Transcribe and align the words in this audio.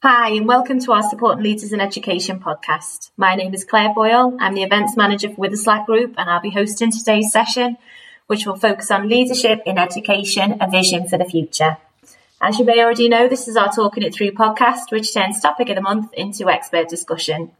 Hi, 0.00 0.28
and 0.30 0.46
welcome 0.46 0.78
to 0.78 0.92
our 0.92 1.02
Supporting 1.02 1.42
Leaders 1.42 1.72
in 1.72 1.80
Education 1.80 2.38
podcast. 2.38 3.10
My 3.16 3.34
name 3.34 3.52
is 3.52 3.64
Claire 3.64 3.92
Boyle. 3.92 4.36
I'm 4.38 4.54
the 4.54 4.62
events 4.62 4.96
manager 4.96 5.28
for 5.28 5.44
Witherslack 5.44 5.86
Group, 5.86 6.14
and 6.16 6.30
I'll 6.30 6.40
be 6.40 6.50
hosting 6.50 6.92
today's 6.92 7.32
session, 7.32 7.76
which 8.28 8.46
will 8.46 8.54
focus 8.54 8.92
on 8.92 9.08
leadership 9.08 9.60
in 9.66 9.76
education, 9.76 10.58
a 10.60 10.70
vision 10.70 11.08
for 11.08 11.18
the 11.18 11.24
future. 11.24 11.78
As 12.40 12.60
you 12.60 12.64
may 12.64 12.78
already 12.78 13.08
know, 13.08 13.26
this 13.26 13.48
is 13.48 13.56
our 13.56 13.72
Talking 13.72 14.04
It 14.04 14.14
Through 14.14 14.30
podcast, 14.34 14.92
which 14.92 15.12
turns 15.12 15.40
topic 15.40 15.68
of 15.68 15.74
the 15.74 15.82
month 15.82 16.14
into 16.14 16.48
expert 16.48 16.88
discussion. 16.88 17.50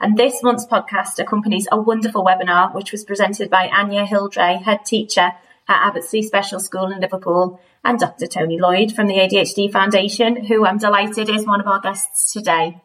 And 0.00 0.18
this 0.18 0.42
month's 0.42 0.66
podcast 0.66 1.20
accompanies 1.20 1.68
a 1.70 1.80
wonderful 1.80 2.24
webinar, 2.24 2.74
which 2.74 2.90
was 2.90 3.04
presented 3.04 3.48
by 3.48 3.68
Anya 3.68 4.04
Hildre, 4.04 4.60
head 4.60 4.84
teacher 4.84 5.34
at 5.68 5.88
Abbot's 5.88 6.12
Lea 6.12 6.22
Special 6.22 6.60
School 6.60 6.90
in 6.90 7.00
Liverpool, 7.00 7.60
and 7.84 7.98
Dr. 7.98 8.26
Tony 8.26 8.58
Lloyd 8.58 8.92
from 8.92 9.06
the 9.06 9.14
ADHD 9.14 9.70
Foundation, 9.70 10.44
who 10.46 10.66
I'm 10.66 10.78
delighted 10.78 11.28
is 11.28 11.46
one 11.46 11.60
of 11.60 11.66
our 11.66 11.80
guests 11.80 12.32
today. 12.32 12.80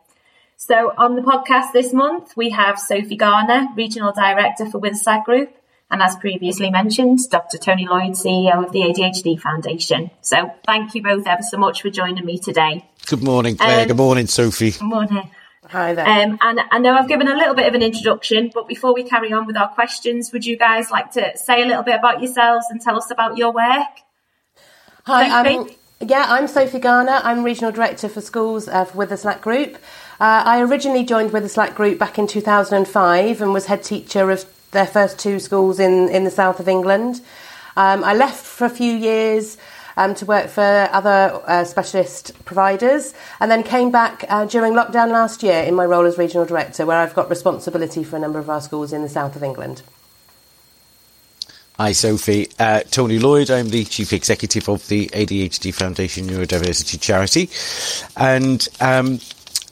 So 0.58 0.94
on 0.96 1.16
the 1.16 1.24
podcast 1.24 1.74
this 1.74 1.92
month, 1.92 2.38
we 2.38 2.52
have 2.52 2.78
Sophie 2.78 3.16
Garner, 3.16 3.70
Regional 3.76 4.12
Director 4.12 4.68
for 4.68 4.80
Witherslack 4.80 5.26
Group, 5.26 5.56
and 5.90 6.02
as 6.02 6.16
previously 6.16 6.70
mentioned, 6.70 7.20
Dr. 7.30 7.58
Tony 7.58 7.88
Lloyd, 7.88 8.12
CEO 8.12 8.64
of 8.64 8.72
the 8.72 8.82
ADHD 8.82 9.40
Foundation. 9.40 10.12
So 10.22 10.54
thank 10.66 10.94
you 10.94 11.02
both 11.02 11.28
ever 11.28 11.42
so 11.42 11.58
much 11.58 11.82
for 11.82 11.90
joining 11.90 12.26
me 12.26 12.38
today. 12.38 12.86
Good 13.08 13.24
morning, 13.24 13.58
Claire. 13.58 13.82
Um, 13.82 13.88
good 13.88 13.98
morning, 13.98 14.28
Sophie. 14.28 14.72
Good 14.72 14.84
morning. 14.84 15.30
Hi 15.72 15.94
there. 15.94 16.06
Um, 16.06 16.38
and 16.42 16.60
I 16.70 16.80
know 16.80 16.94
I've 16.94 17.08
given 17.08 17.30
a 17.30 17.36
little 17.36 17.56
bit 17.56 17.66
of 17.66 17.74
an 17.74 17.82
introduction, 17.82 18.52
but 18.54 18.68
before 18.68 18.94
we 18.94 19.04
carry 19.04 19.32
on 19.32 19.48
with 19.48 19.56
our 19.56 19.70
questions, 19.70 20.34
would 20.34 20.46
you 20.46 20.58
guys 20.58 20.92
like 20.92 21.12
to 21.14 21.38
say 21.38 21.64
a 21.64 21.66
little 21.66 21.82
bit 21.82 21.96
about 21.96 22.22
yourselves 22.22 22.66
and 22.70 22.82
tell 22.82 22.98
us 22.98 23.10
about 23.10 23.38
your 23.38 23.54
work? 23.54 23.88
Hi, 25.06 25.30
I'm, 25.30 25.70
yeah, 26.02 26.26
I'm 26.28 26.50
Sophie 26.50 26.80
Garner. 26.80 27.22
I'm 27.24 27.46
Regional 27.46 27.72
Director 27.72 28.10
for 28.10 28.20
Schools 28.20 28.68
uh, 28.68 28.84
for 28.84 28.98
Witherslack 28.98 29.40
Group. 29.40 29.76
Uh, 30.20 30.44
I 30.46 30.62
originally 30.62 31.06
joined 31.06 31.32
Witherslack 31.32 31.74
Group 31.74 31.98
back 31.98 32.20
in 32.20 32.28
2005 32.28 33.42
and 33.42 33.54
was 33.54 33.68
head 33.68 33.82
teacher 33.82 34.30
of 34.30 34.46
their 34.72 34.86
first 34.86 35.20
two 35.20 35.40
schools 35.40 35.80
in, 35.80 36.10
in 36.10 36.26
the 36.26 36.32
south 36.32 36.60
of 36.60 36.68
England. 36.68 37.22
Um, 37.78 38.04
I 38.04 38.14
left 38.14 38.46
for 38.46 38.66
a 38.66 38.70
few 38.70 38.92
years 38.92 39.58
um, 39.98 40.16
to 40.16 40.26
work 40.26 40.50
for 40.50 40.90
other 40.92 41.42
uh, 41.46 41.64
specialist 41.64 42.34
providers 42.46 43.14
and 43.40 43.50
then 43.52 43.64
came 43.64 43.92
back 43.92 44.26
uh, 44.30 44.46
during 44.46 44.74
lockdown 44.74 45.10
last 45.12 45.44
year 45.44 45.62
in 45.64 45.76
my 45.76 45.86
role 45.86 46.06
as 46.06 46.18
Regional 46.18 46.46
Director, 46.46 46.86
where 46.86 46.98
I've 46.98 47.14
got 47.14 47.30
responsibility 47.30 48.04
for 48.04 48.16
a 48.16 48.20
number 48.20 48.40
of 48.40 48.50
our 48.50 48.62
schools 48.62 48.94
in 48.94 49.02
the 49.02 49.10
south 49.10 49.36
of 49.36 49.44
England. 49.44 49.82
Hi, 51.78 51.94
Sophie. 51.94 52.48
Uh, 52.60 52.82
Tony 52.92 53.18
Lloyd. 53.18 53.50
I'm 53.50 53.70
the 53.70 53.86
Chief 53.86 54.14
Executive 54.14 54.70
of 54.70 54.88
the 54.88 55.08
ADHD 55.08 55.74
Foundation 55.74 56.28
Neurodiversity 56.28 57.02
Charity. 57.02 57.50
And 58.16 58.68
um, 58.80 59.20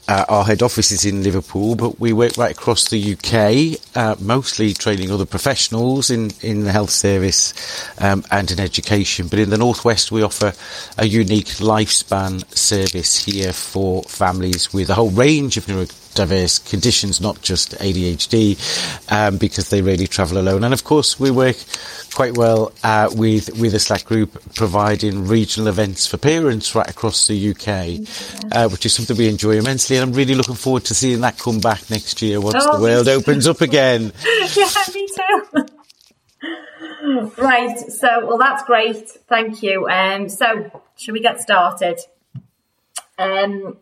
uh, 0.10 0.26
our 0.28 0.44
head 0.44 0.64
office 0.64 0.92
is 0.92 1.06
in 1.06 1.22
Liverpool, 1.22 1.76
but 1.76 2.00
we 2.00 2.12
work 2.14 2.36
right 2.36 2.52
across 2.52 2.90
the 2.90 3.14
UK, 3.14 3.80
uh, 3.96 4.16
mostly 4.20 4.74
training 4.74 5.12
other 5.12 5.26
professionals 5.26 6.10
in, 6.10 6.32
in 6.42 6.64
the 6.64 6.72
health 6.72 6.90
service 6.90 7.54
um, 8.00 8.26
and 8.32 8.50
in 8.50 8.60
education. 8.60 9.28
But 9.28 9.38
in 9.38 9.52
the 9.52 9.58
Northwest, 9.58 10.12
we 10.12 10.24
offer 10.24 10.54
a 10.98 11.06
unique 11.06 11.46
lifespan 11.60 12.44
service 12.58 13.24
here 13.24 13.54
for 13.54 14.02
families 14.04 14.74
with 14.74 14.90
a 14.90 14.96
whole 14.96 15.12
range 15.12 15.58
of 15.58 15.70
neurodiverse 16.20 16.70
conditions, 16.70 17.22
not 17.22 17.42
just 17.42 17.72
ADHD, 17.74 18.58
um, 19.12 19.38
because 19.38 19.70
they 19.70 19.82
really 19.82 20.08
travel 20.08 20.38
alone. 20.38 20.64
And 20.64 20.74
of 20.74 20.84
course, 20.84 21.20
we 21.20 21.32
work 21.32 21.58
quite 22.14 22.38
well 22.38 22.72
uh, 22.84 23.10
with 23.14 23.48
Witherslack 23.56 24.06
Group 24.06 24.42
providing 24.56 25.28
regional 25.28 25.68
events 25.68 26.08
for 26.08 26.18
parents 26.18 26.76
right 26.76 26.90
across 26.90 27.28
the 27.28 27.52
UK, 27.52 28.52
uh, 28.52 28.70
which 28.70 28.86
is 28.86 28.94
something 28.94 29.18
we 29.18 29.30
enjoy 29.30 29.58
immensely. 29.58 29.98
And 29.98 30.10
I'm 30.10 30.16
really 30.16 30.36
looking 30.36 30.56
forward 30.56 30.86
to 30.86 30.96
seeing 30.96 31.22
that 31.22 31.38
come 31.38 31.60
back 31.60 31.90
next 31.90 32.22
year 32.22 32.42
once 32.42 32.66
oh, 32.68 32.78
the 32.78 32.84
world 32.84 33.08
opens 33.08 33.48
up 33.48 33.62
again. 33.62 34.12
yeah, 34.56 34.70
me 34.94 35.08
too. 35.08 35.66
right. 37.38 37.78
So, 37.78 38.26
well, 38.28 38.38
that's 38.38 38.64
great. 38.64 39.10
Thank 39.28 39.64
you. 39.64 39.88
Um, 39.88 40.30
so, 40.30 40.82
should 40.95 41.14
we 41.14 41.22
get 41.22 41.39
started? 41.39 42.00
Um, 43.17 43.78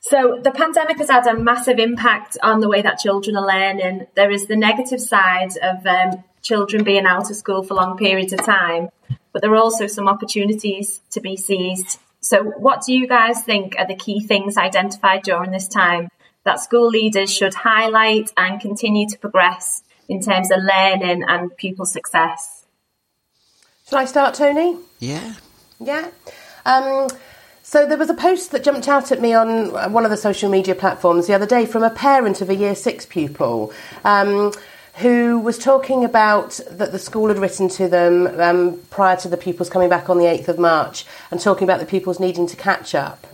so 0.00 0.40
the 0.42 0.50
pandemic 0.50 0.98
has 0.98 1.10
had 1.10 1.26
a 1.26 1.36
massive 1.36 1.78
impact 1.78 2.38
on 2.42 2.60
the 2.60 2.68
way 2.68 2.80
that 2.80 2.98
children 2.98 3.36
are 3.36 3.46
learning. 3.46 4.06
There 4.14 4.30
is 4.30 4.46
the 4.46 4.56
negative 4.56 5.00
side 5.00 5.50
of 5.62 5.86
um, 5.86 6.24
children 6.42 6.84
being 6.84 7.04
out 7.04 7.30
of 7.30 7.36
school 7.36 7.62
for 7.62 7.74
long 7.74 7.98
periods 7.98 8.32
of 8.32 8.42
time, 8.42 8.88
but 9.32 9.42
there 9.42 9.52
are 9.52 9.56
also 9.56 9.86
some 9.86 10.08
opportunities 10.08 11.02
to 11.10 11.20
be 11.20 11.36
seized. 11.36 11.98
So, 12.20 12.42
what 12.42 12.82
do 12.84 12.94
you 12.94 13.06
guys 13.06 13.42
think 13.42 13.74
are 13.78 13.86
the 13.86 13.94
key 13.94 14.20
things 14.20 14.56
identified 14.56 15.22
during 15.22 15.50
this 15.50 15.68
time 15.68 16.08
that 16.44 16.60
school 16.60 16.88
leaders 16.88 17.32
should 17.32 17.54
highlight 17.54 18.30
and 18.36 18.58
continue 18.60 19.06
to 19.08 19.18
progress 19.18 19.82
in 20.08 20.20
terms 20.22 20.50
of 20.50 20.60
learning 20.62 21.24
and 21.28 21.54
pupil 21.56 21.84
success? 21.84 22.64
Should 23.88 23.98
I 23.98 24.04
start, 24.06 24.34
Tony? 24.34 24.78
Yeah. 24.98 25.34
Yeah. 25.78 26.08
Um, 26.64 27.08
so 27.70 27.86
there 27.86 27.96
was 27.96 28.10
a 28.10 28.14
post 28.14 28.50
that 28.50 28.64
jumped 28.64 28.88
out 28.88 29.12
at 29.12 29.20
me 29.20 29.32
on 29.32 29.92
one 29.92 30.04
of 30.04 30.10
the 30.10 30.16
social 30.16 30.50
media 30.50 30.74
platforms 30.74 31.28
the 31.28 31.34
other 31.34 31.46
day 31.46 31.66
from 31.66 31.84
a 31.84 31.90
parent 31.90 32.40
of 32.40 32.50
a 32.50 32.54
year 32.56 32.74
six 32.74 33.06
pupil. 33.06 33.72
Um, 34.04 34.52
who 34.94 35.38
was 35.38 35.56
talking 35.56 36.04
about 36.04 36.58
that 36.68 36.90
the 36.90 36.98
school 36.98 37.28
had 37.28 37.38
written 37.38 37.68
to 37.68 37.86
them 37.86 38.26
um, 38.40 38.80
prior 38.90 39.16
to 39.18 39.28
the 39.28 39.36
pupils 39.36 39.70
coming 39.70 39.88
back 39.88 40.10
on 40.10 40.18
the 40.18 40.24
8th 40.24 40.48
of 40.48 40.58
March 40.58 41.06
and 41.30 41.40
talking 41.40 41.62
about 41.62 41.78
the 41.78 41.86
pupils 41.86 42.18
needing 42.18 42.48
to 42.48 42.56
catch 42.56 42.92
up. 42.92 43.24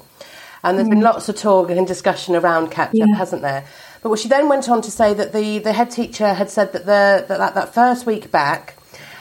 And 0.62 0.76
there's 0.76 0.86
mm. 0.86 0.92
been 0.92 1.00
lots 1.00 1.30
of 1.30 1.36
talk 1.36 1.70
and 1.70 1.86
discussion 1.86 2.36
around 2.36 2.70
catch 2.70 2.90
up, 2.90 2.94
yeah. 2.94 3.16
hasn't 3.16 3.40
there? 3.40 3.64
But 4.02 4.18
she 4.18 4.28
then 4.28 4.50
went 4.50 4.68
on 4.68 4.82
to 4.82 4.90
say 4.90 5.14
that 5.14 5.32
the, 5.32 5.60
the 5.60 5.72
head 5.72 5.90
teacher 5.90 6.34
had 6.34 6.50
said 6.50 6.74
that 6.74 6.84
the, 6.84 7.24
that, 7.26 7.54
that 7.54 7.72
first 7.72 8.04
week 8.04 8.30
back, 8.30 8.75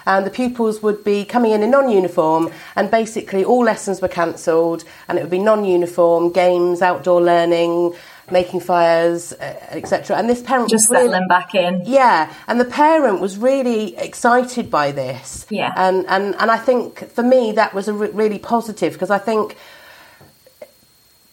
and 0.05 0.25
the 0.25 0.31
pupils 0.31 0.81
would 0.81 1.03
be 1.03 1.25
coming 1.25 1.51
in 1.51 1.63
in 1.63 1.71
non-uniform 1.71 2.51
and 2.75 2.91
basically 2.91 3.43
all 3.43 3.63
lessons 3.63 4.01
were 4.01 4.07
cancelled 4.07 4.83
and 5.07 5.17
it 5.17 5.21
would 5.21 5.31
be 5.31 5.39
non-uniform 5.39 6.31
games 6.31 6.81
outdoor 6.81 7.21
learning 7.21 7.93
making 8.31 8.59
fires, 8.59 9.33
uh, 9.33 9.55
etc. 9.69 10.17
And 10.17 10.29
this 10.29 10.41
parent 10.41 10.69
just 10.69 10.89
really, 10.89 11.05
settling 11.05 11.27
back 11.27 11.53
in. 11.53 11.83
Yeah, 11.85 12.33
and 12.47 12.59
the 12.59 12.65
parent 12.65 13.21
was 13.21 13.37
really 13.37 13.95
excited 13.97 14.71
by 14.71 14.91
this. 14.91 15.45
Yeah, 15.49 15.73
and 15.75 16.05
and 16.07 16.35
and 16.35 16.51
I 16.51 16.57
think 16.57 17.09
for 17.11 17.23
me 17.23 17.51
that 17.53 17.73
was 17.73 17.87
a 17.87 17.93
re- 17.93 18.09
really 18.09 18.39
positive 18.39 18.93
because 18.93 19.09
I 19.09 19.17
think 19.19 19.57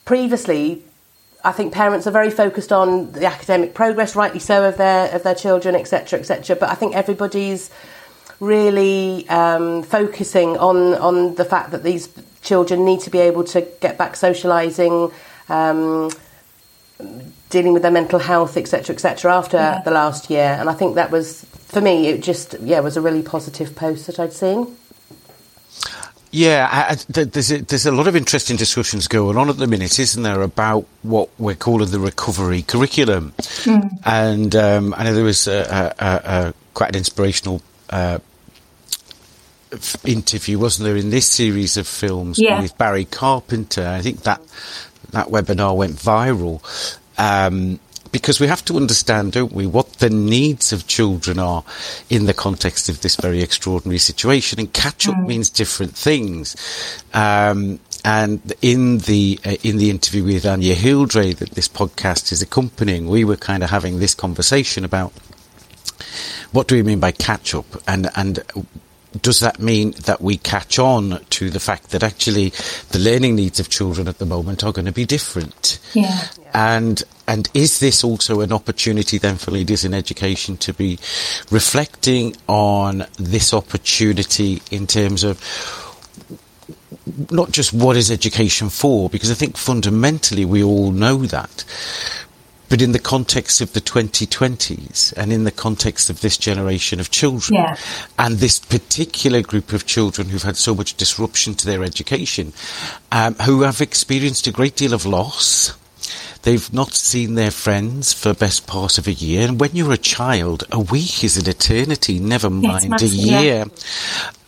previously. 0.05 0.85
I 1.45 1.51
think 1.51 1.73
parents 1.73 2.07
are 2.07 2.13
very 2.13 2.31
focused 2.31 2.73
on 2.73 3.11
the 3.11 3.27
academic 3.27 3.75
progress, 3.75 4.15
rightly 4.15 4.39
so, 4.39 4.69
of 4.69 4.77
their 4.77 5.13
of 5.13 5.25
their 5.25 5.35
children, 5.35 5.75
etc., 5.75 6.21
etc. 6.21 6.55
But 6.55 6.69
I 6.69 6.77
think 6.77 6.95
everybody's 6.95 7.69
really 8.43 9.27
um, 9.29 9.85
focusing 9.85 10.59
on 10.59 10.95
on 10.95 11.37
the 11.37 11.45
fact 11.45 11.71
that 11.71 11.85
these 11.85 12.09
children 12.43 12.85
need 12.85 13.01
to 13.01 13.11
be 13.11 13.19
able 13.19 13.45
to 13.45 13.61
get 13.81 13.97
back 13.97 14.15
socialising, 14.15 15.13
um, 15.49 16.11
dealing 17.51 17.73
with 17.73 17.83
their 17.83 17.93
mental 17.93 18.19
health, 18.19 18.57
etc., 18.57 18.95
etc. 18.95 19.33
After 19.33 19.57
yeah. 19.57 19.83
the 19.83 19.93
last 19.93 20.29
year, 20.29 20.57
and 20.59 20.69
I 20.69 20.75
think 20.75 20.97
that 20.97 21.11
was 21.13 21.45
for 21.45 21.81
me. 21.81 22.09
It 22.09 22.23
just 22.23 22.57
yeah 22.61 22.81
was 22.81 22.97
a 22.97 23.01
really 23.01 23.23
positive 23.23 23.77
post 23.77 24.09
that 24.09 24.19
I'd 24.19 24.33
seen. 24.33 24.77
Yeah, 26.35 26.67
I, 26.73 26.93
I, 26.93 27.25
there's 27.25 27.53
a, 27.53 27.59
there's 27.59 27.85
a 27.85 27.93
lot 27.93 28.09
of 28.09 28.17
interesting 28.17 28.57
discussions 28.57 29.07
going 29.07 29.37
on 29.37 29.51
at 29.51 29.59
the 29.59 29.67
minute, 29.67 29.99
isn't 29.99 30.23
there, 30.23 30.41
about 30.41 30.87
what 31.03 31.29
we're 31.39 31.55
calling 31.55 31.91
the 31.91 32.01
recovery 32.01 32.63
curriculum? 32.63 33.35
Mm. 33.37 33.99
And 34.07 34.57
um, 34.57 34.95
I 34.97 35.05
know 35.05 35.13
there 35.13 35.25
was 35.25 35.47
a, 35.47 35.95
a, 35.99 36.55
quite 36.73 36.89
an 36.89 36.97
inspirational 36.97 37.61
uh, 37.91 38.19
interview, 40.05 40.59
wasn't 40.59 40.87
there, 40.87 40.97
in 40.97 41.11
this 41.11 41.27
series 41.27 41.77
of 41.77 41.87
films 41.87 42.39
yeah. 42.39 42.61
with 42.61 42.77
Barry 42.79 43.05
Carpenter? 43.05 43.87
I 43.87 44.01
think 44.01 44.23
that 44.23 44.41
that 45.11 45.29
webinar 45.29 45.77
went 45.77 45.93
viral. 45.93 46.63
Um, 47.19 47.79
because 48.13 48.39
we 48.39 48.47
have 48.47 48.65
to 48.67 48.77
understand, 48.77 49.33
don't 49.33 49.53
we, 49.53 49.67
what 49.67 49.95
the 49.95 50.11
needs 50.11 50.73
of 50.73 50.87
children 50.87 51.39
are 51.39 51.65
in 52.11 52.27
the 52.27 52.35
context 52.35 52.91
of 52.91 53.01
this 53.01 53.17
very 53.17 53.41
extraordinary 53.43 53.99
situation. 53.99 54.61
And 54.61 54.73
catch 54.73 55.09
up 55.09 55.15
mm. 55.15 55.27
means 55.27 55.49
different 55.49 55.97
things. 55.97 56.55
Um, 57.15 57.81
and 58.05 58.53
in 58.61 58.99
the 58.99 59.41
uh, 59.45 59.57
in 59.63 59.79
the 59.79 59.89
interview 59.89 60.25
with 60.25 60.45
Anya 60.45 60.75
Hildre 60.75 61.37
that 61.37 61.51
this 61.51 61.69
podcast 61.69 62.33
is 62.33 62.43
accompanying, 62.43 63.09
we 63.09 63.25
were 63.25 63.37
kind 63.37 63.63
of 63.63 63.71
having 63.71 63.99
this 63.99 64.15
conversation 64.15 64.85
about 64.85 65.13
what 66.51 66.69
do 66.69 66.75
we 66.75 66.83
mean 66.83 67.01
by 67.01 67.13
catch 67.13 67.55
up, 67.55 67.67
and 67.87 68.11
and 68.17 68.43
does 69.21 69.41
that 69.41 69.59
mean 69.59 69.93
that 70.05 70.21
we 70.21 70.39
catch 70.39 70.79
on 70.79 71.21
to 71.31 71.51
the 71.51 71.61
fact 71.61 71.91
that 71.91 72.03
actually 72.03 72.51
the 72.91 72.99
learning 72.99 73.37
needs 73.37 73.61
of 73.61 73.69
children 73.69 74.09
at 74.09 74.19
the 74.19 74.27
moment 74.27 74.65
are 74.65 74.73
going 74.73 74.87
to 74.87 74.93
be 74.93 75.05
different? 75.05 75.79
Yeah. 75.93 76.29
And 76.55 77.03
and 77.29 77.49
is 77.55 77.79
this 77.81 78.03
also 78.03 78.41
an 78.41 78.53
opportunity 78.53 79.19
then 79.19 79.37
for 79.37 79.51
leaders 79.51 79.85
in 79.85 79.95
education 79.95 80.57
to 80.59 80.73
be 80.73 80.99
reflecting 81.51 82.37
on 82.49 83.07
this 83.19 83.55
opportunity 83.55 84.63
in 84.71 84.87
terms 84.87 85.23
of 85.25 85.41
not 87.31 87.51
just 87.51 87.73
what 87.73 87.97
is 87.97 88.11
education 88.11 88.69
for, 88.69 89.09
because 89.09 89.31
I 89.31 89.35
think 89.35 89.57
fundamentally 89.57 90.45
we 90.45 90.63
all 90.63 90.93
know 90.93 91.19
that. 91.27 91.65
But 92.73 92.81
in 92.81 92.93
the 92.93 92.99
context 92.99 93.61
of 93.61 93.75
the 93.75 93.83
2020s 93.83 95.13
and 95.19 95.31
in 95.31 95.45
the 95.45 95.51
context 95.51 96.09
of 96.09 96.23
this 96.23 96.39
generation 96.39 97.01
of 97.01 97.11
children 97.11 97.57
Yeah. 97.61 97.77
and 98.19 98.39
this 98.39 98.59
particular 98.59 99.43
group 99.43 99.75
of 99.75 99.85
children 99.85 100.31
who've 100.31 100.43
had 100.43 100.57
so 100.57 100.75
much 100.75 100.97
disruption 100.97 101.55
to 101.57 101.67
their 101.67 101.85
education, 101.85 102.55
um, 103.13 103.35
who 103.45 103.61
have 103.61 103.83
experienced 103.83 104.47
a 104.47 104.53
great 104.53 104.75
deal 104.75 104.95
of 104.95 105.05
loss, 105.05 105.75
They've 106.43 106.73
not 106.73 106.95
seen 106.95 107.37
their 107.37 107.53
friends 107.53 108.13
for 108.13 108.35
best 108.35 108.67
part 108.67 108.99
of 108.99 109.07
a 109.07 109.13
year. 109.13 109.47
And 109.47 109.61
when 109.61 109.71
you're 109.75 109.93
a 109.93 109.97
child, 109.97 110.65
a 110.73 110.81
week 110.81 111.23
is 111.23 111.37
an 111.37 111.49
eternity, 111.49 112.19
never 112.19 112.51
mind 112.51 112.87
a 112.87 112.89
massive, 112.89 113.13
yeah. 113.13 113.41
year. 113.41 113.67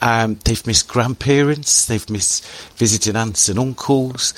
Um, 0.02 0.40
they've 0.44 0.66
missed 0.66 0.88
grandparents. 0.88 1.86
They've 1.86 2.10
missed 2.10 2.44
visiting 2.78 3.14
aunts 3.14 3.48
and 3.48 3.60
uncles. 3.60 4.34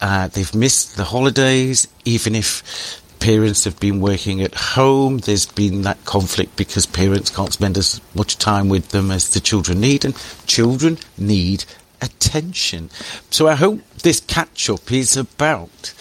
Uh, 0.00 0.26
they've 0.26 0.52
missed 0.52 0.96
the 0.96 1.04
holidays, 1.04 1.86
even 2.04 2.34
if 2.34 3.00
parents 3.20 3.64
have 3.64 3.78
been 3.80 4.00
working 4.00 4.42
at 4.42 4.54
home. 4.54 5.18
There's 5.18 5.46
been 5.46 5.82
that 5.82 6.04
conflict 6.04 6.56
because 6.56 6.86
parents 6.86 7.30
can't 7.30 7.52
spend 7.52 7.76
as 7.76 8.00
much 8.14 8.38
time 8.38 8.68
with 8.68 8.88
them 8.90 9.10
as 9.10 9.32
the 9.32 9.40
children 9.40 9.80
need, 9.80 10.04
and 10.04 10.16
children 10.46 10.98
need 11.18 11.64
attention. 12.00 12.90
So 13.30 13.48
I 13.48 13.54
hope 13.54 13.80
this 14.02 14.20
catch 14.20 14.68
up 14.70 14.90
is 14.92 15.16
about 15.16 15.94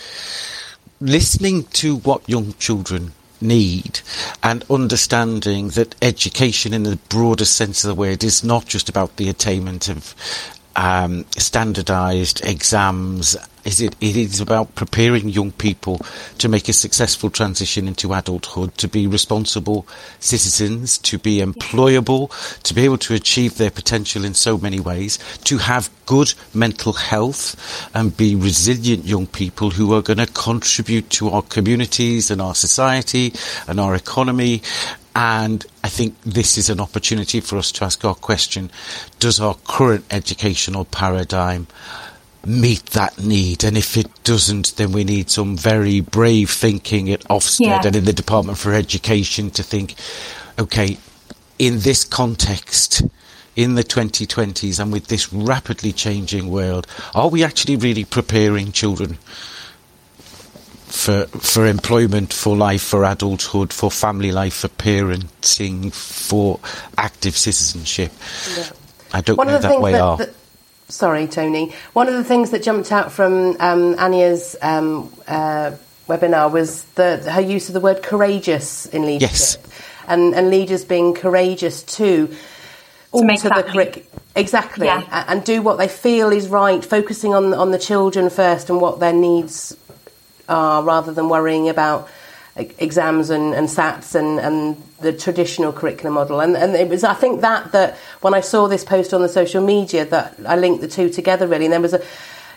listening 1.00 1.64
to 1.64 1.98
what 1.98 2.28
young 2.30 2.54
children 2.54 3.14
need 3.42 4.00
and 4.42 4.64
understanding 4.70 5.70
that 5.70 5.96
education 6.02 6.74
in 6.74 6.84
the 6.84 6.96
broader 7.10 7.46
sense 7.46 7.84
of 7.84 7.90
the 7.90 7.96
word 7.96 8.24
is 8.24 8.44
not 8.44 8.66
just 8.66 8.90
about 8.90 9.18
the 9.18 9.30
attainment 9.30 9.90
of 9.90 10.16
um, 10.76 11.26
standardized 11.38 12.44
exams 12.46 13.38
is 13.66 13.82
it 13.82 13.96
it 14.00 14.16
is 14.16 14.40
about 14.40 14.74
preparing 14.76 15.28
young 15.30 15.52
people 15.52 16.00
to 16.38 16.48
make 16.48 16.70
a 16.70 16.74
successful 16.74 17.30
transition 17.30 17.88
into 17.88 18.14
adulthood 18.14 18.78
to 18.78 18.88
be 18.88 19.08
responsible 19.08 19.86
citizens 20.20 20.98
to 20.98 21.18
be 21.18 21.40
employable 21.40 22.30
to 22.62 22.74
be 22.74 22.86
able 22.86 22.98
to 22.98 23.14
achieve 23.14 23.58
their 23.58 23.72
potential 23.72 24.24
in 24.24 24.34
so 24.34 24.58
many 24.58 24.80
ways 24.80 25.18
to 25.44 25.58
have 25.58 25.90
good 26.06 26.34
mental 26.54 26.94
health 26.94 27.56
and 27.94 28.16
be 28.16 28.36
resilient 28.36 29.06
young 29.06 29.28
people 29.28 29.72
who 29.72 29.94
are 29.94 30.02
going 30.02 30.18
to 30.18 30.28
contribute 30.28 31.10
to 31.10 31.30
our 31.30 31.42
communities 31.42 32.32
and 32.32 32.42
our 32.42 32.56
society 32.56 33.34
and 33.68 33.80
our 33.80 33.96
economy. 33.96 34.62
And 35.16 35.66
I 35.84 35.90
think 35.90 36.20
this 36.22 36.58
is 36.58 36.70
an 36.70 36.80
opportunity 36.80 37.40
for 37.40 37.58
us 37.58 37.72
to 37.74 37.86
ask 37.86 38.04
our 38.04 38.16
question 38.16 38.70
Does 39.20 39.40
our 39.40 39.56
current 39.66 40.06
educational 40.12 40.86
paradigm 40.86 41.68
meet 42.46 42.86
that 42.88 43.18
need? 43.24 43.64
And 43.64 43.78
if 43.78 43.98
it 43.98 44.08
doesn't, 44.24 44.76
then 44.78 44.92
we 44.92 45.04
need 45.04 45.30
some 45.30 45.58
very 45.58 46.00
brave 46.00 46.50
thinking 46.50 47.10
at 47.12 47.22
Ofsted 47.26 47.66
Yeah. 47.68 47.82
and 47.86 47.96
in 47.96 48.06
the 48.06 48.14
Department 48.14 48.58
for 48.58 48.74
Education 48.74 49.50
to 49.52 49.64
think 49.64 49.96
okay, 50.58 50.98
in 51.60 51.80
this 51.82 52.04
context, 52.06 53.02
in 53.58 53.76
the 53.76 53.84
2020s, 53.84 54.80
and 54.80 54.92
with 54.92 55.08
this 55.08 55.32
rapidly 55.34 55.92
changing 55.92 56.50
world, 56.50 56.88
are 57.14 57.28
we 57.30 57.44
actually 57.44 57.76
really 57.76 58.06
preparing 58.06 58.72
children? 58.72 59.18
for 60.88 61.26
for 61.28 61.66
employment, 61.68 62.32
for 62.32 62.56
life, 62.56 62.82
for 62.82 63.04
adulthood, 63.04 63.74
for 63.74 63.92
family 63.92 64.32
life, 64.32 64.54
for 64.54 64.70
parenting, 64.70 65.92
for 65.94 66.58
active 66.98 67.36
citizenship. 67.38 68.14
I 69.12 69.20
don't 69.22 69.36
One 69.38 69.48
know 69.48 69.60
that 69.60 69.82
way 69.82 69.92
that, 69.92 70.02
are. 70.02 70.18
that- 70.18 70.34
sorry, 70.88 71.28
Tony. 71.28 71.74
One 71.94 72.08
of 72.08 72.14
the 72.14 72.24
things 72.24 72.52
that 72.52 72.64
jumped 72.64 72.92
out 72.92 73.12
from 73.12 73.56
um, 73.60 73.96
Anya's 73.98 74.56
um, 74.62 75.12
uh, 75.28 75.72
webinar 76.08 76.52
was 76.52 76.84
the, 76.96 77.18
her 77.32 77.42
use 77.42 77.68
of 77.70 77.74
the 77.74 77.80
word 77.80 78.04
courageous 78.04 78.86
in 78.88 79.06
leadership, 79.06 79.32
Yes. 79.32 79.58
and, 80.08 80.34
and 80.36 80.50
leaders 80.50 80.86
being 80.86 81.14
courageous 81.14 81.84
too. 81.84 82.34
make 83.14 83.38
alter 83.44 83.50
that 83.50 83.66
the 83.68 83.72
curric- 83.72 84.06
exactly, 84.36 84.86
Yeah. 84.88 85.26
and 85.28 85.44
do 85.44 85.62
what 85.62 85.78
they 85.78 85.88
feel 85.88 86.32
is 86.32 86.48
right, 86.48 86.84
focusing 86.84 87.34
on 87.34 87.54
on 87.54 87.72
the 87.72 87.80
children 87.80 88.30
first 88.30 88.70
and 88.70 88.80
what 88.82 89.00
their 89.00 89.14
needs 89.14 89.76
are, 90.48 90.84
rather 90.84 91.12
than 91.12 91.30
worrying 91.30 91.70
about 91.70 92.08
exams 92.56 93.30
and, 93.30 93.54
and 93.54 93.68
SATs 93.68 94.16
and, 94.16 94.40
and 94.40 94.82
the 95.02 95.12
traditional 95.12 95.74
curriculum 95.74 96.14
model. 96.14 96.40
And, 96.40 96.56
and 96.56 96.76
it 96.76 96.88
was, 96.88 97.04
I 97.04 97.14
think, 97.14 97.42
that 97.42 97.72
that 97.74 97.98
when 98.22 98.34
I 98.34 98.40
saw 98.42 98.68
this 98.68 98.84
post 98.84 99.14
on 99.14 99.22
the 99.22 99.30
social 99.30 99.64
media, 99.66 100.06
that 100.06 100.36
I 100.46 100.56
linked 100.56 100.82
the 100.82 100.88
two 100.88 101.10
together 101.10 101.48
really. 101.48 101.66
And 101.66 101.74
there 101.74 101.82
was 101.82 101.94
a 101.94 102.02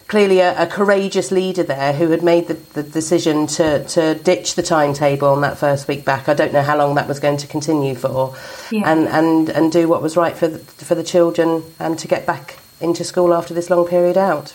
clearly 0.07 0.41
a, 0.41 0.63
a 0.63 0.67
courageous 0.67 1.31
leader 1.31 1.63
there 1.63 1.93
who 1.93 2.11
had 2.11 2.23
made 2.23 2.47
the, 2.49 2.55
the 2.55 2.83
decision 2.83 3.47
to, 3.47 3.85
to 3.85 4.15
ditch 4.15 4.55
the 4.55 4.63
timetable 4.63 5.29
on 5.29 5.41
that 5.43 5.59
first 5.59 5.87
week 5.89 6.05
back. 6.05 6.29
I 6.29 6.35
don't 6.35 6.53
know 6.53 6.63
how 6.63 6.79
long 6.79 6.95
that 6.95 7.07
was 7.09 7.21
going 7.21 7.37
to 7.39 7.47
continue 7.47 7.95
for, 7.95 8.35
Yeah. 8.71 8.91
and, 8.91 9.07
and 9.09 9.51
and 9.51 9.71
do 9.71 9.87
what 9.89 10.01
was 10.01 10.17
right 10.17 10.35
for 10.37 10.49
the, 10.49 10.59
for 10.61 10.95
the 10.95 11.05
children 11.05 11.63
and 11.79 11.99
to 11.99 12.09
get 12.09 12.25
back 12.25 12.59
into 12.81 13.05
school 13.05 13.35
after 13.35 13.53
this 13.53 13.69
long 13.69 13.87
period 13.87 14.17
out. 14.17 14.55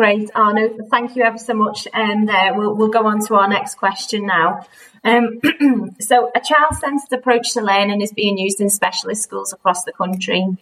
Great, 0.00 0.30
Arno. 0.34 0.78
Thank 0.90 1.14
you 1.14 1.24
ever 1.24 1.36
so 1.36 1.52
much. 1.52 1.86
Um, 1.92 2.24
there, 2.24 2.54
we'll, 2.54 2.74
we'll 2.74 2.88
go 2.88 3.06
on 3.06 3.20
to 3.26 3.34
our 3.34 3.46
next 3.46 3.74
question 3.74 4.24
now. 4.24 4.66
Um, 5.04 5.42
so, 6.00 6.30
a 6.34 6.40
child-centered 6.40 7.18
approach 7.18 7.52
to 7.52 7.60
learning 7.60 8.00
is 8.00 8.10
being 8.10 8.38
used 8.38 8.62
in 8.62 8.70
specialist 8.70 9.22
schools 9.22 9.52
across 9.52 9.84
the 9.84 9.92
country. 9.92 10.56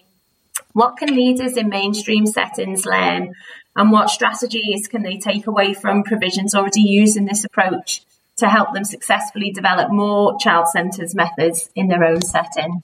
What 0.73 0.96
can 0.96 1.14
leaders 1.14 1.56
in 1.56 1.69
mainstream 1.69 2.26
settings 2.26 2.85
learn, 2.85 3.32
and 3.76 3.93
what 3.93 4.11
strategies 4.11 4.88
can 4.88 5.05
they 5.05 5.19
take 5.19 5.46
away 5.46 5.73
from 5.73 6.02
provisions 6.02 6.52
already 6.52 6.82
used 6.82 7.17
in 7.17 7.25
this 7.25 7.44
approach 7.44 8.02
to 8.38 8.49
help 8.49 8.75
them 8.75 8.82
successfully 8.82 9.52
develop 9.52 9.93
more 9.93 10.37
child-centered 10.40 11.14
methods 11.14 11.70
in 11.76 11.87
their 11.87 12.02
own 12.02 12.23
setting? 12.23 12.82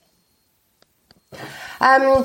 Um, 1.81 2.23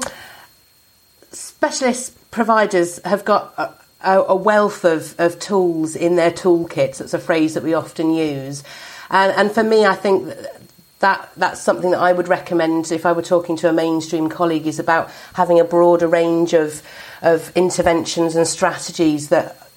specialist 1.32 2.31
providers 2.31 3.00
have 3.05 3.25
got 3.25 3.80
a, 4.02 4.20
a, 4.20 4.35
wealth 4.35 4.85
of, 4.85 5.14
of 5.19 5.38
tools 5.38 5.97
in 5.97 6.17
their 6.17 6.31
toolkits. 6.31 6.99
That's 6.99 7.14
a 7.14 7.19
phrase 7.19 7.55
that 7.55 7.62
we 7.62 7.75
often 7.75 8.12
use. 8.14 8.62
And, 9.11 9.32
and 9.32 9.52
for 9.52 9.62
me, 9.62 9.85
I 9.85 9.94
think 9.94 10.35
that 11.00 11.31
that's 11.37 11.61
something 11.61 11.91
that 11.91 12.00
I 12.00 12.12
would 12.12 12.29
recommend 12.29 12.93
if 12.93 13.05
I 13.05 13.12
were 13.12 13.23
talking 13.23 13.56
to 13.58 13.69
a 13.69 13.73
mainstream 13.73 14.29
colleague 14.29 14.67
is 14.67 14.79
about 14.79 15.11
having 15.35 15.58
a 15.58 15.64
broader 15.64 16.06
range 16.06 16.52
of 16.52 16.82
of 17.23 17.55
interventions 17.55 18.37
and 18.37 18.47
strategies 18.47 19.29
that 19.29 19.69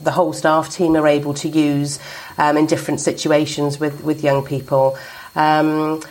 the 0.00 0.12
whole 0.12 0.32
staff 0.32 0.70
team 0.70 0.96
are 0.96 1.06
able 1.06 1.34
to 1.34 1.48
use 1.48 1.98
um, 2.38 2.56
in 2.56 2.66
different 2.66 3.00
situations 3.00 3.78
with 3.78 4.02
with 4.02 4.22
young 4.22 4.44
people, 4.44 4.98
um, 5.34 6.02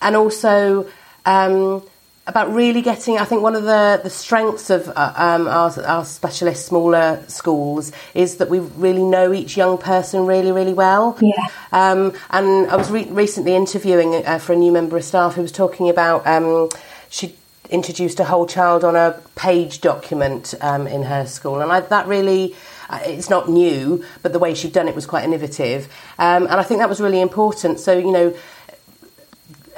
and 0.00 0.16
also. 0.16 0.88
Um, 1.26 1.82
about 2.26 2.52
really 2.52 2.82
getting, 2.82 3.18
I 3.18 3.24
think 3.24 3.42
one 3.42 3.56
of 3.56 3.64
the, 3.64 4.00
the 4.02 4.10
strengths 4.10 4.70
of 4.70 4.88
uh, 4.88 5.12
um, 5.16 5.48
our, 5.48 5.72
our 5.84 6.04
specialist 6.04 6.66
smaller 6.66 7.22
schools 7.26 7.90
is 8.14 8.36
that 8.36 8.48
we 8.48 8.60
really 8.60 9.02
know 9.02 9.32
each 9.32 9.56
young 9.56 9.78
person 9.78 10.26
really, 10.26 10.52
really 10.52 10.74
well. 10.74 11.18
Yeah. 11.20 11.48
Um, 11.72 12.12
and 12.30 12.70
I 12.70 12.76
was 12.76 12.90
re- 12.90 13.08
recently 13.10 13.54
interviewing 13.56 14.14
uh, 14.24 14.38
for 14.38 14.52
a 14.52 14.56
new 14.56 14.70
member 14.70 14.96
of 14.96 15.04
staff 15.04 15.34
who 15.34 15.42
was 15.42 15.50
talking 15.52 15.88
about 15.88 16.26
um, 16.26 16.68
she 17.08 17.34
introduced 17.70 18.20
a 18.20 18.24
whole 18.24 18.46
child 18.46 18.84
on 18.84 18.96
a 18.96 19.20
page 19.34 19.80
document 19.80 20.54
um, 20.60 20.86
in 20.86 21.02
her 21.04 21.26
school, 21.26 21.60
and 21.60 21.72
I, 21.72 21.80
that 21.80 22.06
really. 22.06 22.54
uh, 22.88 22.98
It's 23.04 23.30
not 23.30 23.48
new, 23.48 24.04
but 24.22 24.32
the 24.32 24.40
way 24.40 24.54
she'd 24.54 24.72
done 24.72 24.88
it 24.88 24.94
was 24.96 25.06
quite 25.06 25.24
innovative, 25.24 25.88
um, 26.18 26.44
and 26.50 26.54
I 26.54 26.64
think 26.64 26.80
that 26.80 26.88
was 26.88 27.00
really 27.00 27.20
important. 27.20 27.78
So 27.78 27.96
you 27.96 28.10
know, 28.10 28.34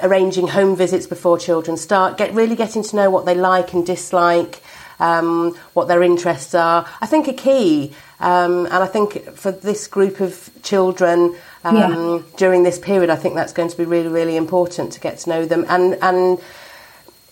arranging 0.03 0.47
home 0.49 0.75
visits 0.75 1.07
before 1.07 1.37
children 1.39 1.77
start, 1.77 2.17
get 2.17 2.33
really 2.33 2.55
getting 2.55 2.83
to 2.83 2.95
know 2.95 3.09
what 3.09 3.25
they 3.25 3.33
like 3.35 3.73
and 3.73 3.85
dislike, 3.85 4.61
um, 4.99 5.55
what 5.73 5.87
their 5.87 6.03
interests 6.03 6.53
are. 6.53 6.85
I 7.01 7.07
think 7.07 7.27
a 7.27 7.33
key, 7.33 7.93
um, 8.19 8.65
and 8.65 8.75
I 8.75 8.85
think 8.85 9.33
for 9.35 9.51
this 9.51 9.87
group 9.87 10.19
of 10.19 10.49
children 10.61 11.35
um, 11.63 11.75
Yeah. 11.77 12.19
during 12.37 12.63
this 12.63 12.77
period, 12.77 13.09
I 13.09 13.15
think 13.15 13.35
that's 13.35 13.53
going 13.53 13.69
to 13.69 13.77
be 13.77 13.85
really, 13.85 14.09
really 14.09 14.35
important 14.35 14.93
to 14.93 14.99
get 14.99 15.17
to 15.19 15.29
know 15.29 15.45
them 15.45 15.65
and 15.69 15.97
and. 16.01 16.39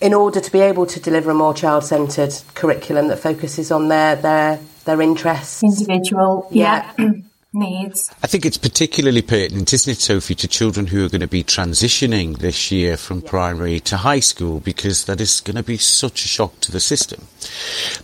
In 0.00 0.14
order 0.14 0.40
to 0.40 0.50
be 0.50 0.58
able 0.58 0.84
to 0.86 0.98
deliver 0.98 1.30
a 1.30 1.34
more 1.34 1.54
child-centred 1.54 2.34
curriculum 2.54 3.06
that 3.06 3.20
focuses 3.20 3.70
on 3.70 3.86
their 3.86 4.16
their 4.16 4.58
their 4.84 5.00
interests, 5.00 5.62
Individual, 5.62 6.48
Yeah. 6.50 6.90
yeah. 6.98 7.10
needs. 7.54 8.10
I 8.22 8.26
think 8.26 8.44
it's 8.46 8.58
particularly 8.58 9.22
pertinent, 9.22 9.72
isn't 9.72 9.92
it, 9.92 10.00
Sophie, 10.00 10.34
to 10.36 10.48
children 10.48 10.86
who 10.86 11.04
are 11.04 11.08
going 11.08 11.20
to 11.20 11.26
be 11.26 11.44
transitioning 11.44 12.38
this 12.38 12.70
year 12.70 12.96
from 12.96 13.20
yeah. 13.20 13.28
primary 13.28 13.80
to 13.80 13.98
high 13.98 14.20
school 14.20 14.60
because 14.60 15.04
that 15.04 15.20
is 15.20 15.40
going 15.40 15.56
to 15.56 15.62
be 15.62 15.76
such 15.76 16.24
a 16.24 16.28
shock 16.28 16.58
to 16.60 16.72
the 16.72 16.80
system. 16.80 17.26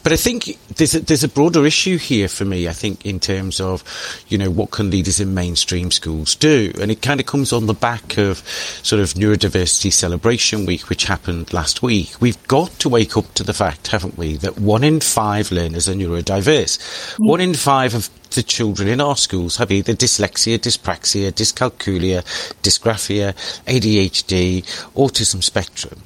But 0.03 0.13
I 0.13 0.17
think 0.17 0.59
there's 0.77 0.95
a, 0.95 1.01
there's 1.01 1.25
a 1.25 1.29
broader 1.29 1.65
issue 1.67 1.99
here 1.99 2.29
for 2.29 2.45
me, 2.45 2.69
I 2.69 2.73
think, 2.73 3.07
in 3.07 3.21
terms 3.21 3.61
of, 3.61 3.85
you 4.29 4.39
know, 4.39 4.51
what 4.51 4.71
can 4.71 4.91
leaders 4.91 5.21
in 5.21 5.35
mainstream 5.35 5.91
schools 5.91 6.35
do? 6.35 6.73
And 6.81 6.91
it 6.91 7.03
kind 7.03 7.21
of 7.21 7.27
comes 7.27 7.53
on 7.53 7.67
the 7.67 7.75
back 7.75 8.19
of 8.19 8.39
sort 8.83 9.01
of 9.01 9.15
Neurodiversity 9.15 9.93
Celebration 9.93 10.67
Week, 10.67 10.89
which 10.89 11.05
happened 11.05 11.53
last 11.53 11.83
week. 11.83 12.15
We've 12.21 12.43
got 12.49 12.71
to 12.81 12.89
wake 12.89 13.17
up 13.17 13.33
to 13.35 13.45
the 13.45 13.55
fact, 13.55 13.89
haven't 13.89 14.19
we, 14.19 14.37
that 14.39 14.59
one 14.59 14.85
in 14.85 15.01
five 15.01 15.51
learners 15.53 15.89
are 15.89 15.95
neurodiverse. 15.95 17.17
Yeah. 17.19 17.31
One 17.31 17.41
in 17.41 17.55
five 17.55 17.95
of 17.95 18.11
the 18.31 18.43
children 18.43 18.89
in 18.89 19.01
our 19.01 19.17
schools 19.17 19.57
have 19.57 19.71
either 19.71 19.95
dyslexia, 19.95 20.59
dyspraxia, 20.59 21.33
dyscalculia, 21.33 22.23
dysgraphia, 22.63 23.35
ADHD, 23.67 24.63
autism 24.95 25.43
spectrum. 25.43 26.03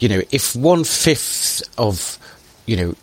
You 0.00 0.08
know, 0.08 0.22
if 0.30 0.54
one 0.54 0.84
fifth 0.84 1.62
of, 1.76 2.18
you 2.66 2.76
know, 2.76 2.94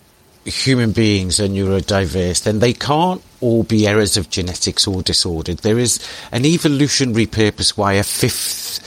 human 0.45 0.91
beings 0.91 1.39
are 1.39 1.47
neurodiverse, 1.47 2.43
then 2.43 2.59
they 2.59 2.73
can't 2.73 3.21
all 3.41 3.63
be 3.63 3.87
errors 3.87 4.15
of 4.15 4.29
genetics 4.29 4.87
or 4.87 5.01
disordered. 5.01 5.59
There 5.59 5.79
is 5.79 5.99
an 6.31 6.45
evolutionary 6.45 7.25
purpose 7.25 7.75
why 7.75 7.93
a 7.93 8.03
fifth 8.03 8.79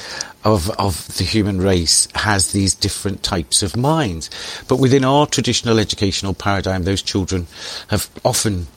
of, 0.45 0.71
of 0.71 1.17
the 1.17 1.25
human 1.25 1.61
race 1.61 2.09
has 2.15 2.53
these 2.53 2.75
different 2.75 3.23
types 3.23 3.63
of 3.63 3.77
minds. 3.77 4.31
But 4.69 4.79
within 4.79 5.05
our 5.05 5.27
traditional 5.27 5.79
educational 5.79 6.35
paradigm, 6.35 6.85
those 6.85 7.03
children 7.03 7.47
have 7.89 8.09
often 8.25 8.69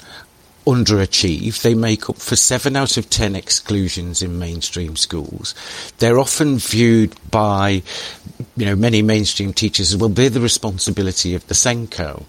underachieve. 0.65 1.61
They 1.61 1.75
make 1.75 2.09
up 2.09 2.17
for 2.17 2.35
seven 2.35 2.75
out 2.75 2.97
of 2.97 3.09
ten 3.09 3.35
exclusions 3.35 4.21
in 4.21 4.39
mainstream 4.39 4.95
schools. 4.95 5.55
They're 5.97 6.19
often 6.19 6.57
viewed 6.57 7.15
by, 7.31 7.81
you 8.55 8.65
know, 8.65 8.75
many 8.75 9.01
mainstream 9.01 9.53
teachers 9.53 9.93
as 9.93 9.97
well. 9.97 10.09
They're 10.09 10.29
the 10.29 10.39
responsibility 10.39 11.35
of 11.35 11.47
the 11.47 11.55
SENCO. 11.55 12.25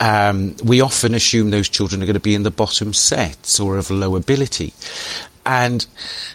Um, 0.00 0.56
we 0.62 0.80
often 0.80 1.14
assume 1.14 1.50
those 1.50 1.68
children 1.68 2.02
are 2.02 2.06
going 2.06 2.14
to 2.14 2.20
be 2.20 2.34
in 2.34 2.44
the 2.44 2.50
bottom 2.50 2.92
sets 2.92 3.58
or 3.58 3.78
of 3.78 3.90
low 3.90 4.16
ability. 4.16 4.72
And 5.44 5.86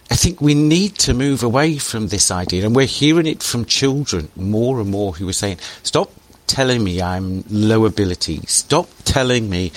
I 0.10 0.16
think 0.16 0.42
we 0.42 0.56
need 0.56 0.96
to 1.00 1.14
move 1.14 1.44
away 1.44 1.78
from 1.78 2.08
this 2.08 2.32
idea. 2.32 2.66
And 2.66 2.76
we're 2.76 2.88
hearing 2.88 3.28
it 3.28 3.44
from 3.44 3.66
children 3.66 4.30
more 4.36 4.82
and 4.82 4.90
more 4.90 5.14
who 5.14 5.30
are 5.30 5.34
saying, 5.34 5.60
stop 5.84 6.12
telling 6.54 6.84
me 6.84 7.02
I'm 7.02 7.44
low 7.50 7.86
ability. 7.86 8.42
Stop 8.46 8.88
telling 9.06 9.50
me 9.50 9.72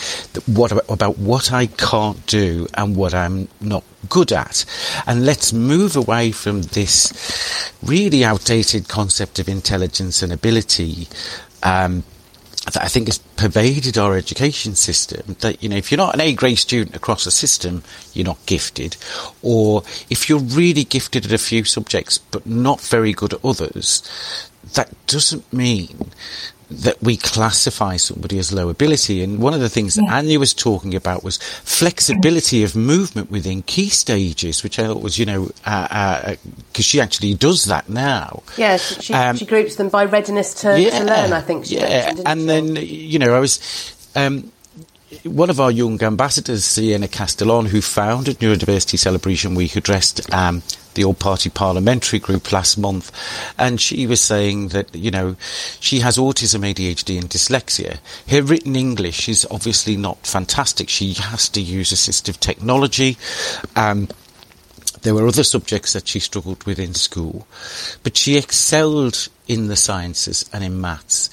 what 0.45 0.73
about 0.91 1.17
what 1.19 1.51
I 1.53 1.67
can't 1.67 2.25
do 2.27 2.67
and 2.75 2.95
what 2.95 3.15
I'm 3.15 3.49
not 3.63 3.83
good 4.11 4.31
at. 4.31 4.67
And 5.07 5.25
let's 5.25 5.55
move 5.55 5.97
away 5.97 6.33
from 6.33 6.63
this 6.63 7.73
really 7.83 8.27
outdated 8.27 8.89
concept 8.89 9.39
of 9.39 9.49
intelligence 9.49 10.23
and 10.23 10.31
ability. 10.31 11.09
Um, 11.63 12.05
that 12.67 12.83
I 12.83 12.89
think 12.89 13.07
has 13.07 13.19
pervaded 13.19 13.97
our 13.97 14.17
education 14.17 14.75
system. 14.75 15.37
That, 15.39 15.63
you 15.63 15.69
know, 15.69 15.77
if 15.77 15.93
you're 15.93 15.99
not 15.99 16.15
an 16.15 16.21
A 16.21 16.33
grade 16.33 16.59
student 16.59 16.97
across 16.97 17.25
a 17.25 17.31
system, 17.31 17.85
you're 18.13 18.27
not 18.27 18.45
gifted. 18.47 18.97
Or 19.41 19.85
if 20.11 20.29
you're 20.29 20.41
really 20.41 20.83
gifted 20.83 21.25
at 21.27 21.33
a 21.33 21.39
few 21.39 21.63
subjects, 21.63 22.19
but 22.19 22.45
not 22.45 22.81
very 22.81 23.13
good 23.13 23.35
at 23.35 23.45
others, 23.45 24.03
that 24.75 24.93
doesn't 25.07 25.53
mean 25.53 26.11
that 26.71 27.01
we 27.03 27.17
classify 27.17 27.97
somebody 27.97 28.39
as 28.39 28.53
low 28.53 28.69
ability. 28.69 29.23
And 29.23 29.39
one 29.39 29.55
of 29.55 29.61
the 29.61 29.69
things 29.69 29.97
yeah. 29.97 30.05
that 30.07 30.19
Anya 30.19 30.41
was 30.41 30.53
talking 30.53 30.95
about 30.95 31.23
was 31.23 31.37
flexibility 31.37 32.65
of 32.65 32.75
movement 32.75 33.31
within 33.31 33.63
key 33.63 33.89
stages, 33.89 34.63
which 34.63 34.79
I 34.79 34.87
thought 34.87 35.03
was, 35.03 35.19
you 35.19 35.27
know, 35.27 35.47
because 35.47 35.61
uh, 35.65 36.35
uh, 36.35 36.81
she 36.81 37.01
actually 37.01 37.35
does 37.35 37.67
that 37.67 37.89
now. 37.89 38.43
Yeah, 38.57 38.79
she, 38.79 39.15
um, 39.15 39.37
she 39.37 39.47
groups 39.47 39.77
them 39.77 39.89
by 39.89 40.05
readiness 40.05 40.55
to, 40.63 40.81
yeah, 40.81 40.99
to 40.99 41.05
learn, 41.05 41.33
I 41.33 41.41
think. 41.41 41.71
yeah, 41.71 42.13
and 42.27 42.41
she? 42.41 42.47
then, 42.47 42.77
you 42.77 43.19
know, 43.19 43.35
I 43.35 43.41
was. 43.41 43.93
Um, 44.15 44.53
one 45.23 45.51
of 45.51 45.61
our 45.61 45.71
young 45.71 46.03
ambassadors, 46.03 46.65
Siena 46.65 47.07
Castellon, 47.07 47.67
who 47.67 47.81
founded 47.81 48.39
Neurodiversity 48.41 48.99
Celebration 48.99 49.55
Week, 49.55 49.77
addressed 49.77 50.33
um, 50.33 50.63
the 50.97 51.05
All 51.05 51.15
Party 51.15 51.49
Parliamentary 51.49 52.19
Group 52.19 52.51
last 52.51 52.77
month, 52.77 53.13
and 53.57 53.81
she 53.81 54.07
was 54.07 54.21
saying 54.21 54.69
that, 54.69 54.93
you 54.95 55.13
know, 55.13 55.37
she 55.79 56.01
has 56.01 56.19
autism, 56.19 56.61
ADHD, 56.61 57.21
and 57.21 57.31
dyslexia. 57.31 57.99
Her 58.29 58.43
written 58.43 58.75
English 58.75 59.29
is 59.29 59.47
obviously 59.51 59.97
not 59.97 60.27
fantastic. 60.27 60.89
She 60.89 61.13
has 61.13 61.49
to 61.51 61.61
use 61.61 61.93
assistive 61.93 62.41
technology. 62.41 63.17
Um, 63.77 64.09
there 65.03 65.15
were 65.15 65.29
other 65.29 65.45
subjects 65.45 65.93
that 65.93 66.09
she 66.09 66.19
struggled 66.19 66.65
with 66.65 66.81
in 66.81 66.95
school, 66.95 67.47
but 68.03 68.17
she 68.17 68.37
excelled 68.37 69.29
in 69.47 69.69
the 69.69 69.77
sciences 69.77 70.49
and 70.53 70.65
in 70.65 70.81
maths. 70.81 71.31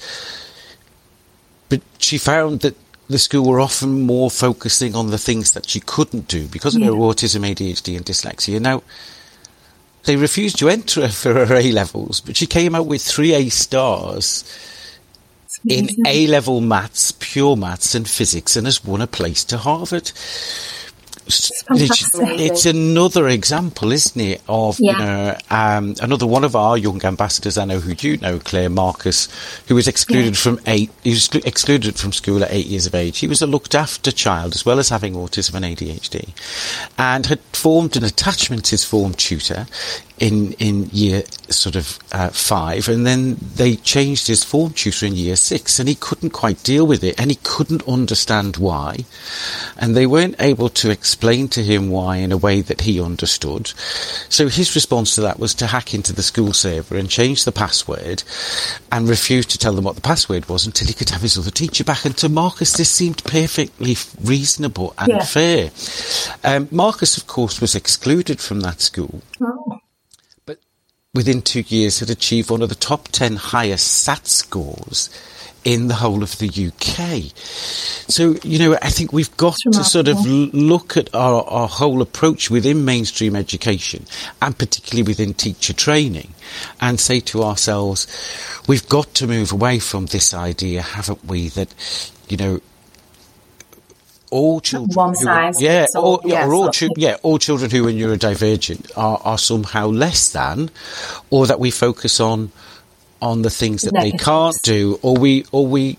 But 1.68 1.80
she 1.98 2.18
found 2.18 2.60
that 2.60 2.76
the 3.08 3.18
school 3.18 3.46
were 3.46 3.60
often 3.60 4.02
more 4.02 4.30
focusing 4.30 4.94
on 4.94 5.10
the 5.10 5.18
things 5.18 5.52
that 5.52 5.68
she 5.68 5.80
couldn't 5.80 6.28
do 6.28 6.46
because 6.46 6.74
of 6.74 6.82
yeah. 6.82 6.88
her 6.88 6.92
autism, 6.92 7.40
ADHD, 7.40 7.96
and 7.96 8.06
dyslexia. 8.06 8.60
Now, 8.60 8.82
they 10.04 10.16
refused 10.16 10.58
to 10.58 10.68
enter 10.68 11.02
her 11.02 11.08
for 11.08 11.46
her 11.46 11.54
A 11.56 11.72
levels, 11.72 12.20
but 12.20 12.36
she 12.36 12.46
came 12.46 12.74
out 12.74 12.86
with 12.86 13.02
three 13.02 13.34
A 13.34 13.48
stars 13.48 14.44
in 15.66 15.88
A 16.06 16.26
level 16.26 16.60
maths, 16.60 17.12
pure 17.12 17.56
maths, 17.56 17.94
and 17.94 18.08
physics, 18.08 18.56
and 18.56 18.66
has 18.66 18.84
won 18.84 19.00
a 19.00 19.06
place 19.06 19.44
to 19.44 19.58
Harvard. 19.58 20.12
It's, 21.26 21.52
it's, 21.70 22.66
another 22.66 23.28
example, 23.28 23.92
isn't 23.92 24.20
it, 24.20 24.42
of 24.46 24.78
yeah. 24.78 24.92
you 24.92 24.98
know 24.98 25.36
um, 25.50 25.94
another 26.02 26.26
one 26.26 26.44
of 26.44 26.54
our 26.54 26.76
young 26.76 27.04
ambassadors. 27.04 27.56
I 27.56 27.64
know 27.64 27.80
who 27.80 27.94
you 27.98 28.18
know, 28.18 28.38
Claire 28.38 28.68
Marcus, 28.68 29.28
who 29.66 29.74
was 29.74 29.88
excluded 29.88 30.34
yeah. 30.34 30.40
from 30.40 30.60
eight. 30.66 30.90
He 31.02 31.10
was 31.10 31.28
excluded 31.34 31.98
from 31.98 32.12
school 32.12 32.44
at 32.44 32.52
eight 32.52 32.66
years 32.66 32.86
of 32.86 32.94
age. 32.94 33.18
He 33.18 33.26
was 33.26 33.40
a 33.40 33.46
looked 33.46 33.74
after 33.74 34.12
child 34.12 34.54
as 34.54 34.66
well 34.66 34.78
as 34.78 34.90
having 34.90 35.14
autism 35.14 35.54
and 35.54 35.64
ADHD, 35.64 36.30
and 36.98 37.26
had 37.26 37.40
formed 37.52 37.96
an 37.96 38.04
attachment 38.04 38.66
to 38.66 38.72
his 38.72 38.84
form 38.84 39.14
tutor 39.14 39.66
in 40.18 40.52
in 40.54 40.88
year 40.92 41.24
sort 41.50 41.74
of 41.74 41.98
uh, 42.12 42.28
five, 42.28 42.88
and 42.88 43.04
then 43.06 43.36
they 43.40 43.76
changed 43.76 44.28
his 44.28 44.44
form 44.44 44.72
tutor 44.72 45.06
in 45.06 45.14
year 45.14 45.36
six, 45.36 45.78
and 45.78 45.88
he 45.88 45.94
couldn't 45.94 46.30
quite 46.30 46.62
deal 46.62 46.86
with 46.86 47.02
it, 47.02 47.18
and 47.18 47.30
he 47.30 47.38
couldn't 47.42 47.86
understand 47.88 48.56
why, 48.56 49.04
and 49.76 49.96
they 49.96 50.06
weren't 50.06 50.40
able 50.40 50.68
to 50.68 50.90
explain 50.90 51.48
to 51.48 51.62
him 51.62 51.90
why 51.90 52.16
in 52.16 52.30
a 52.30 52.36
way 52.36 52.60
that 52.60 52.82
he 52.82 53.00
understood. 53.00 53.72
So 54.28 54.48
his 54.48 54.74
response 54.74 55.14
to 55.16 55.20
that 55.22 55.40
was 55.40 55.54
to 55.54 55.66
hack 55.66 55.94
into 55.94 56.12
the 56.12 56.22
school 56.22 56.52
server 56.52 56.96
and 56.96 57.10
change 57.10 57.44
the 57.44 57.52
password, 57.52 58.22
and 58.92 59.08
refuse 59.08 59.46
to 59.46 59.58
tell 59.58 59.72
them 59.72 59.84
what 59.84 59.96
the 59.96 60.00
password 60.00 60.48
was 60.48 60.64
until 60.64 60.86
he 60.86 60.94
could 60.94 61.10
have 61.10 61.22
his 61.22 61.36
other 61.36 61.50
teacher 61.50 61.82
back. 61.82 62.04
And 62.04 62.16
to 62.18 62.28
Marcus, 62.28 62.76
this 62.76 62.90
seemed 62.90 63.24
perfectly 63.24 63.96
reasonable 64.22 64.94
and 64.96 65.08
yeah. 65.08 65.24
fair. 65.24 65.70
Um, 66.44 66.68
Marcus, 66.70 67.16
of 67.16 67.26
course, 67.26 67.60
was 67.60 67.74
excluded 67.74 68.40
from 68.40 68.60
that 68.60 68.80
school. 68.80 69.22
Oh 69.40 69.80
within 71.14 71.40
two 71.40 71.60
years 71.68 72.00
had 72.00 72.10
achieved 72.10 72.50
one 72.50 72.62
of 72.62 72.68
the 72.68 72.74
top 72.74 73.08
10 73.08 73.36
highest 73.36 73.86
SAT 73.86 74.26
scores 74.26 75.08
in 75.64 75.88
the 75.88 75.94
whole 75.94 76.22
of 76.22 76.36
the 76.38 76.48
UK. 76.48 77.32
So, 77.36 78.34
you 78.42 78.58
know, 78.58 78.76
I 78.82 78.90
think 78.90 79.12
we've 79.12 79.34
got 79.36 79.56
to 79.72 79.82
sort 79.82 80.08
of 80.08 80.26
look 80.26 80.96
at 80.96 81.14
our, 81.14 81.42
our 81.44 81.68
whole 81.68 82.02
approach 82.02 82.50
within 82.50 82.84
mainstream 82.84 83.34
education 83.34 84.04
and 84.42 84.56
particularly 84.56 85.06
within 85.08 85.32
teacher 85.32 85.72
training 85.72 86.34
and 86.80 87.00
say 87.00 87.20
to 87.20 87.42
ourselves, 87.42 88.06
we've 88.68 88.86
got 88.88 89.14
to 89.14 89.26
move 89.26 89.52
away 89.52 89.78
from 89.78 90.06
this 90.06 90.34
idea, 90.34 90.82
haven't 90.82 91.24
we, 91.24 91.48
that, 91.48 91.74
you 92.28 92.36
know, 92.36 92.60
all 94.30 94.60
children, 94.60 94.94
one 94.94 95.14
size, 95.14 95.58
who, 95.58 95.64
yeah, 95.64 95.86
all, 95.94 96.20
yeah, 96.24 96.46
all 96.46 96.70
chi- 96.70 96.88
yeah, 96.96 97.16
all 97.22 97.38
children 97.38 97.70
who 97.70 97.86
are 97.88 97.92
neurodivergent 97.92 98.90
are, 98.96 99.20
are 99.24 99.38
somehow 99.38 99.86
less 99.88 100.32
than, 100.32 100.70
or 101.30 101.46
that 101.46 101.60
we 101.60 101.70
focus 101.70 102.20
on 102.20 102.50
on 103.22 103.42
the 103.42 103.50
things 103.50 103.82
that 103.82 103.94
they 103.94 104.10
can't 104.12 104.60
do, 104.62 104.98
or 105.02 105.16
we 105.16 105.44
or 105.52 105.66
we 105.66 105.98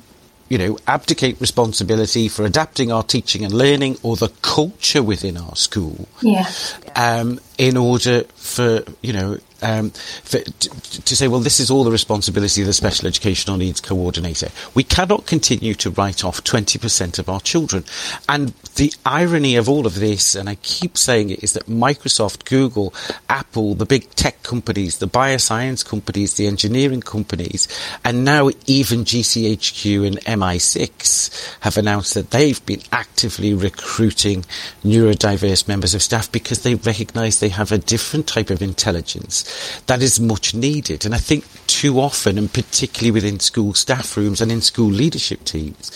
you 0.50 0.58
know, 0.60 0.78
abdicate 0.88 1.42
responsibility 1.42 2.28
for 2.28 2.46
adapting 2.46 2.92
our 2.92 3.04
teaching 3.04 3.44
and 3.44 3.54
learning 3.54 3.98
or 4.04 4.16
the 4.16 4.30
culture 4.42 5.02
within 5.02 5.38
our 5.38 5.56
school. 5.56 6.08
Yeah. 6.22 6.50
Um, 6.96 7.40
in 7.58 7.78
order 7.78 8.24
for, 8.36 8.84
you 9.02 9.14
know, 9.14 9.40
um, 9.66 9.90
for, 9.90 10.40
to, 10.40 11.02
to, 11.02 11.16
say, 11.16 11.28
well, 11.28 11.40
this 11.40 11.60
is 11.60 11.72
all 11.72 11.84
the 11.84 11.92
responsibility 11.92 12.62
of 12.62 12.68
the 12.68 12.74
special 12.74 13.08
educational 13.08 13.58
needs 13.58 13.82
coordinator. 13.82 14.50
We 14.76 14.84
cannot 14.84 15.26
continue 15.26 15.74
to 15.76 15.90
write 15.90 16.24
off 16.24 16.44
20% 16.44 17.18
of 17.18 17.28
our 17.30 17.40
children. 17.40 17.84
And 18.30 18.50
the 18.76 18.94
irony 19.06 19.56
of 19.56 19.68
all 19.68 19.88
of 19.88 19.96
this, 19.96 20.36
and 20.36 20.48
I 20.48 20.56
keep 20.56 20.98
saying 20.98 21.32
it, 21.32 21.44
is 21.44 21.54
that 21.54 21.66
Microsoft, 21.66 22.46
Google, 22.46 22.94
Apple, 23.28 23.74
the 23.74 23.88
big 23.88 24.12
tech 24.12 24.44
companies, 24.44 25.00
the 25.00 25.08
bioscience 25.08 25.84
companies, 25.84 26.36
the 26.36 26.46
engineering 26.46 27.02
companies, 27.02 27.68
and 28.04 28.24
now 28.24 28.52
even 28.68 29.00
GCHQ 29.00 30.06
and 30.06 30.18
MI6 30.26 31.60
have 31.62 31.78
announced 31.78 32.14
that 32.14 32.30
they've 32.30 32.64
been 32.68 32.82
actively 32.92 33.56
recruiting 33.56 34.46
neurodiverse 34.84 35.68
members 35.68 35.96
of 35.96 36.04
staff 36.04 36.32
because 36.32 36.62
they 36.62 36.76
recognise 36.76 37.40
they 37.40 37.50
have 37.50 37.72
a 37.72 37.80
different 37.80 38.28
type 38.28 38.52
of 38.52 38.62
intelligence 38.62 39.55
that 39.88 40.02
is 40.02 40.20
much 40.20 40.54
needed. 40.54 41.06
And 41.06 41.14
I 41.14 41.20
think 41.20 41.46
too 41.86 42.00
often, 42.00 42.40
and 42.40 42.52
particularly 42.52 43.12
within 43.12 43.40
school 43.40 43.76
staff 43.76 44.18
rooms 44.18 44.42
and 44.42 44.52
in 44.52 44.60
school 44.60 44.90
leadership 44.90 45.44
teams, 45.44 45.92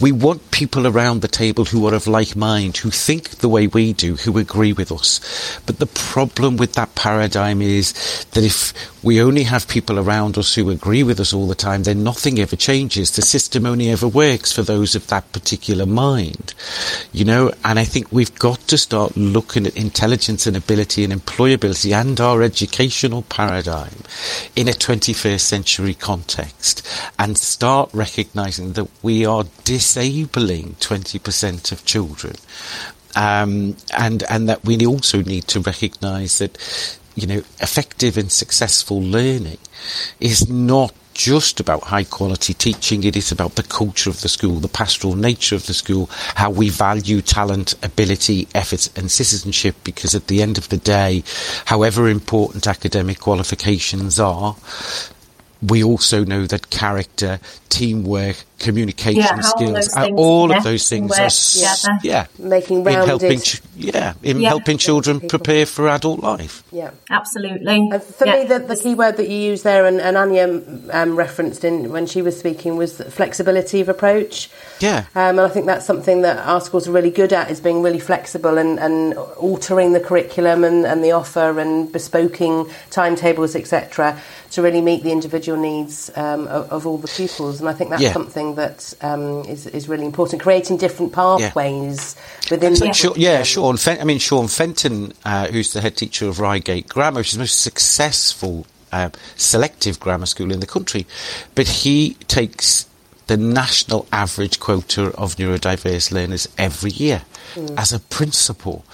we 0.00 0.12
want 0.12 0.52
people 0.52 0.86
around 0.86 1.22
the 1.22 1.26
table 1.26 1.64
who 1.64 1.84
are 1.88 1.94
of 1.94 2.06
like 2.06 2.36
mind, 2.36 2.76
who 2.76 2.88
think 2.88 3.30
the 3.30 3.48
way 3.48 3.66
we 3.66 3.92
do, 3.92 4.14
who 4.14 4.38
agree 4.38 4.72
with 4.72 4.92
us. 4.92 5.18
But 5.66 5.80
the 5.80 5.86
problem 5.86 6.56
with 6.56 6.74
that 6.74 6.94
paradigm 6.94 7.60
is 7.60 7.92
that 8.30 8.44
if 8.44 8.72
we 9.02 9.20
only 9.20 9.42
have 9.42 9.66
people 9.66 9.98
around 9.98 10.38
us 10.38 10.54
who 10.54 10.70
agree 10.70 11.02
with 11.02 11.18
us 11.18 11.32
all 11.32 11.48
the 11.48 11.56
time, 11.56 11.82
then 11.82 12.04
nothing 12.04 12.38
ever 12.38 12.54
changes. 12.54 13.10
The 13.16 13.22
system 13.22 13.66
only 13.66 13.90
ever 13.90 14.06
works 14.06 14.52
for 14.52 14.62
those 14.62 14.94
of 14.94 15.08
that 15.08 15.32
particular 15.32 15.84
mind. 15.84 16.54
You 17.12 17.24
know, 17.24 17.52
and 17.64 17.80
I 17.80 17.84
think 17.84 18.12
we've 18.12 18.38
got 18.38 18.60
to 18.68 18.78
start 18.78 19.16
looking 19.16 19.66
at 19.66 19.76
intelligence 19.76 20.46
and 20.46 20.56
ability 20.56 21.02
and 21.02 21.12
employability 21.12 21.92
and 21.92 22.20
our 22.20 22.40
educational 22.40 23.22
paradigm 23.22 23.98
in 24.54 24.68
a 24.68 24.72
21st 24.72 25.23
century 25.38 25.94
context 25.94 26.86
and 27.18 27.36
start 27.36 27.90
recognizing 27.92 28.72
that 28.74 28.88
we 29.02 29.24
are 29.26 29.44
disabling 29.64 30.76
20% 30.80 31.72
of 31.72 31.84
children. 31.84 32.34
Um, 33.16 33.76
and 33.96 34.24
and 34.24 34.48
that 34.48 34.64
we 34.64 34.84
also 34.84 35.22
need 35.22 35.46
to 35.48 35.60
recognise 35.60 36.38
that 36.38 36.98
you 37.14 37.28
know 37.28 37.42
effective 37.60 38.18
and 38.18 38.32
successful 38.32 39.00
learning 39.00 39.58
is 40.18 40.48
not 40.48 40.92
just 41.14 41.60
about 41.60 41.84
high 41.84 42.04
quality 42.04 42.52
teaching. 42.52 43.04
It 43.04 43.16
is 43.16 43.32
about 43.32 43.54
the 43.54 43.62
culture 43.62 44.10
of 44.10 44.20
the 44.20 44.28
school, 44.28 44.56
the 44.56 44.68
pastoral 44.68 45.14
nature 45.14 45.54
of 45.54 45.66
the 45.66 45.74
school, 45.74 46.10
how 46.34 46.50
we 46.50 46.68
value 46.68 47.22
talent, 47.22 47.74
ability, 47.82 48.48
effort 48.54 48.90
and 48.98 49.10
citizenship 49.10 49.76
because 49.84 50.14
at 50.14 50.26
the 50.26 50.42
end 50.42 50.58
of 50.58 50.68
the 50.68 50.76
day, 50.76 51.22
however 51.66 52.08
important 52.08 52.66
academic 52.66 53.20
qualifications 53.20 54.18
are, 54.20 54.56
we 55.68 55.82
also 55.82 56.24
know 56.24 56.46
that 56.46 56.70
character, 56.70 57.40
teamwork, 57.68 58.44
communication 58.64 59.22
yeah, 59.22 59.40
skills, 59.40 59.94
all 60.16 60.50
of 60.50 60.64
those 60.64 60.88
things 60.88 61.12
are, 61.18 61.98
yeah, 62.02 62.26
making 62.38 62.82
rounded, 62.82 63.22
in 63.22 63.38
helping, 63.38 63.40
yeah, 63.76 64.14
in 64.22 64.40
yeah. 64.40 64.48
helping 64.48 64.78
children 64.78 65.20
prepare 65.20 65.66
for 65.66 65.88
adult 65.88 66.20
life. 66.20 66.64
Yeah, 66.72 66.92
absolutely. 67.10 67.90
Uh, 67.92 67.98
for 67.98 68.26
yeah. 68.26 68.36
me, 68.36 68.44
the, 68.46 68.58
the 68.60 68.76
key 68.76 68.94
word 68.94 69.18
that 69.18 69.28
you 69.28 69.36
used 69.36 69.64
there, 69.64 69.84
and, 69.84 70.00
and 70.00 70.16
Anya 70.16 70.62
um, 70.92 71.14
referenced 71.14 71.62
in 71.62 71.90
when 71.90 72.06
she 72.06 72.22
was 72.22 72.38
speaking, 72.38 72.76
was 72.76 73.00
flexibility 73.00 73.82
of 73.82 73.90
approach. 73.90 74.50
Yeah, 74.80 75.04
um, 75.14 75.38
and 75.38 75.42
I 75.42 75.48
think 75.48 75.66
that's 75.66 75.84
something 75.84 76.22
that 76.22 76.38
our 76.38 76.62
schools 76.62 76.88
are 76.88 76.92
really 76.92 77.10
good 77.10 77.34
at 77.34 77.50
is 77.50 77.60
being 77.60 77.82
really 77.82 78.00
flexible 78.00 78.56
and, 78.56 78.80
and 78.80 79.14
altering 79.14 79.92
the 79.92 80.00
curriculum 80.00 80.64
and, 80.64 80.86
and 80.86 81.04
the 81.04 81.12
offer 81.12 81.60
and 81.60 81.92
bespoking 81.92 82.72
timetables, 82.90 83.54
etc 83.54 84.18
to 84.54 84.62
really 84.62 84.80
meet 84.80 85.02
the 85.02 85.10
individual 85.10 85.58
needs 85.58 86.16
um, 86.16 86.46
of, 86.46 86.70
of, 86.70 86.86
all 86.86 86.96
the 86.96 87.08
pupils. 87.08 87.58
And 87.58 87.68
I 87.68 87.72
think 87.72 87.90
that's 87.90 88.02
yeah. 88.02 88.12
Something 88.54 88.94
that 89.00 89.04
um, 89.06 89.44
is 89.48 89.66
is, 89.66 89.88
really 89.88 90.06
important. 90.06 90.42
Creating 90.42 90.76
different 90.76 91.12
pathways 91.12 92.16
yeah. 92.16 92.50
within. 92.50 92.74
the 92.74 92.92
sure, 92.92 93.14
yeah, 93.16 93.42
Shaun. 93.42 93.76
Fen- 93.76 94.00
I 94.00 94.04
mean, 94.04 94.18
Shaun 94.18 94.48
Fenton, 94.48 95.12
uh, 95.24 95.46
who's 95.48 95.72
the 95.72 95.80
head 95.80 95.96
teacher 95.96 96.28
of 96.28 96.40
Reigate 96.40 96.88
Grammar, 96.88 97.20
which 97.20 97.28
is 97.28 97.34
the 97.34 97.40
most 97.40 97.60
successful 97.60 98.66
uh, 98.92 99.10
selective 99.36 100.00
grammar 100.00 100.26
school 100.26 100.52
in 100.52 100.60
the 100.60 100.66
country, 100.66 101.06
but 101.54 101.66
he 101.66 102.14
takes 102.28 102.88
the 103.26 103.36
national 103.36 104.06
average 104.12 104.60
quota 104.60 105.06
of 105.16 105.36
neurodiverse 105.36 106.12
learners 106.12 106.46
every 106.58 106.90
year 106.90 107.22
mm. 107.54 107.74
as 107.76 107.92
a 107.92 107.98
principle. 107.98 108.84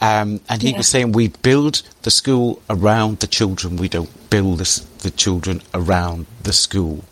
Um, 0.00 0.40
and 0.48 0.60
he 0.60 0.70
yeah. 0.70 0.78
was 0.78 0.88
saying 0.88 1.12
we 1.12 1.28
build 1.28 1.82
the 2.02 2.10
school 2.10 2.60
around 2.68 3.20
the 3.20 3.26
children, 3.26 3.76
we 3.76 3.88
don't 3.88 4.10
build 4.30 4.58
the, 4.58 4.84
the 4.98 5.10
children 5.10 5.62
around 5.72 6.26
the 6.42 6.52
school. 6.52 7.04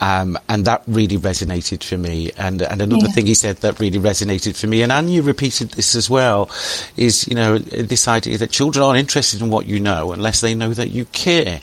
Um, 0.00 0.38
and 0.48 0.64
that 0.66 0.82
really 0.86 1.16
resonated 1.16 1.82
for 1.82 1.96
me. 1.96 2.30
And, 2.36 2.62
and 2.62 2.82
another 2.82 3.06
yeah. 3.06 3.12
thing 3.12 3.26
he 3.26 3.34
said 3.34 3.58
that 3.58 3.80
really 3.80 3.98
resonated 3.98 4.58
for 4.58 4.66
me, 4.66 4.82
and 4.82 4.92
Anya 4.92 5.22
repeated 5.22 5.70
this 5.70 5.94
as 5.94 6.10
well, 6.10 6.50
is, 6.96 7.26
you 7.28 7.34
know, 7.34 7.58
this 7.58 8.06
idea 8.08 8.36
that 8.38 8.50
children 8.50 8.84
aren't 8.84 8.98
interested 8.98 9.40
in 9.40 9.50
what 9.50 9.66
you 9.66 9.80
know 9.80 10.12
unless 10.12 10.40
they 10.40 10.54
know 10.54 10.74
that 10.74 10.90
you 10.90 11.06
care. 11.06 11.60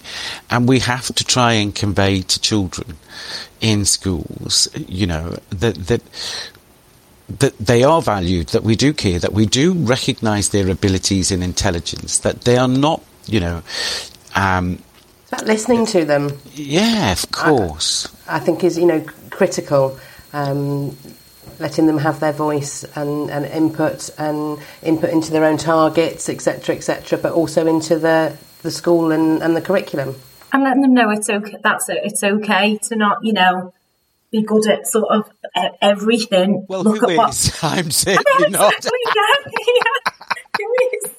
And 0.50 0.68
we 0.68 0.80
have 0.80 1.14
to 1.14 1.24
try 1.24 1.54
and 1.54 1.76
convey 1.76 2.22
to 2.22 2.40
children 2.40 2.98
in 3.60 3.86
schools, 3.86 4.68
you 4.88 5.06
know, 5.06 5.38
that, 5.50 5.76
that 5.76 6.02
that 7.40 7.58
they 7.58 7.84
are 7.84 8.02
valued, 8.02 8.48
that 8.48 8.64
we 8.64 8.76
do 8.76 8.92
care, 8.92 9.20
that 9.20 9.32
we 9.32 9.46
do 9.46 9.74
recognise 9.74 10.50
their 10.50 10.70
abilities 10.70 11.32
and 11.32 11.44
intelligence, 11.44 12.20
that 12.20 12.42
they 12.42 12.58
are 12.58 12.68
not, 12.68 13.02
you 13.26 13.40
know. 13.40 13.64
Um, 14.36 14.80
about 15.32 15.46
listening 15.46 15.86
to 15.88 16.06
them. 16.06 16.38
Yeah, 16.54 17.12
of 17.12 17.32
course. 17.32 18.08
I, 18.28 18.38
I 18.38 18.40
think 18.40 18.64
is 18.64 18.78
you 18.78 18.86
know 18.86 19.06
critical. 19.30 20.00
Um, 20.34 20.98
letting 21.60 21.86
them 21.86 22.00
have 22.00 22.20
their 22.20 22.32
voice 22.32 22.84
and, 22.96 23.30
and 23.30 23.46
input 23.46 24.10
and 24.18 24.58
input 24.82 25.12
into 25.12 25.32
their 25.32 25.46
own 25.46 25.58
targets, 25.58 26.28
etc., 26.28 26.76
etc., 26.76 27.20
but 27.20 27.34
also 27.34 27.68
into 27.68 28.00
the 28.00 28.36
the 28.62 28.72
school 28.72 29.12
and, 29.12 29.42
and 29.42 29.56
the 29.56 29.62
curriculum. 29.62 30.16
And 30.54 30.64
letting 30.64 30.82
them 30.82 30.94
know 30.94 31.10
it's 31.10 31.30
okay. 31.30 31.58
That's 31.64 31.90
it. 31.90 32.00
It's 32.04 32.24
okay 32.24 32.78
to 32.78 32.96
not, 32.96 33.20
you 33.24 33.34
know, 33.34 33.74
be 34.32 34.44
good 34.44 34.68
at 34.68 34.88
sort 34.88 35.12
of 35.12 35.30
everything. 35.82 36.66
Well, 36.68 36.84
Look 36.84 37.00
who 37.00 37.10
at 37.20 37.30
is? 37.30 37.52
What... 37.52 37.64
I'm 37.78 37.92
certainly 37.92 38.24
exactly, 38.48 38.52
not. 38.52 38.74
Yeah, 38.84 39.52
yeah. 39.68 40.12
who 40.58 40.76
is? 40.94 41.12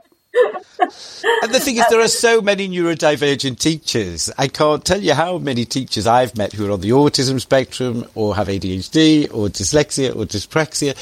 and 0.34 1.54
the 1.54 1.60
thing 1.60 1.76
is, 1.76 1.84
there 1.88 2.00
are 2.00 2.08
so 2.08 2.40
many 2.40 2.68
neurodivergent 2.68 3.58
teachers. 3.58 4.30
I 4.36 4.48
can't 4.48 4.84
tell 4.84 5.00
you 5.00 5.14
how 5.14 5.38
many 5.38 5.64
teachers 5.64 6.06
I've 6.06 6.36
met 6.36 6.52
who 6.52 6.68
are 6.68 6.72
on 6.72 6.80
the 6.80 6.90
autism 6.90 7.40
spectrum 7.40 8.06
or 8.14 8.34
have 8.34 8.48
ADHD 8.48 9.32
or 9.32 9.48
dyslexia 9.48 10.10
or 10.10 10.24
dyspraxia. 10.24 10.94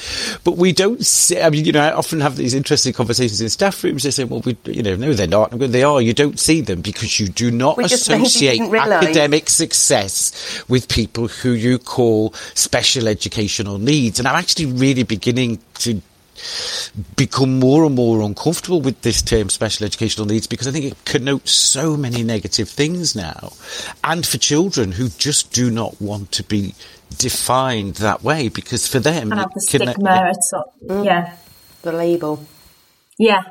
But 0.45 0.57
we 0.57 0.73
don't 0.73 1.05
see, 1.05 1.41
I 1.41 1.51
mean, 1.51 1.65
you 1.65 1.73
know, 1.73 1.81
I 1.81 1.93
often 1.93 2.21
have 2.21 2.37
these 2.37 2.55
interesting 2.55 2.93
conversations 2.93 3.41
in 3.41 3.49
staff 3.49 3.83
rooms. 3.83 4.03
They 4.03 4.11
say, 4.11 4.25
well, 4.25 4.41
we, 4.41 4.57
you 4.67 4.83
know, 4.83 4.97
no, 4.97 5.13
they're 5.13 5.27
not. 5.27 5.51
Going, 5.51 5.71
they 5.71 5.83
are. 5.83 6.01
You 6.01 6.13
don't 6.15 6.39
see 6.39 6.61
them 6.61 6.81
because 6.81 7.19
you 7.19 7.29
do 7.29 7.51
not 7.51 7.77
we 7.77 7.85
associate 7.85 8.61
academic 8.61 9.49
success 9.49 10.65
with 10.69 10.89
people 10.89 11.29
who 11.29 11.53
you 11.53 11.79
call 11.79 12.33
special 12.55 13.09
educational 13.09 13.79
needs. 13.79 14.19
And 14.19 14.29
I'm 14.29 14.37
actually 14.37 14.67
really 14.67 15.03
beginning 15.03 15.61
to 15.75 16.01
become 17.17 17.59
more 17.59 17.85
and 17.85 17.95
more 17.95 18.21
uncomfortable 18.21 18.81
with 18.81 19.03
this 19.03 19.23
term 19.23 19.49
special 19.49 19.87
educational 19.87 20.27
needs 20.27 20.47
because 20.47 20.67
I 20.67 20.71
think 20.71 20.87
it 20.87 21.05
connotes 21.05 21.53
so 21.53 21.97
many 21.97 22.23
negative 22.23 22.69
things 22.69 23.15
now. 23.15 23.53
And 24.03 24.27
for 24.27 24.39
children 24.39 24.93
who 24.93 25.09
just 25.09 25.53
do 25.53 25.71
not 25.71 26.01
want 26.01 26.33
to 26.33 26.43
be 26.43 26.75
defined 27.19 27.97
that 27.97 28.23
way 28.23 28.49
because 28.49 28.89
for 28.89 28.99
them, 28.99 29.33
and 29.33 29.41
have 29.41 29.53
the 29.55 29.61
stigma, 29.61 30.31
it's, 30.31 30.53
mm, 30.85 31.05
yeah, 31.05 31.37
the 31.83 31.93
label. 31.93 32.47
Yeah. 33.19 33.43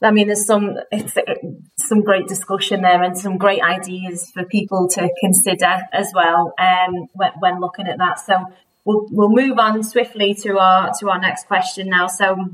I 0.00 0.12
mean, 0.12 0.28
there's 0.28 0.46
some 0.46 0.76
it's, 0.92 1.16
it, 1.16 1.38
some 1.76 2.02
great 2.02 2.28
discussion 2.28 2.82
there 2.82 3.02
and 3.02 3.18
some 3.18 3.36
great 3.36 3.62
ideas 3.62 4.30
for 4.32 4.44
people 4.44 4.88
to 4.90 5.10
consider 5.20 5.80
as 5.92 6.12
well 6.14 6.54
um, 6.58 7.08
when, 7.14 7.32
when 7.40 7.60
looking 7.60 7.88
at 7.88 7.98
that. 7.98 8.20
So 8.20 8.44
we'll, 8.88 9.06
we'll 9.10 9.28
move 9.28 9.58
on 9.58 9.84
swiftly 9.84 10.34
to 10.34 10.58
our 10.58 10.90
to 10.98 11.10
our 11.10 11.20
next 11.20 11.46
question 11.46 11.88
now. 11.90 12.06
So, 12.06 12.48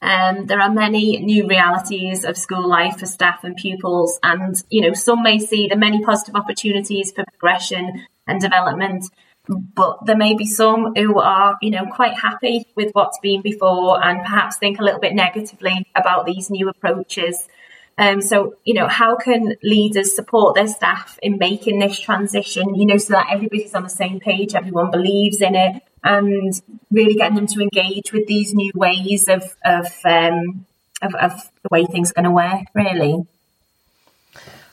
um, 0.00 0.46
there 0.46 0.60
are 0.60 0.70
many 0.70 1.18
new 1.18 1.48
realities 1.48 2.24
of 2.24 2.36
school 2.36 2.68
life 2.68 2.98
for 2.98 3.06
staff 3.06 3.42
and 3.42 3.56
pupils, 3.56 4.18
and 4.22 4.54
you 4.70 4.80
know 4.80 4.94
some 4.94 5.22
may 5.22 5.38
see 5.38 5.66
the 5.66 5.76
many 5.76 6.02
positive 6.02 6.36
opportunities 6.36 7.10
for 7.10 7.24
progression 7.24 8.06
and 8.28 8.40
development, 8.40 9.04
but 9.48 9.98
there 10.06 10.16
may 10.16 10.34
be 10.34 10.46
some 10.46 10.94
who 10.94 11.18
are 11.18 11.56
you 11.60 11.70
know 11.70 11.86
quite 11.92 12.14
happy 12.14 12.64
with 12.76 12.92
what's 12.92 13.18
been 13.18 13.42
before 13.42 14.02
and 14.04 14.20
perhaps 14.22 14.56
think 14.56 14.78
a 14.78 14.84
little 14.84 15.00
bit 15.00 15.14
negatively 15.14 15.86
about 15.96 16.24
these 16.24 16.50
new 16.50 16.68
approaches. 16.68 17.48
Um, 17.96 18.20
so, 18.20 18.56
you 18.64 18.74
know, 18.74 18.88
how 18.88 19.16
can 19.16 19.54
leaders 19.62 20.14
support 20.14 20.56
their 20.56 20.66
staff 20.66 21.18
in 21.22 21.38
making 21.38 21.78
this 21.78 21.98
transition, 21.98 22.74
you 22.74 22.86
know, 22.86 22.98
so 22.98 23.12
that 23.12 23.28
everybody's 23.30 23.74
on 23.74 23.84
the 23.84 23.88
same 23.88 24.18
page, 24.18 24.54
everyone 24.54 24.90
believes 24.90 25.40
in 25.40 25.54
it, 25.54 25.82
and 26.02 26.60
really 26.90 27.14
getting 27.14 27.36
them 27.36 27.46
to 27.46 27.60
engage 27.60 28.12
with 28.12 28.26
these 28.26 28.52
new 28.52 28.72
ways 28.74 29.28
of, 29.28 29.42
of, 29.64 29.86
um, 30.04 30.66
of, 31.02 31.14
of 31.14 31.50
the 31.62 31.68
way 31.70 31.84
things 31.84 32.10
are 32.10 32.14
going 32.14 32.24
to 32.24 32.30
work, 32.30 32.66
really. 32.74 33.26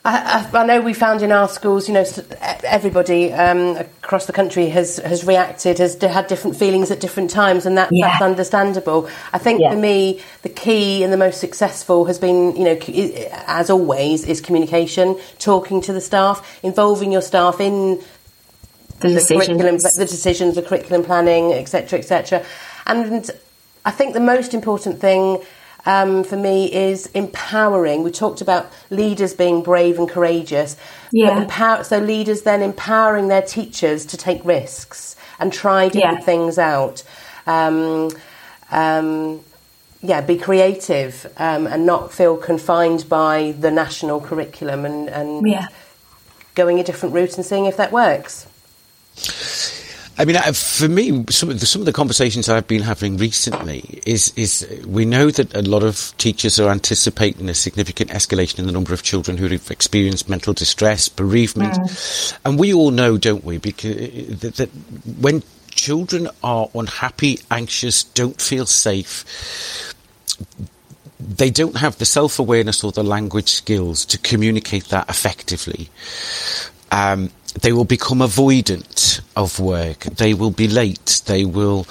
I, 0.04 0.48
I, 0.52 0.58
I, 0.58 0.66
know 0.66 0.80
we 0.80 0.94
found 0.94 1.22
in 1.22 1.30
our 1.30 1.48
schools, 1.48 1.86
you 1.86 1.94
know, 1.94 2.04
everybody 2.64 3.32
um, 3.32 3.76
across 3.76 4.26
the 4.26 4.32
country 4.32 4.68
has, 4.70 4.96
has 4.96 5.24
reacted, 5.24 5.78
has 5.78 5.94
had 5.94 6.26
different 6.26 6.56
feelings 6.56 6.90
at 6.90 6.98
different 6.98 7.30
times, 7.30 7.66
and 7.66 7.78
that, 7.78 7.88
yeah. 7.92 8.08
that's 8.08 8.22
understandable. 8.22 9.08
I 9.32 9.38
think 9.38 9.60
yeah. 9.60 9.70
for 9.70 9.76
me, 9.76 10.20
the 10.42 10.48
key 10.48 11.04
and 11.04 11.12
the 11.12 11.16
most 11.16 11.38
successful 11.38 12.06
has 12.06 12.18
been, 12.18 12.56
you 12.56 12.64
know, 12.64 12.78
as 13.46 13.70
always, 13.70 14.24
is 14.24 14.40
communication, 14.40 15.16
talking 15.38 15.80
to 15.82 15.92
the 15.92 16.00
staff, 16.00 16.60
involving 16.64 17.12
your 17.12 17.22
staff 17.22 17.60
in 17.60 18.02
the, 18.98 19.08
the 19.08 19.24
curriculum, 19.28 19.76
the 19.76 20.06
decisions, 20.08 20.56
the 20.56 20.62
curriculum 20.62 21.04
planning, 21.04 21.52
etc., 21.52 22.00
etc. 22.00 22.44
And 22.86 23.30
I 23.84 23.92
think 23.92 24.14
the 24.14 24.20
most 24.20 24.52
important 24.52 25.00
thing 25.00 25.44
um, 25.86 26.24
for 26.24 26.36
me 26.36 26.72
is 26.72 27.06
empowering. 27.06 28.02
We 28.02 28.10
talked 28.10 28.40
about 28.40 28.70
leaders 28.90 29.34
being 29.34 29.62
brave 29.62 29.98
and 29.98 30.08
courageous. 30.08 30.76
Yeah. 31.10 31.42
Empower, 31.42 31.84
so 31.84 31.98
leaders 31.98 32.42
then 32.42 32.62
empowering 32.62 33.28
their 33.28 33.42
teachers 33.42 34.06
to 34.06 34.16
take 34.16 34.44
risks 34.44 35.16
and 35.38 35.52
try 35.52 35.88
different 35.88 36.20
yeah. 36.20 36.24
things 36.24 36.58
out. 36.58 37.02
Um, 37.46 38.10
um, 38.70 39.40
yeah, 40.00 40.20
be 40.20 40.36
creative 40.36 41.32
um, 41.36 41.66
and 41.66 41.86
not 41.86 42.12
feel 42.12 42.36
confined 42.36 43.08
by 43.08 43.54
the 43.58 43.70
national 43.70 44.20
curriculum 44.20 44.84
and, 44.84 45.08
and 45.08 45.46
yeah. 45.46 45.68
going 46.54 46.80
a 46.80 46.84
different 46.84 47.14
route 47.14 47.36
and 47.36 47.46
seeing 47.46 47.66
if 47.66 47.76
that 47.76 47.92
works. 47.92 48.46
I 50.18 50.24
mean, 50.26 50.36
for 50.52 50.88
me, 50.88 51.24
some 51.30 51.48
of, 51.48 51.60
the, 51.60 51.66
some 51.66 51.80
of 51.80 51.86
the 51.86 51.92
conversations 51.92 52.48
I've 52.48 52.68
been 52.68 52.82
having 52.82 53.16
recently 53.16 54.02
is 54.04 54.32
is 54.36 54.66
we 54.86 55.04
know 55.04 55.30
that 55.30 55.54
a 55.54 55.62
lot 55.62 55.82
of 55.82 56.12
teachers 56.18 56.60
are 56.60 56.70
anticipating 56.70 57.48
a 57.48 57.54
significant 57.54 58.10
escalation 58.10 58.58
in 58.58 58.66
the 58.66 58.72
number 58.72 58.92
of 58.92 59.02
children 59.02 59.38
who 59.38 59.48
have 59.48 59.70
experienced 59.70 60.28
mental 60.28 60.52
distress, 60.52 61.08
bereavement, 61.08 61.72
mm. 61.72 62.38
and 62.44 62.58
we 62.58 62.74
all 62.74 62.90
know, 62.90 63.16
don't 63.16 63.44
we, 63.44 63.56
because 63.56 63.96
that, 64.40 64.56
that 64.56 64.68
when 65.18 65.42
children 65.70 66.28
are 66.44 66.68
unhappy, 66.74 67.38
anxious, 67.50 68.04
don't 68.04 68.40
feel 68.40 68.66
safe 68.66 69.24
they 71.20 71.50
don't 71.50 71.76
have 71.76 71.98
the 71.98 72.04
self 72.04 72.38
awareness 72.38 72.82
or 72.82 72.92
the 72.92 73.04
language 73.04 73.48
skills 73.48 74.04
to 74.06 74.18
communicate 74.18 74.86
that 74.86 75.08
effectively. 75.08 75.88
Um, 76.90 77.30
they 77.60 77.72
will 77.72 77.84
become 77.84 78.18
avoidant 78.18 79.20
of 79.36 79.60
work. 79.60 80.00
They 80.00 80.34
will 80.34 80.50
be 80.50 80.68
late. 80.68 81.22
They 81.26 81.44
will 81.44 81.86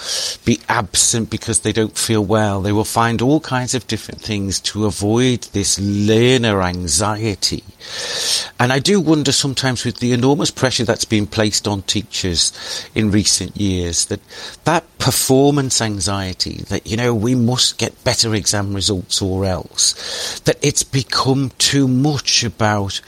be 0.45 0.59
absent 0.67 1.29
because 1.29 1.61
they 1.61 1.71
don't 1.71 1.97
feel 1.97 2.23
well. 2.23 2.61
They 2.61 2.71
will 2.71 2.83
find 2.83 3.21
all 3.21 3.39
kinds 3.39 3.73
of 3.73 3.87
different 3.87 4.21
things 4.21 4.59
to 4.61 4.85
avoid 4.85 5.41
this 5.53 5.79
learner 5.79 6.61
anxiety. 6.61 7.63
And 8.59 8.71
I 8.71 8.79
do 8.79 8.99
wonder 8.99 9.31
sometimes 9.31 9.85
with 9.85 9.97
the 9.97 10.13
enormous 10.13 10.51
pressure 10.51 10.85
that's 10.85 11.05
been 11.05 11.27
placed 11.27 11.67
on 11.67 11.83
teachers 11.83 12.51
in 12.93 13.11
recent 13.11 13.57
years 13.57 14.05
that 14.05 14.21
that 14.65 14.85
performance 14.97 15.81
anxiety 15.81 16.57
that, 16.69 16.85
you 16.85 16.97
know, 16.97 17.13
we 17.13 17.33
must 17.33 17.77
get 17.77 18.03
better 18.03 18.35
exam 18.35 18.73
results 18.73 19.21
or 19.21 19.45
else, 19.45 20.39
that 20.41 20.57
it's 20.61 20.83
become 20.83 21.51
too 21.57 21.87
much 21.87 22.43
about 22.43 23.01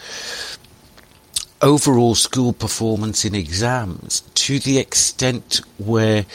overall 1.64 2.14
school 2.14 2.54
performance 2.54 3.26
in 3.26 3.34
exams 3.34 4.22
to 4.36 4.60
the 4.60 4.78
extent 4.78 5.62
where 5.78 6.26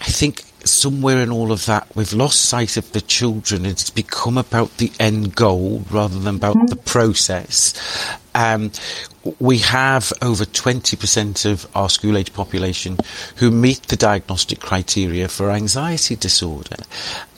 I 0.00 0.04
think 0.06 0.44
somewhere 0.64 1.20
in 1.20 1.30
all 1.30 1.52
of 1.52 1.66
that 1.66 1.94
we've 1.94 2.12
lost 2.12 2.42
sight 2.42 2.76
of 2.76 2.90
the 2.92 3.00
children. 3.00 3.66
It's 3.66 3.90
become 3.90 4.38
about 4.38 4.76
the 4.78 4.90
end 4.98 5.34
goal 5.34 5.84
rather 5.90 6.18
than 6.18 6.36
about 6.36 6.56
mm-hmm. 6.56 6.66
the 6.66 6.76
process. 6.76 7.74
Um, 8.34 8.72
we 9.38 9.58
have 9.58 10.12
over 10.20 10.44
20% 10.44 11.50
of 11.50 11.66
our 11.76 11.88
school 11.88 12.18
age 12.18 12.32
population 12.32 12.98
who 13.36 13.50
meet 13.50 13.82
the 13.84 13.96
diagnostic 13.96 14.60
criteria 14.60 15.28
for 15.28 15.50
anxiety 15.50 16.16
disorder. 16.16 16.76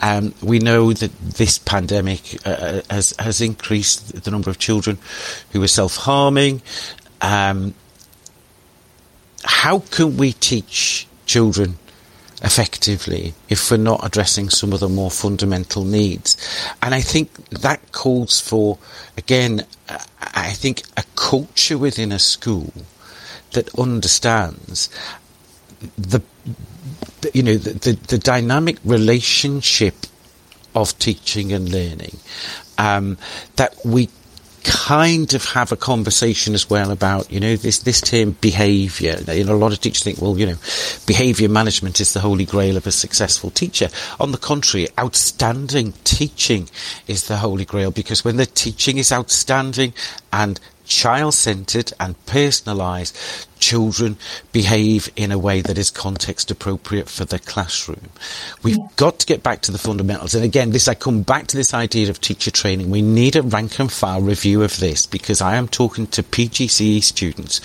Um, 0.01 0.35
we 0.43 0.59
know 0.59 0.93
that 0.93 1.17
this 1.21 1.59
pandemic 1.59 2.47
uh, 2.47 2.51
uh 2.51 2.83
has, 2.91 3.15
has 3.19 3.41
increased 3.41 4.25
the 4.25 4.31
number 4.31 4.51
of 4.51 4.59
children 4.59 4.99
who 5.53 5.63
are 5.63 5.69
self-harming, 5.69 6.63
um, 7.21 7.75
how 9.45 9.81
can 9.81 10.17
we 10.17 10.33
teach 10.33 11.07
children 11.27 11.79
effectively 12.43 13.35
if 13.49 13.71
we're 13.71 13.77
not 13.77 14.05
addressing 14.05 14.51
some 14.51 14.73
of 14.73 14.81
the 14.81 14.89
more 14.89 15.11
fundamental 15.11 15.85
needs? 15.85 16.37
And 16.83 16.95
I 16.95 17.01
think 17.01 17.33
that 17.51 17.93
calls 17.93 18.41
for, 18.41 18.79
again, 19.17 19.65
I 19.89 20.51
think 20.53 20.83
a 20.97 21.05
culture 21.15 21.79
within 21.79 22.13
a 22.13 22.19
school 22.19 22.73
that 23.53 23.73
understands 23.79 24.91
the, 25.97 26.21
you 27.33 27.43
know, 27.43 27.57
the, 27.57 27.73
the, 27.73 27.93
the 28.09 28.19
dynamic 28.19 28.79
relationship 28.85 29.95
of 30.75 30.99
teaching 30.99 31.53
and 31.53 31.71
learning, 31.71 32.19
um, 32.79 33.17
that 33.57 33.75
we 33.85 34.09
kind 34.67 35.35
of 35.35 35.45
have 35.45 35.73
a 35.73 35.77
conversation 35.77 36.55
as 36.55 36.69
well 36.69 36.91
about, 36.91 37.31
you 37.31 37.41
know, 37.41 37.57
this, 37.57 37.81
this 37.81 38.01
term 38.01 38.33
behaviour. 38.41 39.17
You 39.33 39.45
know, 39.45 39.55
a 39.55 39.57
lot 39.57 39.73
of 39.73 39.81
teachers 39.81 40.03
think, 40.03 40.21
well, 40.21 40.39
you 40.39 40.47
know, 40.47 40.57
behaviour 41.07 41.49
management 41.49 42.01
is 42.01 42.13
the 42.13 42.21
holy 42.21 42.45
grail 42.45 42.77
of 42.77 42.87
a 42.87 42.93
successful 42.93 43.51
teacher. 43.51 43.89
On 44.21 44.33
the 44.33 44.39
contrary, 44.39 44.89
outstanding 44.99 45.93
teaching 46.05 46.69
is 47.07 47.29
the 47.29 47.39
holy 47.39 47.65
grail 47.65 47.91
because 47.91 48.25
when 48.25 48.37
the 48.37 48.47
teaching 48.47 48.99
is 48.99 49.13
outstanding 49.13 49.95
and 50.33 50.61
child 50.85 51.35
centered 51.35 51.93
and 51.99 52.15
personalized, 52.27 53.17
children 53.59 54.17
behave 54.53 55.09
in 55.17 55.33
a 55.33 55.39
way 55.39 55.61
that 55.61 55.79
is 55.79 55.91
context 55.91 56.51
appropriate 56.51 57.09
for 57.09 57.25
the 57.25 57.39
classroom. 57.39 58.11
We've 58.63 58.77
yeah. 58.77 58.89
got 58.97 59.19
to 59.21 59.27
get 59.27 59.43
back 59.43 59.63
to 59.63 59.73
the 59.73 59.79
fundamentals. 59.79 60.35
And 60.35 60.45
again, 60.45 60.71
this, 60.71 60.89
I 60.89 60.95
come 60.95 61.23
back 61.23 61.47
to 61.49 61.57
this 61.57 61.75
idea 61.75 62.09
of 62.11 62.21
teacher 62.21 62.51
training. 62.51 62.91
We 62.91 63.03
need 63.03 63.37
a 63.37 63.43
rank 63.43 63.79
and 63.79 63.91
file 63.91 64.21
review 64.21 64.63
of 64.63 64.79
this 64.79 65.07
because 65.07 65.41
I 65.41 65.57
am 65.57 65.69
talking 65.69 66.07
to 66.09 66.23
PGCE 66.23 67.03
students 67.03 67.61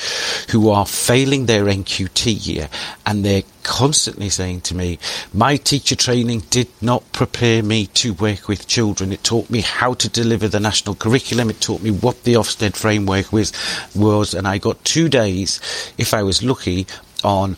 who 0.51 0.69
are 0.69 0.85
failing 0.85 1.45
their 1.45 1.65
NQT 1.65 2.47
year 2.47 2.69
and 3.05 3.23
they're 3.23 3.43
constantly 3.63 4.29
saying 4.29 4.61
to 4.61 4.75
me, 4.75 4.99
my 5.33 5.55
teacher 5.55 5.95
training 5.95 6.39
did 6.49 6.67
not 6.81 7.09
prepare 7.11 7.63
me 7.63 7.87
to 7.87 8.13
work 8.13 8.47
with 8.47 8.67
children. 8.67 9.11
It 9.11 9.23
taught 9.23 9.49
me 9.49 9.61
how 9.61 9.93
to 9.95 10.09
deliver 10.09 10.47
the 10.47 10.59
national 10.59 10.95
curriculum. 10.95 11.49
It 11.49 11.61
taught 11.61 11.81
me 11.81 11.91
what 11.91 12.23
the 12.23 12.33
Ofsted 12.33 12.75
framework 12.75 13.31
was, 13.31 13.53
was 13.95 14.33
and 14.33 14.47
I 14.47 14.57
got 14.57 14.83
two 14.83 15.09
days, 15.09 15.59
if 15.97 16.13
I 16.13 16.23
was 16.23 16.43
lucky, 16.43 16.87
on 17.23 17.57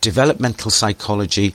developmental 0.00 0.70
psychology, 0.70 1.54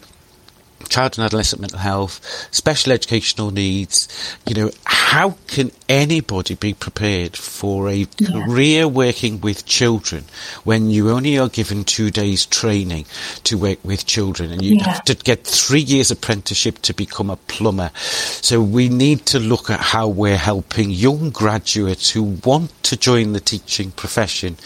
child 0.90 1.18
and 1.18 1.26
adolescent 1.26 1.62
mental 1.62 1.80
health, 1.80 2.48
special 2.52 2.92
educational 2.92 3.52
needs. 3.52 4.08
You 4.46 4.56
know, 4.56 4.72
how 4.86 5.38
can 5.48 5.72
anybody 5.88 6.56
be 6.56 6.74
prepared 6.74 7.38
for 7.38 7.90
a 7.90 8.06
yeah. 8.18 8.28
career 8.28 8.88
working 8.88 9.42
with 9.42 9.66
children 9.66 10.26
when 10.64 10.90
you 10.90 11.10
only 11.10 11.38
are 11.38 11.50
given 11.50 11.84
two 11.84 12.12
days 12.12 12.46
training 12.46 13.06
to 13.46 13.58
work 13.58 13.80
with 13.84 14.06
children 14.06 14.52
and 14.52 14.62
you 14.62 14.76
yeah. 14.76 14.84
have 14.90 15.04
to 15.06 15.16
get 15.16 15.46
three 15.46 15.82
years 15.82 16.12
apprenticeship 16.12 16.80
to 16.84 16.94
become 16.94 17.30
a 17.30 17.38
plumber? 17.38 17.92
So 17.96 18.62
we 18.62 18.90
need 18.90 19.26
to 19.28 19.40
look 19.40 19.70
at 19.70 19.80
how 19.80 20.08
we're 20.08 20.38
helping 20.38 20.90
young 20.90 21.30
graduates 21.30 22.10
who 22.10 22.24
want 22.44 22.72
to 22.84 22.98
join 22.98 23.34
the 23.34 23.40
teaching 23.40 23.92
profession 23.92 24.58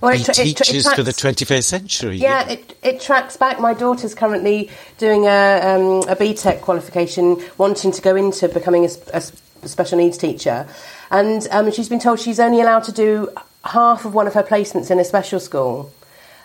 well, 0.00 0.12
it, 0.12 0.26
be 0.26 0.50
it, 0.50 0.56
teachers 0.56 0.86
it, 0.86 0.94
for 0.94 1.02
the 1.02 1.12
21st 1.12 1.64
century. 1.64 2.16
Yeah, 2.16 2.48
it, 2.48 2.78
it 2.82 3.00
tracks 3.00 3.36
back. 3.36 3.60
My 3.60 3.74
daughter's 3.74 4.14
currently 4.14 4.70
doing 4.98 5.24
a, 5.24 5.60
um, 5.60 6.08
a 6.08 6.16
BTEC 6.16 6.60
qualification, 6.60 7.42
wanting 7.56 7.92
to 7.92 8.02
go 8.02 8.16
into 8.16 8.48
becoming 8.48 8.84
a, 8.84 8.90
a 9.12 9.20
special 9.66 9.98
needs 9.98 10.18
teacher. 10.18 10.66
And 11.10 11.46
um, 11.50 11.70
she's 11.72 11.88
been 11.88 12.00
told 12.00 12.20
she's 12.20 12.40
only 12.40 12.60
allowed 12.60 12.84
to 12.84 12.92
do 12.92 13.30
half 13.64 14.04
of 14.04 14.14
one 14.14 14.26
of 14.26 14.34
her 14.34 14.42
placements 14.42 14.90
in 14.90 14.98
a 14.98 15.04
special 15.04 15.40
school 15.40 15.92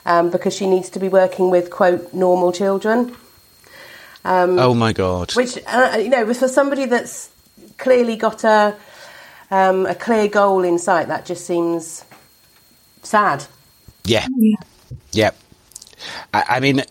um, 0.05 0.29
because 0.29 0.55
she 0.55 0.67
needs 0.67 0.89
to 0.91 0.99
be 0.99 1.09
working 1.09 1.49
with, 1.49 1.69
quote, 1.69 2.13
normal 2.13 2.51
children. 2.51 3.15
Um, 4.25 4.57
oh 4.57 4.73
my 4.73 4.93
God. 4.93 5.35
Which, 5.35 5.57
uh, 5.67 5.97
you 6.01 6.09
know, 6.09 6.31
for 6.33 6.47
somebody 6.47 6.85
that's 6.85 7.29
clearly 7.77 8.15
got 8.15 8.43
a, 8.43 8.75
um, 9.51 9.85
a 9.85 9.95
clear 9.95 10.27
goal 10.27 10.63
in 10.63 10.79
sight, 10.79 11.07
that 11.07 11.25
just 11.25 11.45
seems 11.45 12.05
sad. 13.03 13.45
Yeah. 14.03 14.27
Yeah. 14.37 14.55
yeah. 15.11 15.31
I, 16.33 16.43
I 16.49 16.59
mean, 16.59 16.83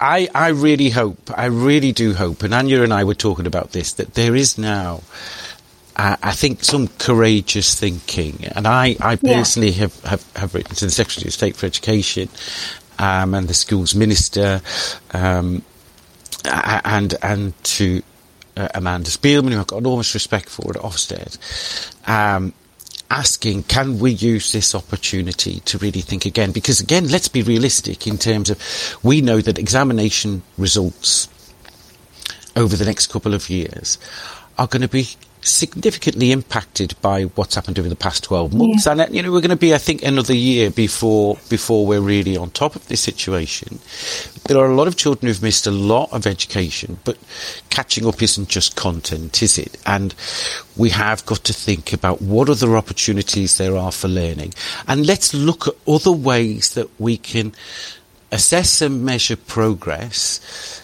I, 0.00 0.28
I 0.34 0.48
really 0.48 0.90
hope, 0.90 1.30
I 1.36 1.46
really 1.46 1.92
do 1.92 2.14
hope, 2.14 2.42
and 2.42 2.54
Anya 2.54 2.82
and 2.82 2.92
I 2.92 3.04
were 3.04 3.14
talking 3.14 3.46
about 3.46 3.72
this, 3.72 3.92
that 3.94 4.14
there 4.14 4.34
is 4.34 4.58
now, 4.58 5.02
uh, 5.96 6.16
I 6.22 6.32
think, 6.32 6.64
some 6.64 6.88
courageous 6.98 7.78
thinking. 7.78 8.44
And 8.54 8.66
I, 8.66 8.96
I 9.00 9.16
personally 9.16 9.70
yeah. 9.70 9.80
have, 9.80 10.00
have, 10.04 10.32
have 10.36 10.54
written 10.54 10.74
to 10.76 10.84
the 10.86 10.90
Secretary 10.90 11.28
of 11.28 11.34
State 11.34 11.56
for 11.56 11.66
Education 11.66 12.28
um, 12.98 13.34
and 13.34 13.48
the 13.48 13.54
schools 13.54 13.94
minister 13.94 14.60
um, 15.12 15.62
and, 16.44 17.14
and 17.22 17.64
to 17.64 18.02
uh, 18.56 18.68
Amanda 18.74 19.10
Spielman, 19.10 19.52
who 19.52 19.60
I've 19.60 19.66
got 19.66 19.78
enormous 19.78 20.14
respect 20.14 20.48
for 20.48 20.70
at 20.70 20.82
Ofsted, 20.82 21.38
um, 22.08 22.52
asking, 23.10 23.64
can 23.64 23.98
we 23.98 24.12
use 24.12 24.52
this 24.52 24.74
opportunity 24.74 25.60
to 25.60 25.78
really 25.78 26.00
think 26.00 26.24
again? 26.24 26.52
Because 26.52 26.80
again, 26.80 27.08
let's 27.08 27.28
be 27.28 27.42
realistic 27.42 28.06
in 28.06 28.18
terms 28.18 28.50
of, 28.50 28.58
we 29.02 29.20
know 29.20 29.40
that 29.40 29.58
examination 29.58 30.42
results 30.58 31.28
over 32.56 32.76
the 32.76 32.84
next 32.84 33.08
couple 33.08 33.34
of 33.34 33.50
years 33.50 33.98
are 34.58 34.66
going 34.66 34.82
to 34.82 34.88
be 34.88 35.08
significantly 35.44 36.32
impacted 36.32 36.94
by 37.02 37.24
what's 37.24 37.54
happened 37.54 37.78
over 37.78 37.88
the 37.88 37.96
past 37.96 38.24
12 38.24 38.54
months. 38.54 38.86
Yeah. 38.86 38.92
And, 38.92 39.14
you 39.14 39.22
know, 39.22 39.30
we're 39.30 39.40
going 39.40 39.50
to 39.50 39.56
be, 39.56 39.74
I 39.74 39.78
think, 39.78 40.02
another 40.02 40.34
year 40.34 40.70
before, 40.70 41.38
before 41.48 41.86
we're 41.86 42.00
really 42.00 42.36
on 42.36 42.50
top 42.50 42.74
of 42.74 42.88
this 42.88 43.00
situation. 43.00 43.78
There 44.46 44.58
are 44.58 44.70
a 44.70 44.74
lot 44.74 44.88
of 44.88 44.96
children 44.96 45.28
who've 45.28 45.42
missed 45.42 45.66
a 45.66 45.70
lot 45.70 46.12
of 46.12 46.26
education, 46.26 46.98
but 47.04 47.18
catching 47.70 48.06
up 48.06 48.22
isn't 48.22 48.48
just 48.48 48.74
content, 48.76 49.42
is 49.42 49.58
it? 49.58 49.76
And 49.86 50.14
we 50.76 50.90
have 50.90 51.24
got 51.26 51.44
to 51.44 51.52
think 51.52 51.92
about 51.92 52.22
what 52.22 52.48
other 52.48 52.76
opportunities 52.76 53.58
there 53.58 53.76
are 53.76 53.92
for 53.92 54.08
learning. 54.08 54.54
And 54.88 55.06
let's 55.06 55.34
look 55.34 55.68
at 55.68 55.74
other 55.86 56.12
ways 56.12 56.74
that 56.74 56.88
we 56.98 57.16
can 57.16 57.52
assess 58.32 58.80
and 58.82 59.04
measure 59.04 59.36
progress 59.36 60.80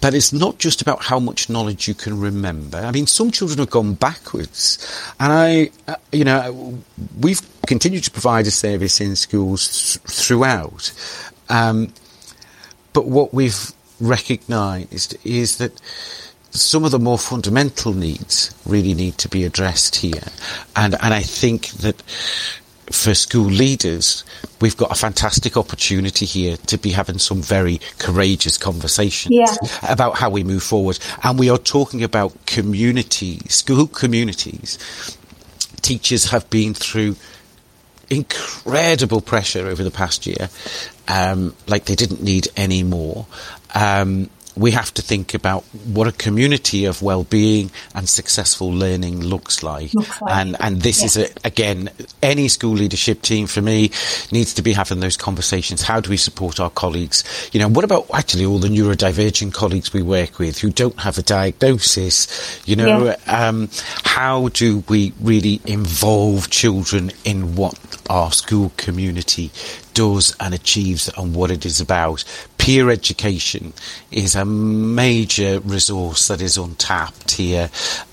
but 0.00 0.14
it's 0.14 0.32
not 0.32 0.58
just 0.58 0.80
about 0.80 1.04
how 1.04 1.18
much 1.18 1.48
knowledge 1.48 1.88
you 1.88 1.94
can 1.94 2.20
remember. 2.20 2.78
I 2.78 2.90
mean, 2.92 3.06
some 3.06 3.30
children 3.30 3.58
have 3.58 3.70
gone 3.70 3.94
backwards, 3.94 4.78
and 5.18 5.32
I, 5.32 5.70
uh, 5.86 5.96
you 6.12 6.24
know, 6.24 6.78
we've 7.20 7.40
continued 7.66 8.04
to 8.04 8.10
provide 8.10 8.46
a 8.46 8.50
service 8.50 9.00
in 9.00 9.16
schools 9.16 9.98
th- 10.04 10.16
throughout. 10.16 10.92
Um, 11.48 11.92
but 12.92 13.06
what 13.06 13.34
we've 13.34 13.72
recognised 14.00 15.16
is 15.24 15.58
that 15.58 15.80
some 16.50 16.84
of 16.84 16.90
the 16.90 16.98
more 16.98 17.18
fundamental 17.18 17.92
needs 17.92 18.54
really 18.64 18.94
need 18.94 19.18
to 19.18 19.28
be 19.28 19.44
addressed 19.44 19.96
here, 19.96 20.22
and 20.76 20.94
and 21.02 21.12
I 21.12 21.22
think 21.22 21.68
that 21.82 22.02
for 22.90 23.14
school 23.14 23.46
leaders, 23.46 24.24
we've 24.60 24.76
got 24.76 24.90
a 24.90 24.94
fantastic 24.94 25.56
opportunity 25.56 26.26
here 26.26 26.56
to 26.56 26.78
be 26.78 26.90
having 26.90 27.18
some 27.18 27.42
very 27.42 27.80
courageous 27.98 28.56
conversations 28.58 29.34
yeah. 29.34 29.54
about 29.82 30.16
how 30.16 30.30
we 30.30 30.44
move 30.44 30.62
forward. 30.62 30.98
And 31.22 31.38
we 31.38 31.50
are 31.50 31.58
talking 31.58 32.02
about 32.02 32.46
communities, 32.46 33.54
school 33.54 33.86
communities. 33.86 34.78
Teachers 35.80 36.26
have 36.26 36.48
been 36.50 36.74
through 36.74 37.16
incredible 38.10 39.20
pressure 39.20 39.66
over 39.66 39.84
the 39.84 39.90
past 39.90 40.26
year, 40.26 40.48
um, 41.08 41.54
like 41.66 41.84
they 41.84 41.94
didn't 41.94 42.22
need 42.22 42.48
any 42.56 42.82
more. 42.82 43.26
Um, 43.74 44.30
we 44.58 44.72
have 44.72 44.92
to 44.94 45.02
think 45.02 45.34
about 45.34 45.62
what 45.94 46.06
a 46.08 46.12
community 46.12 46.84
of 46.84 47.00
well-being 47.02 47.70
and 47.94 48.08
successful 48.08 48.72
learning 48.72 49.20
looks 49.20 49.62
like. 49.62 49.94
Looks 49.94 50.20
like. 50.20 50.34
And 50.34 50.56
and 50.60 50.82
this 50.82 51.02
is 51.02 51.16
a, 51.16 51.28
again 51.44 51.90
any 52.22 52.48
school 52.48 52.72
leadership 52.72 53.22
team 53.22 53.46
for 53.46 53.62
me 53.62 53.90
needs 54.32 54.54
to 54.54 54.62
be 54.62 54.72
having 54.72 55.00
those 55.00 55.16
conversations. 55.16 55.82
How 55.82 56.00
do 56.00 56.10
we 56.10 56.16
support 56.16 56.60
our 56.60 56.70
colleagues? 56.70 57.24
You 57.52 57.60
know, 57.60 57.68
what 57.68 57.84
about 57.84 58.06
actually 58.12 58.44
all 58.44 58.58
the 58.58 58.68
neurodivergent 58.68 59.54
colleagues 59.54 59.92
we 59.92 60.02
work 60.02 60.38
with 60.38 60.58
who 60.58 60.70
don't 60.70 60.98
have 61.00 61.18
a 61.18 61.22
diagnosis? 61.22 62.60
You 62.66 62.76
know, 62.76 63.04
yeah. 63.04 63.48
um, 63.48 63.68
how 64.04 64.48
do 64.48 64.84
we 64.88 65.12
really 65.20 65.60
involve 65.66 66.50
children 66.50 67.12
in 67.24 67.54
what 67.54 67.78
our 68.10 68.32
school 68.32 68.72
community 68.76 69.50
does 69.98 70.32
and 70.38 70.54
achieves 70.54 71.10
and 71.18 71.34
what 71.34 71.50
it 71.50 71.66
is 71.66 71.80
about. 71.80 72.22
Peer 72.56 72.88
education 72.88 73.72
is 74.12 74.36
a 74.36 74.44
major 74.44 75.58
resource 75.58 76.28
that 76.28 76.40
is 76.40 76.56
untapped 76.56 77.32
here. 77.32 77.68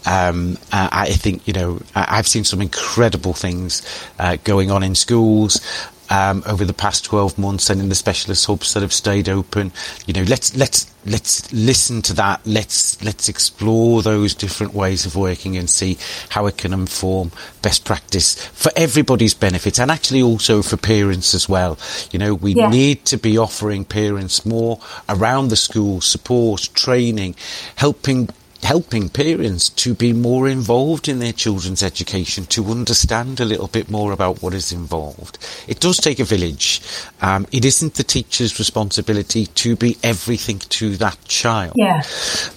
Um, 0.08 0.58
I 0.72 1.10
think, 1.12 1.48
you 1.48 1.54
know, 1.54 1.80
I've 1.94 2.28
seen 2.28 2.44
some 2.44 2.60
incredible 2.60 3.34
things 3.34 3.84
uh, 4.18 4.38
going 4.44 4.72
on 4.72 4.82
in 4.82 4.96
schools 4.96 5.62
um, 6.10 6.44
over 6.46 6.66
the 6.66 6.74
past 6.74 7.06
12 7.06 7.38
months 7.38 7.70
and 7.70 7.82
in 7.82 7.90
the 7.90 7.96
specialist 7.96 8.46
hubs 8.46 8.74
that 8.74 8.82
have 8.82 8.94
stayed 8.94 9.30
open. 9.30 9.72
You 10.06 10.14
know, 10.14 10.24
let's, 10.24 10.56
let's, 10.56 10.92
let's 11.06 11.52
listen 11.54 12.02
to 12.04 12.14
that. 12.14 12.42
Let's, 12.46 13.04
let's 13.04 13.30
explore 13.30 14.02
those 14.02 14.34
different 14.34 14.74
ways 14.74 15.06
of 15.06 15.16
working 15.16 15.58
and 15.58 15.70
see 15.70 15.98
how 16.30 16.46
it 16.48 16.58
can 16.58 16.74
inform 16.74 17.32
best 17.62 17.86
practice 17.86 18.36
for 18.48 18.72
everybody's 18.76 19.34
benefit 19.34 19.80
and 19.80 19.92
actually 19.92 20.22
also 20.22 20.62
for 20.62 20.78
parents 20.78 21.34
as 21.34 21.50
well. 21.50 21.78
You 22.12 22.20
know, 22.20 22.34
we 22.34 22.54
yeah. 22.54 22.70
need 22.70 23.06
to 23.06 23.18
be 23.18 23.38
offering 23.38 23.86
parents 23.86 24.46
more 24.46 24.80
around 25.10 25.50
the 25.50 25.56
school 25.56 26.02
support, 26.02 26.70
training, 26.74 27.36
helping 27.76 28.30
helping 28.66 29.08
parents 29.10 29.70
to 29.70 29.94
be 29.94 30.12
more 30.12 30.50
involved 30.50 31.08
in 31.08 31.20
their 31.20 31.32
children's 31.32 31.82
education, 31.82 32.46
to 32.48 32.66
understand 32.66 33.40
a 33.40 33.46
little 33.46 33.68
bit 33.68 33.90
more 33.90 34.12
about 34.12 34.42
what 34.42 34.54
is 34.54 34.72
involved. 34.72 35.38
It 35.68 35.80
does 35.80 35.98
take 35.98 36.20
a 36.20 36.26
village. 36.26 36.82
Um, 37.22 37.48
it 37.52 37.64
isn't 37.64 37.94
the 37.94 38.04
teacher's 38.04 38.60
responsibility 38.60 39.46
to 39.46 39.76
be 39.76 39.98
everything 40.04 40.60
to 40.60 40.98
that 40.98 41.18
child. 41.26 41.74
Yeah. 41.76 42.04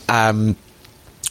Um, 0.09 0.57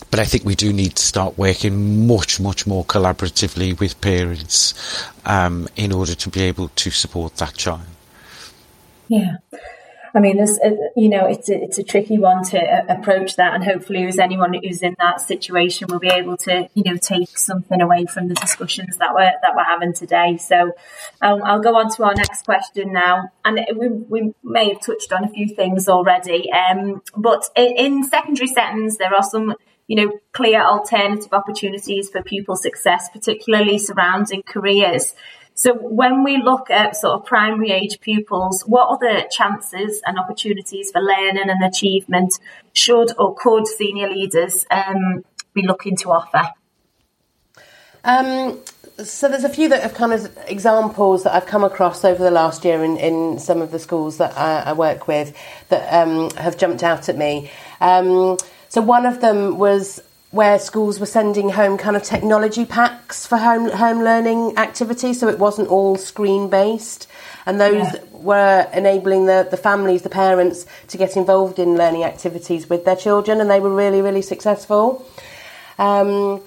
but 0.09 0.19
I 0.19 0.25
think 0.25 0.45
we 0.45 0.55
do 0.55 0.71
need 0.71 0.95
to 0.95 1.03
start 1.03 1.37
working 1.37 2.07
much, 2.07 2.39
much 2.39 2.65
more 2.65 2.85
collaboratively 2.85 3.77
with 3.79 3.99
parents 3.99 4.73
um, 5.25 5.67
in 5.75 5.91
order 5.91 6.15
to 6.15 6.29
be 6.29 6.41
able 6.43 6.69
to 6.69 6.91
support 6.91 7.35
that 7.37 7.55
child. 7.55 7.81
Yeah. 9.09 9.37
I 10.17 10.19
mean, 10.19 10.37
there's, 10.37 10.57
uh, 10.57 10.71
you 10.95 11.09
know, 11.09 11.27
it's 11.27 11.47
a, 11.47 11.61
it's 11.61 11.77
a 11.77 11.83
tricky 11.83 12.17
one 12.17 12.43
to 12.45 12.59
uh, 12.59 12.85
approach 12.89 13.35
that, 13.35 13.53
and 13.53 13.63
hopefully, 13.63 14.03
as 14.07 14.17
anyone 14.17 14.51
who's 14.51 14.81
in 14.81 14.95
that 14.97 15.21
situation 15.21 15.89
will 15.91 15.99
be 15.99 16.07
able 16.07 16.37
to, 16.37 16.67
you 16.73 16.83
know, 16.83 16.97
take 16.97 17.37
something 17.37 17.79
away 17.79 18.07
from 18.07 18.27
the 18.27 18.33
discussions 18.33 18.97
that 18.97 19.13
we're 19.13 19.31
that 19.43 19.53
we're 19.55 19.63
having 19.63 19.93
today. 19.93 20.37
So, 20.37 20.71
um, 21.21 21.43
I'll 21.43 21.61
go 21.61 21.75
on 21.75 21.91
to 21.97 22.03
our 22.03 22.15
next 22.15 22.45
question 22.45 22.93
now, 22.93 23.29
and 23.45 23.59
we, 23.75 23.89
we 23.89 24.33
may 24.43 24.69
have 24.69 24.81
touched 24.81 25.13
on 25.13 25.23
a 25.23 25.29
few 25.29 25.49
things 25.49 25.87
already, 25.87 26.51
um, 26.51 27.03
but 27.15 27.47
in 27.55 28.03
secondary 28.03 28.47
settings, 28.47 28.97
there 28.97 29.13
are 29.13 29.21
some 29.23 29.53
you 29.87 29.95
know, 29.95 30.19
clear 30.33 30.61
alternative 30.61 31.31
opportunities 31.31 32.09
for 32.09 32.21
pupil 32.21 32.57
success, 32.57 33.07
particularly 33.13 33.77
surrounding 33.77 34.43
careers. 34.43 35.13
So 35.57 35.73
when 35.73 36.23
we 36.23 36.37
look 36.37 36.69
at 36.69 36.95
sort 36.95 37.15
of 37.15 37.25
primary 37.25 37.71
age 37.71 37.99
pupils, 37.99 38.61
what 38.67 38.89
are 38.89 38.99
the 38.99 39.27
chances 39.31 40.03
and 40.05 40.19
opportunities 40.19 40.91
for 40.91 41.01
learning 41.01 41.49
and 41.49 41.63
achievement 41.63 42.37
should 42.73 43.11
or 43.17 43.33
could 43.33 43.65
senior 43.65 44.07
leaders 44.07 44.67
um, 44.69 45.25
be 45.55 45.63
looking 45.63 45.97
to 45.97 46.11
offer? 46.11 46.43
Um, 48.03 48.59
so 49.03 49.29
there's 49.29 49.45
a 49.45 49.49
few 49.49 49.67
that 49.69 49.81
have 49.81 49.95
kind 49.95 50.13
of 50.13 50.37
examples 50.45 51.23
that 51.23 51.33
I've 51.33 51.47
come 51.47 51.63
across 51.63 52.05
over 52.05 52.23
the 52.23 52.29
last 52.29 52.63
year 52.63 52.83
in, 52.83 52.95
in 52.97 53.39
some 53.39 53.59
of 53.59 53.71
the 53.71 53.79
schools 53.79 54.17
that 54.17 54.37
I, 54.37 54.59
I 54.59 54.73
work 54.73 55.07
with 55.07 55.35
that 55.69 55.91
um, 55.91 56.29
have 56.37 56.59
jumped 56.59 56.83
out 56.83 57.09
at 57.09 57.17
me. 57.17 57.49
Um, 57.81 58.37
so 58.69 58.81
one 58.81 59.07
of 59.07 59.21
them 59.21 59.57
was 59.57 60.03
where 60.31 60.59
schools 60.59 60.99
were 60.99 61.05
sending 61.05 61.49
home 61.49 61.77
kind 61.77 61.95
of 61.95 62.03
technology 62.03 62.65
packs 62.65 63.25
for 63.25 63.37
home 63.37 63.69
home 63.69 64.03
learning 64.03 64.57
activities, 64.57 65.19
so 65.19 65.27
it 65.27 65.39
wasn't 65.39 65.67
all 65.69 65.95
screen 65.95 66.49
based, 66.49 67.07
and 67.45 67.61
those 67.61 67.93
yeah. 67.93 68.03
were 68.11 68.67
enabling 68.73 69.25
the 69.25 69.47
the 69.49 69.57
families, 69.57 70.01
the 70.01 70.09
parents, 70.09 70.65
to 70.87 70.97
get 70.97 71.15
involved 71.15 71.59
in 71.59 71.77
learning 71.77 72.03
activities 72.03 72.69
with 72.69 72.83
their 72.83 72.95
children, 72.95 73.39
and 73.39 73.49
they 73.49 73.59
were 73.59 73.73
really 73.73 74.01
really 74.01 74.21
successful. 74.21 75.05
Um, 75.79 76.41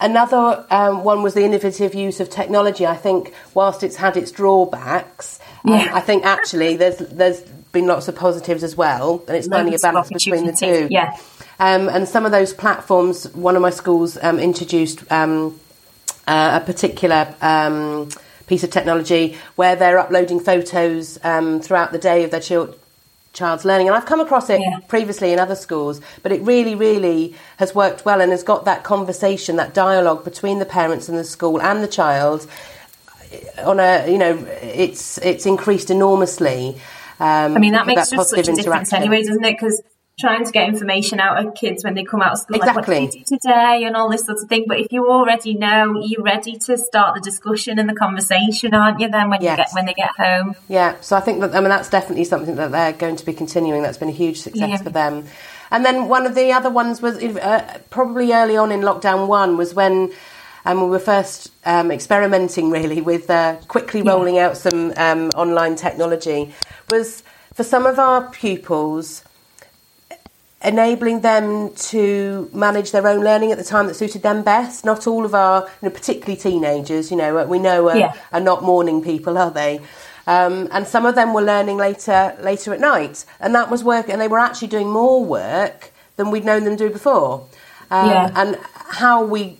another 0.00 0.64
um, 0.70 1.02
one 1.02 1.22
was 1.22 1.34
the 1.34 1.44
innovative 1.44 1.94
use 1.94 2.20
of 2.20 2.30
technology. 2.30 2.86
I 2.86 2.96
think 2.96 3.34
whilst 3.54 3.82
it's 3.82 3.96
had 3.96 4.16
its 4.16 4.30
drawbacks, 4.30 5.40
um, 5.64 5.74
yeah. 5.74 5.82
um, 5.86 5.94
I 5.94 6.00
think 6.00 6.24
actually 6.24 6.76
there's 6.76 6.98
there's 6.98 7.40
been 7.72 7.86
lots 7.86 8.06
of 8.06 8.14
positives 8.14 8.62
as 8.62 8.76
well, 8.76 9.24
and 9.26 9.36
it's 9.36 9.48
finding 9.48 9.74
a 9.74 9.78
balance 9.78 10.08
between 10.08 10.46
the 10.46 10.52
two. 10.52 10.86
Yeah. 10.88 11.16
Um, 11.62 11.88
and 11.88 12.08
some 12.08 12.26
of 12.26 12.32
those 12.32 12.52
platforms, 12.52 13.32
one 13.34 13.54
of 13.54 13.62
my 13.62 13.70
schools 13.70 14.18
um, 14.20 14.40
introduced 14.40 15.00
um, 15.12 15.60
uh, 16.26 16.58
a 16.60 16.66
particular 16.66 17.32
um, 17.40 18.08
piece 18.48 18.64
of 18.64 18.70
technology 18.70 19.38
where 19.54 19.76
they're 19.76 20.00
uploading 20.00 20.40
photos 20.40 21.20
um, 21.22 21.60
throughout 21.60 21.92
the 21.92 22.00
day 22.00 22.24
of 22.24 22.32
their 22.32 22.40
child, 22.40 22.76
child's 23.32 23.64
learning. 23.64 23.86
And 23.86 23.96
I've 23.96 24.06
come 24.06 24.18
across 24.18 24.50
it 24.50 24.60
yeah. 24.60 24.80
previously 24.88 25.32
in 25.32 25.38
other 25.38 25.54
schools, 25.54 26.00
but 26.24 26.32
it 26.32 26.42
really, 26.42 26.74
really 26.74 27.36
has 27.58 27.76
worked 27.76 28.04
well 28.04 28.20
and 28.20 28.32
has 28.32 28.42
got 28.42 28.64
that 28.64 28.82
conversation, 28.82 29.54
that 29.54 29.72
dialogue 29.72 30.24
between 30.24 30.58
the 30.58 30.66
parents 30.66 31.08
and 31.08 31.16
the 31.16 31.22
school 31.22 31.62
and 31.62 31.80
the 31.80 31.86
child 31.86 32.48
on 33.62 33.78
a, 33.78 34.10
you 34.10 34.18
know, 34.18 34.34
it's 34.62 35.16
it's 35.18 35.46
increased 35.46 35.90
enormously. 35.90 36.76
Um, 37.20 37.56
I 37.56 37.58
mean, 37.60 37.74
that 37.74 37.86
makes 37.86 38.10
that 38.10 38.26
such 38.26 38.48
a 38.48 38.52
difference 38.52 38.92
anyway, 38.92 39.22
doesn't 39.22 39.44
it? 39.44 39.52
Because 39.52 39.80
trying 40.18 40.44
to 40.44 40.52
get 40.52 40.68
information 40.68 41.18
out 41.18 41.44
of 41.44 41.54
kids 41.54 41.82
when 41.82 41.94
they 41.94 42.04
come 42.04 42.20
out 42.20 42.32
of 42.32 42.38
school, 42.38 42.56
exactly. 42.56 42.80
like 42.80 42.88
what 42.88 43.10
did 43.10 43.18
you 43.18 43.24
do 43.24 43.36
today 43.36 43.84
and 43.84 43.96
all 43.96 44.10
this 44.10 44.24
sort 44.24 44.38
of 44.38 44.48
thing. 44.48 44.64
But 44.68 44.78
if 44.78 44.92
you 44.92 45.08
already 45.10 45.54
know, 45.54 46.00
you're 46.02 46.22
ready 46.22 46.58
to 46.58 46.76
start 46.76 47.14
the 47.14 47.20
discussion 47.20 47.78
and 47.78 47.88
the 47.88 47.94
conversation, 47.94 48.74
aren't 48.74 49.00
you? 49.00 49.08
Then 49.08 49.30
when 49.30 49.40
yes. 49.40 49.52
you 49.52 49.64
get 49.64 49.68
when 49.72 49.86
they 49.86 49.94
get 49.94 50.10
home. 50.16 50.54
Yeah. 50.68 51.00
So 51.00 51.16
I 51.16 51.20
think 51.20 51.40
that 51.40 51.54
I 51.54 51.60
mean 51.60 51.70
that's 51.70 51.90
definitely 51.90 52.24
something 52.24 52.56
that 52.56 52.70
they're 52.72 52.92
going 52.92 53.16
to 53.16 53.26
be 53.26 53.32
continuing. 53.32 53.82
That's 53.82 53.98
been 53.98 54.08
a 54.08 54.12
huge 54.12 54.40
success 54.40 54.68
yeah. 54.68 54.76
for 54.82 54.90
them. 54.90 55.24
And 55.70 55.84
then 55.84 56.08
one 56.08 56.26
of 56.26 56.34
the 56.34 56.52
other 56.52 56.70
ones 56.70 57.00
was 57.00 57.16
uh, 57.22 57.78
probably 57.88 58.32
early 58.32 58.56
on 58.56 58.70
in 58.70 58.80
lockdown 58.80 59.26
one 59.26 59.56
was 59.56 59.74
when. 59.74 60.12
And 60.64 60.78
um, 60.78 60.84
we 60.84 60.90
were 60.90 61.00
first 61.00 61.50
um, 61.64 61.90
experimenting 61.90 62.70
really 62.70 63.00
with 63.00 63.28
uh, 63.28 63.56
quickly 63.66 64.00
rolling 64.00 64.36
yeah. 64.36 64.46
out 64.46 64.56
some 64.56 64.92
um, 64.96 65.30
online 65.30 65.74
technology. 65.74 66.54
Was 66.88 67.24
for 67.52 67.64
some 67.64 67.84
of 67.84 67.98
our 67.98 68.30
pupils, 68.30 69.24
enabling 70.64 71.20
them 71.20 71.72
to 71.74 72.48
manage 72.52 72.92
their 72.92 73.06
own 73.06 73.24
learning 73.24 73.52
at 73.52 73.58
the 73.58 73.64
time 73.64 73.86
that 73.86 73.94
suited 73.94 74.22
them 74.22 74.42
best. 74.42 74.84
Not 74.84 75.06
all 75.06 75.24
of 75.24 75.34
our, 75.34 75.62
you 75.62 75.88
know, 75.88 75.90
particularly 75.90 76.36
teenagers, 76.36 77.10
you 77.10 77.16
know, 77.16 77.44
we 77.46 77.58
know 77.58 77.88
are, 77.88 77.96
yeah. 77.96 78.14
are 78.32 78.40
not 78.40 78.62
morning 78.62 79.02
people, 79.02 79.36
are 79.38 79.50
they? 79.50 79.80
Um, 80.26 80.68
and 80.70 80.86
some 80.86 81.04
of 81.04 81.14
them 81.14 81.34
were 81.34 81.42
learning 81.42 81.78
later 81.78 82.36
later 82.40 82.72
at 82.72 82.80
night, 82.80 83.24
and 83.40 83.54
that 83.54 83.70
was 83.70 83.82
work, 83.82 84.08
and 84.08 84.20
they 84.20 84.28
were 84.28 84.38
actually 84.38 84.68
doing 84.68 84.88
more 84.88 85.24
work 85.24 85.92
than 86.16 86.30
we'd 86.30 86.44
known 86.44 86.64
them 86.64 86.76
do 86.76 86.90
before. 86.90 87.46
Um, 87.90 88.08
yeah. 88.08 88.32
And 88.36 88.58
how 88.72 89.24
we 89.24 89.58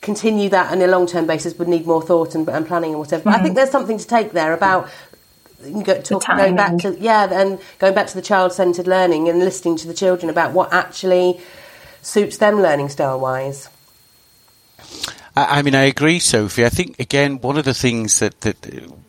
continue 0.00 0.48
that 0.48 0.72
on 0.72 0.80
a 0.80 0.86
long 0.86 1.06
term 1.06 1.26
basis 1.26 1.56
would 1.58 1.68
need 1.68 1.86
more 1.86 2.02
thought 2.02 2.34
and, 2.34 2.48
and 2.48 2.66
planning 2.66 2.90
and 2.90 2.98
whatever. 2.98 3.24
But 3.24 3.30
mm-hmm. 3.30 3.40
I 3.40 3.42
think 3.42 3.54
there's 3.54 3.70
something 3.70 3.98
to 3.98 4.06
take 4.06 4.32
there 4.32 4.52
about 4.52 4.88
go, 5.84 6.00
talk, 6.00 6.26
going 6.26 6.56
back 6.56 6.78
to 6.78 6.96
yeah, 6.98 7.28
and 7.30 7.58
going 7.78 7.94
back 7.94 8.06
to 8.08 8.14
the 8.14 8.22
child-centered 8.22 8.86
learning 8.86 9.28
and 9.28 9.40
listening 9.40 9.76
to 9.76 9.86
the 9.86 9.94
children 9.94 10.30
about 10.30 10.52
what 10.52 10.72
actually 10.72 11.40
suits 12.02 12.38
them 12.38 12.62
learning 12.62 12.88
style-wise. 12.88 13.68
I 15.36 15.62
mean, 15.62 15.76
I 15.76 15.84
agree, 15.84 16.18
Sophie. 16.18 16.64
I 16.64 16.68
think 16.68 16.98
again, 16.98 17.40
one 17.40 17.56
of 17.56 17.64
the 17.64 17.74
things 17.74 18.18
that, 18.18 18.40
that 18.40 18.56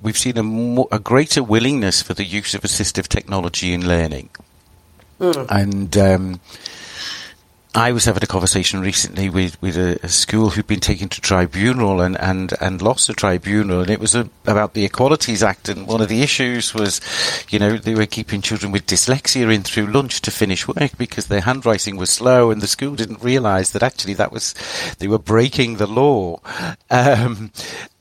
we've 0.01 0.17
seen 0.17 0.37
a, 0.37 0.43
more, 0.43 0.87
a 0.91 0.99
greater 0.99 1.41
willingness 1.41 2.03
for 2.03 2.13
the 2.13 2.23
use 2.23 2.53
of 2.53 2.61
assistive 2.61 3.07
technology 3.07 3.73
in 3.73 3.87
learning, 3.87 4.29
mm. 5.19 5.47
and 5.49 5.97
um, 5.97 6.39
I 7.75 7.91
was 7.91 8.05
having 8.05 8.23
a 8.23 8.27
conversation 8.27 8.81
recently 8.81 9.29
with, 9.29 9.61
with 9.61 9.77
a, 9.77 9.99
a, 10.01 10.09
school 10.09 10.49
who'd 10.49 10.65
been 10.65 10.79
taken 10.79 11.07
to 11.09 11.21
tribunal 11.21 12.01
and, 12.01 12.19
and, 12.19 12.51
and 12.59 12.81
lost 12.81 13.05
the 13.05 13.13
tribunal, 13.13 13.81
and 13.81 13.91
it 13.91 13.99
was 13.99 14.15
a, 14.15 14.27
about 14.47 14.73
the 14.73 14.85
Equalities 14.85 15.43
Act. 15.43 15.69
And 15.69 15.85
one 15.85 16.01
of 16.01 16.09
the 16.09 16.23
issues 16.23 16.73
was, 16.73 16.99
you 17.49 17.59
know, 17.59 17.77
they 17.77 17.93
were 17.93 18.07
keeping 18.07 18.41
children 18.41 18.71
with 18.71 18.87
dyslexia 18.87 19.53
in 19.53 19.61
through 19.61 19.85
lunch 19.85 20.19
to 20.21 20.31
finish 20.31 20.67
work 20.67 20.97
because 20.97 21.27
their 21.27 21.41
handwriting 21.41 21.95
was 21.95 22.09
slow, 22.09 22.49
and 22.49 22.59
the 22.59 22.67
school 22.67 22.95
didn't 22.95 23.21
realise 23.21 23.69
that 23.69 23.83
actually 23.83 24.15
that 24.15 24.31
was 24.31 24.55
they 24.97 25.07
were 25.07 25.19
breaking 25.19 25.77
the 25.77 25.87
law. 25.87 26.39
Um, 26.89 27.51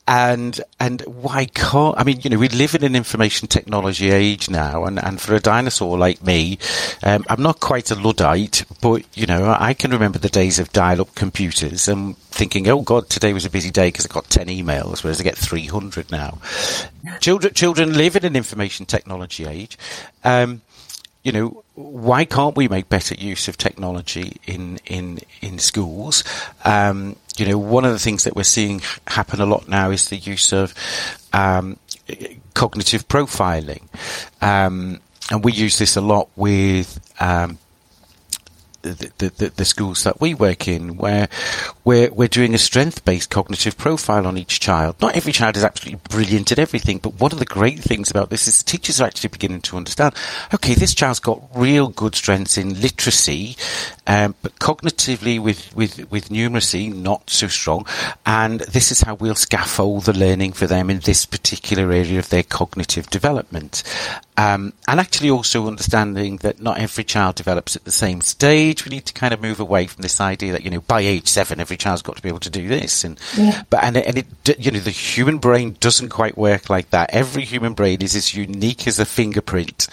and 0.09 0.59
and 0.79 1.01
why 1.01 1.45
can't 1.45 1.95
I 1.95 2.03
mean 2.03 2.19
you 2.23 2.31
know 2.31 2.39
we 2.39 2.49
live 2.49 2.73
in 2.73 2.83
an 2.83 2.95
information 2.95 3.47
technology 3.47 4.09
age 4.09 4.49
now 4.49 4.85
and, 4.85 4.97
and 5.01 5.21
for 5.21 5.35
a 5.35 5.39
dinosaur 5.39 5.99
like 5.99 6.23
me 6.23 6.57
um, 7.03 7.23
I'm 7.29 7.43
not 7.43 7.59
quite 7.59 7.91
a 7.91 7.95
luddite 7.95 8.65
but 8.81 9.05
you 9.15 9.27
know 9.27 9.55
I 9.57 9.75
can 9.75 9.91
remember 9.91 10.17
the 10.17 10.27
days 10.27 10.57
of 10.57 10.73
dial-up 10.73 11.13
computers 11.13 11.87
and 11.87 12.17
thinking 12.17 12.67
oh 12.67 12.81
god 12.81 13.07
today 13.07 13.33
was 13.33 13.45
a 13.45 13.51
busy 13.51 13.69
day 13.69 13.89
because 13.89 14.07
I 14.07 14.09
got 14.09 14.31
10 14.31 14.47
emails 14.47 15.03
whereas 15.03 15.21
I 15.21 15.23
get 15.23 15.37
300 15.37 16.09
now. 16.09 16.39
Children 17.19 17.53
children 17.53 17.93
live 17.95 18.15
in 18.15 18.25
an 18.25 18.35
information 18.35 18.87
technology 18.87 19.45
age. 19.45 19.77
Um, 20.23 20.61
you 21.23 21.31
know, 21.31 21.63
why 21.75 22.25
can't 22.25 22.55
we 22.55 22.67
make 22.67 22.89
better 22.89 23.15
use 23.15 23.47
of 23.47 23.57
technology 23.57 24.37
in 24.45 24.79
in 24.85 25.19
in 25.41 25.59
schools? 25.59 26.23
Um, 26.65 27.15
you 27.37 27.45
know, 27.45 27.57
one 27.57 27.85
of 27.85 27.91
the 27.91 27.99
things 27.99 28.23
that 28.23 28.35
we're 28.35 28.43
seeing 28.43 28.81
happen 29.07 29.41
a 29.41 29.45
lot 29.45 29.67
now 29.67 29.91
is 29.91 30.09
the 30.09 30.17
use 30.17 30.53
of 30.53 30.73
um, 31.33 31.77
cognitive 32.53 33.07
profiling, 33.07 33.83
um, 34.41 34.99
and 35.29 35.43
we 35.43 35.51
use 35.51 35.77
this 35.77 35.95
a 35.95 36.01
lot 36.01 36.29
with 36.35 36.99
um, 37.19 37.57
the, 38.81 39.11
the, 39.17 39.51
the, 39.55 39.65
schools 39.65 40.03
that 40.03 40.21
we 40.21 40.33
work 40.33 40.67
in, 40.67 40.97
where 40.97 41.27
we're, 41.83 42.11
we're 42.11 42.27
doing 42.27 42.53
a 42.53 42.57
strength 42.57 43.03
based 43.05 43.29
cognitive 43.29 43.77
profile 43.77 44.25
on 44.25 44.37
each 44.37 44.59
child. 44.59 44.95
Not 45.01 45.15
every 45.15 45.31
child 45.31 45.57
is 45.57 45.63
absolutely 45.63 46.01
brilliant 46.09 46.51
at 46.51 46.59
everything, 46.59 46.99
but 46.99 47.19
one 47.19 47.31
of 47.31 47.39
the 47.39 47.45
great 47.45 47.79
things 47.79 48.09
about 48.09 48.29
this 48.29 48.47
is 48.47 48.63
teachers 48.63 49.01
are 49.01 49.05
actually 49.05 49.29
beginning 49.29 49.61
to 49.61 49.77
understand 49.77 50.15
okay, 50.53 50.73
this 50.73 50.93
child's 50.93 51.19
got 51.19 51.41
real 51.55 51.89
good 51.89 52.15
strengths 52.15 52.57
in 52.57 52.79
literacy, 52.81 53.55
um, 54.07 54.35
but 54.41 54.57
cognitively 54.59 55.39
with, 55.39 55.75
with, 55.75 56.09
with 56.11 56.29
numeracy, 56.29 56.93
not 56.93 57.29
so 57.29 57.47
strong. 57.47 57.85
And 58.25 58.61
this 58.61 58.91
is 58.91 59.01
how 59.01 59.15
we'll 59.15 59.35
scaffold 59.35 60.05
the 60.05 60.17
learning 60.17 60.53
for 60.53 60.67
them 60.67 60.89
in 60.89 60.99
this 60.99 61.25
particular 61.25 61.91
area 61.91 62.19
of 62.19 62.29
their 62.29 62.43
cognitive 62.43 63.09
development. 63.09 63.83
Um, 64.39 64.71
and 64.87 65.01
actually 65.01 65.29
also 65.29 65.67
understanding 65.67 66.37
that 66.37 66.61
not 66.61 66.79
every 66.79 67.03
child 67.03 67.35
develops 67.35 67.75
at 67.75 67.83
the 67.83 67.91
same 67.91 68.21
stage. 68.21 68.85
We 68.85 68.89
need 68.89 69.05
to 69.07 69.13
kind 69.13 69.33
of 69.33 69.41
move 69.41 69.59
away 69.59 69.85
from 69.87 70.01
this 70.01 70.21
idea 70.21 70.53
that, 70.53 70.63
you 70.63 70.69
know, 70.69 70.79
by 70.79 71.01
age 71.01 71.27
seven, 71.27 71.59
every 71.59 71.75
child's 71.75 72.03
got 72.03 72.15
to 72.15 72.21
be 72.21 72.29
able 72.29 72.39
to 72.39 72.49
do 72.49 72.65
this. 72.69 73.03
And, 73.03 73.19
yeah. 73.37 73.63
but, 73.69 73.83
and, 73.83 73.97
and 73.97 74.19
it, 74.19 74.57
you 74.57 74.71
know, 74.71 74.79
the 74.79 74.91
human 74.91 75.39
brain 75.39 75.75
doesn't 75.81 76.07
quite 76.07 76.37
work 76.37 76.69
like 76.69 76.91
that. 76.91 77.09
Every 77.11 77.43
human 77.43 77.73
brain 77.73 78.01
is 78.01 78.15
as 78.15 78.33
unique 78.33 78.87
as 78.87 78.97
a 78.97 79.05
fingerprint. 79.05 79.89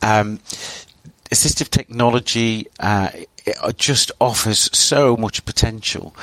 Um, 0.00 0.38
assistive 1.30 1.68
technology, 1.68 2.68
uh, 2.80 3.10
just 3.76 4.10
offers 4.22 4.74
so 4.74 5.18
much 5.18 5.44
potential. 5.44 6.16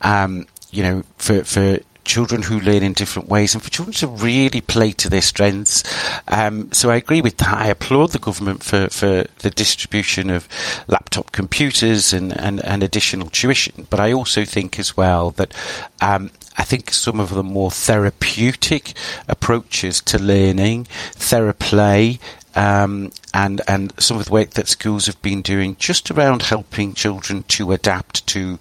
Um, 0.00 0.46
you 0.70 0.84
know, 0.84 1.02
for, 1.16 1.42
for 1.42 1.80
children 2.06 2.42
who 2.42 2.60
learn 2.60 2.82
in 2.82 2.92
different 2.92 3.28
ways 3.28 3.54
and 3.54 3.62
for 3.62 3.70
children 3.70 3.94
to 3.94 4.06
really 4.06 4.60
play 4.60 4.92
to 4.92 5.10
their 5.10 5.20
strengths. 5.22 5.82
Um, 6.28 6.72
so 6.72 6.90
I 6.90 6.96
agree 6.96 7.20
with 7.20 7.36
that. 7.38 7.54
I 7.54 7.66
applaud 7.66 8.12
the 8.12 8.18
government 8.18 8.62
for, 8.62 8.88
for 8.88 9.26
the 9.40 9.50
distribution 9.50 10.30
of 10.30 10.48
laptop 10.86 11.32
computers 11.32 12.12
and, 12.12 12.38
and, 12.38 12.64
and 12.64 12.82
additional 12.82 13.28
tuition. 13.28 13.86
But 13.90 14.00
I 14.00 14.12
also 14.12 14.44
think 14.44 14.78
as 14.78 14.96
well 14.96 15.32
that 15.32 15.52
um, 16.00 16.30
I 16.56 16.64
think 16.64 16.92
some 16.92 17.20
of 17.20 17.30
the 17.30 17.42
more 17.42 17.70
therapeutic 17.70 18.94
approaches 19.28 20.00
to 20.02 20.18
learning, 20.18 20.86
theraplay, 21.14 22.18
um, 22.56 23.12
and 23.32 23.60
and 23.68 23.92
some 24.00 24.18
of 24.18 24.24
the 24.24 24.32
work 24.32 24.50
that 24.50 24.66
schools 24.66 25.06
have 25.06 25.20
been 25.22 25.42
doing 25.42 25.76
just 25.78 26.10
around 26.10 26.42
helping 26.42 26.94
children 26.94 27.44
to 27.44 27.72
adapt 27.72 28.26
to 28.28 28.58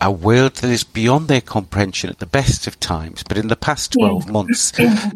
a 0.00 0.10
world 0.10 0.54
that 0.56 0.70
is 0.70 0.82
beyond 0.82 1.28
their 1.28 1.40
comprehension 1.40 2.10
at 2.10 2.18
the 2.18 2.26
best 2.26 2.66
of 2.66 2.80
times. 2.80 3.22
But 3.22 3.36
in 3.38 3.48
the 3.48 3.56
past 3.56 3.92
twelve 3.92 4.26
yeah. 4.26 4.32
months, 4.32 4.72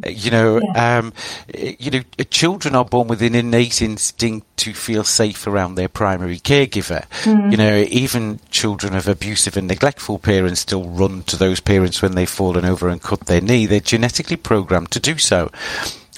you 0.07 0.31
know, 0.31 0.61
yeah. 0.63 0.99
um, 0.99 1.13
you 1.57 1.91
know, 1.91 2.03
children 2.31 2.75
are 2.75 2.85
born 2.85 3.09
with 3.09 3.23
an 3.23 3.35
innate 3.35 3.83
instinct 3.83 4.47
to 4.59 4.75
feel 4.75 5.05
safe 5.05 5.47
around 5.47 5.75
their 5.75 5.89
primary 5.89 6.39
caregiver. 6.39 7.09
Mm. 7.23 7.51
You 7.51 7.57
know, 7.57 7.77
even 7.89 8.41
children 8.51 8.95
of 8.95 9.09
abusive 9.09 9.57
and 9.57 9.69
neglectful 9.69 10.19
parents 10.19 10.61
still 10.61 10.85
run 10.85 11.23
to 11.25 11.37
those 11.37 11.61
parents 11.61 12.03
when 12.03 12.15
they've 12.15 12.29
fallen 12.29 12.65
over 12.65 12.89
and 12.89 13.01
cut 13.01 13.27
their 13.27 13.41
knee. 13.41 13.67
They're 13.67 13.81
genetically 13.81 14.37
programmed 14.37 14.91
to 14.91 15.01
do 15.01 15.17
so. 15.17 15.51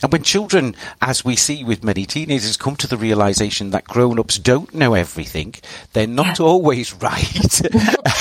And 0.02 0.12
when 0.12 0.22
children, 0.22 0.74
as 1.00 1.24
we 1.24 1.36
see 1.36 1.64
with 1.64 1.84
many 1.84 2.06
teenagers, 2.06 2.56
come 2.56 2.76
to 2.76 2.86
the 2.86 2.96
realization 2.96 3.70
that 3.70 3.84
grown-ups 3.84 4.38
don't 4.38 4.74
know 4.74 4.94
everything, 4.94 5.54
they're 5.92 6.06
not 6.06 6.40
always 6.50 6.94
right, 6.94 7.60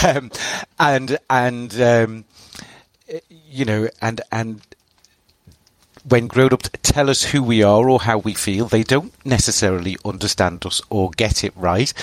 um, 0.05 0.31
and 0.79 1.17
and 1.29 1.81
um, 1.81 2.25
you 3.29 3.65
know, 3.65 3.89
and 4.01 4.21
and 4.31 4.61
when 6.07 6.27
grown-ups 6.27 6.69
tell 6.81 7.09
us 7.09 7.23
who 7.23 7.43
we 7.43 7.61
are 7.61 7.89
or 7.89 7.99
how 7.99 8.17
we 8.17 8.33
feel, 8.33 8.65
they 8.65 8.83
don't 8.83 9.13
necessarily 9.25 9.97
understand 10.05 10.65
us 10.65 10.81
or 10.89 11.11
get 11.11 11.43
it 11.43 11.53
right. 11.55 11.93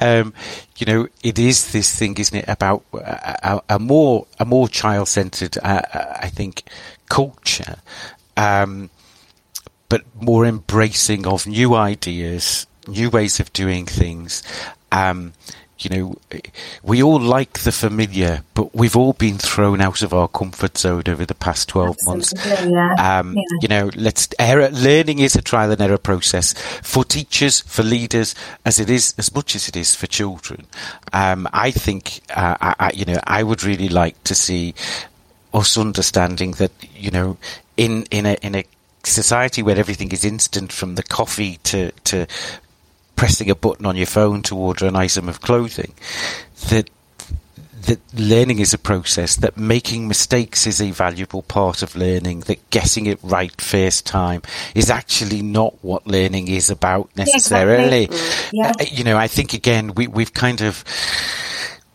Um, 0.00 0.32
you 0.78 0.86
know, 0.86 1.08
it 1.22 1.38
is 1.38 1.72
this 1.72 1.94
thing, 1.96 2.16
isn't 2.18 2.36
it, 2.36 2.48
about 2.48 2.82
a, 2.92 3.60
a 3.68 3.78
more 3.78 4.26
a 4.38 4.44
more 4.44 4.68
child-centered, 4.68 5.58
uh, 5.62 5.82
I 6.20 6.28
think, 6.28 6.64
culture. 7.08 7.76
Um, 8.36 8.90
but 9.92 10.06
more 10.18 10.46
embracing 10.46 11.26
of 11.26 11.46
new 11.46 11.74
ideas, 11.74 12.66
new 12.88 13.10
ways 13.10 13.38
of 13.40 13.52
doing 13.52 13.84
things. 13.84 14.42
Um, 14.90 15.34
you 15.80 15.90
know, 15.90 16.16
we 16.82 17.02
all 17.02 17.20
like 17.20 17.58
the 17.58 17.72
familiar, 17.72 18.42
but 18.54 18.74
we've 18.74 18.96
all 18.96 19.12
been 19.12 19.36
thrown 19.36 19.82
out 19.82 20.00
of 20.00 20.14
our 20.14 20.28
comfort 20.28 20.78
zone 20.78 21.02
over 21.08 21.26
the 21.26 21.34
past 21.34 21.68
12 21.68 21.90
Absolutely, 21.90 22.10
months. 22.10 22.70
Yeah. 22.70 23.18
Um, 23.18 23.36
yeah. 23.36 23.42
You 23.60 23.68
know, 23.68 23.90
let's 23.94 24.30
error, 24.38 24.70
learning 24.70 25.18
is 25.18 25.36
a 25.36 25.42
trial 25.42 25.70
and 25.70 25.82
error 25.82 25.98
process 25.98 26.54
for 26.80 27.04
teachers, 27.04 27.60
for 27.60 27.82
leaders, 27.82 28.34
as 28.64 28.80
it 28.80 28.88
is, 28.88 29.14
as 29.18 29.34
much 29.34 29.54
as 29.54 29.68
it 29.68 29.76
is 29.76 29.94
for 29.94 30.06
children. 30.06 30.64
Um, 31.12 31.46
I 31.52 31.70
think, 31.70 32.22
uh, 32.30 32.56
I, 32.58 32.74
I, 32.80 32.90
you 32.94 33.04
know, 33.04 33.20
I 33.24 33.42
would 33.42 33.62
really 33.62 33.90
like 33.90 34.24
to 34.24 34.34
see 34.34 34.74
us 35.52 35.76
understanding 35.76 36.52
that, 36.52 36.72
you 36.96 37.10
know, 37.10 37.36
in, 37.76 38.04
in 38.10 38.24
a, 38.24 38.38
in 38.40 38.54
a 38.54 38.64
society 39.04 39.62
where 39.62 39.78
everything 39.78 40.12
is 40.12 40.24
instant 40.24 40.72
from 40.72 40.94
the 40.94 41.02
coffee 41.02 41.58
to, 41.64 41.92
to 42.04 42.26
pressing 43.16 43.50
a 43.50 43.54
button 43.54 43.86
on 43.86 43.96
your 43.96 44.06
phone 44.06 44.42
to 44.42 44.56
order 44.56 44.86
an 44.86 44.96
item 44.96 45.28
of 45.28 45.40
clothing. 45.40 45.92
That 46.70 46.88
that 47.86 47.98
learning 48.14 48.60
is 48.60 48.72
a 48.72 48.78
process, 48.78 49.34
that 49.36 49.56
making 49.56 50.06
mistakes 50.06 50.68
is 50.68 50.80
a 50.80 50.92
valuable 50.92 51.42
part 51.42 51.82
of 51.82 51.96
learning, 51.96 52.40
that 52.40 52.70
getting 52.70 53.06
it 53.06 53.18
right 53.24 53.60
first 53.60 54.06
time 54.06 54.40
is 54.74 54.88
actually 54.88 55.42
not 55.42 55.74
what 55.82 56.06
learning 56.06 56.46
is 56.46 56.70
about 56.70 57.10
necessarily. 57.16 58.04
Exactly. 58.04 58.50
Yeah. 58.52 58.72
Uh, 58.78 58.84
you 58.88 59.02
know, 59.02 59.16
I 59.16 59.26
think 59.26 59.52
again, 59.52 59.94
we, 59.94 60.06
we've 60.06 60.32
kind 60.32 60.60
of, 60.60 60.84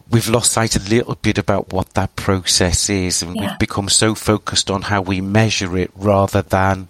we've 0.10 0.30
lost 0.30 0.52
sight 0.54 0.76
a 0.76 0.90
little 0.90 1.16
bit 1.16 1.38
about 1.38 1.74
what 1.74 1.94
that 1.96 2.16
process 2.16 2.90
is 2.90 3.22
and 3.22 3.36
Yeah. 3.36 3.42
we've 3.50 3.60
become 3.60 3.90
so 3.90 4.16
focused 4.16 4.72
on 4.72 4.84
how 4.84 5.02
we 5.02 5.20
measure 5.22 5.78
it 5.78 5.92
rather 5.96 6.42
than 6.42 6.88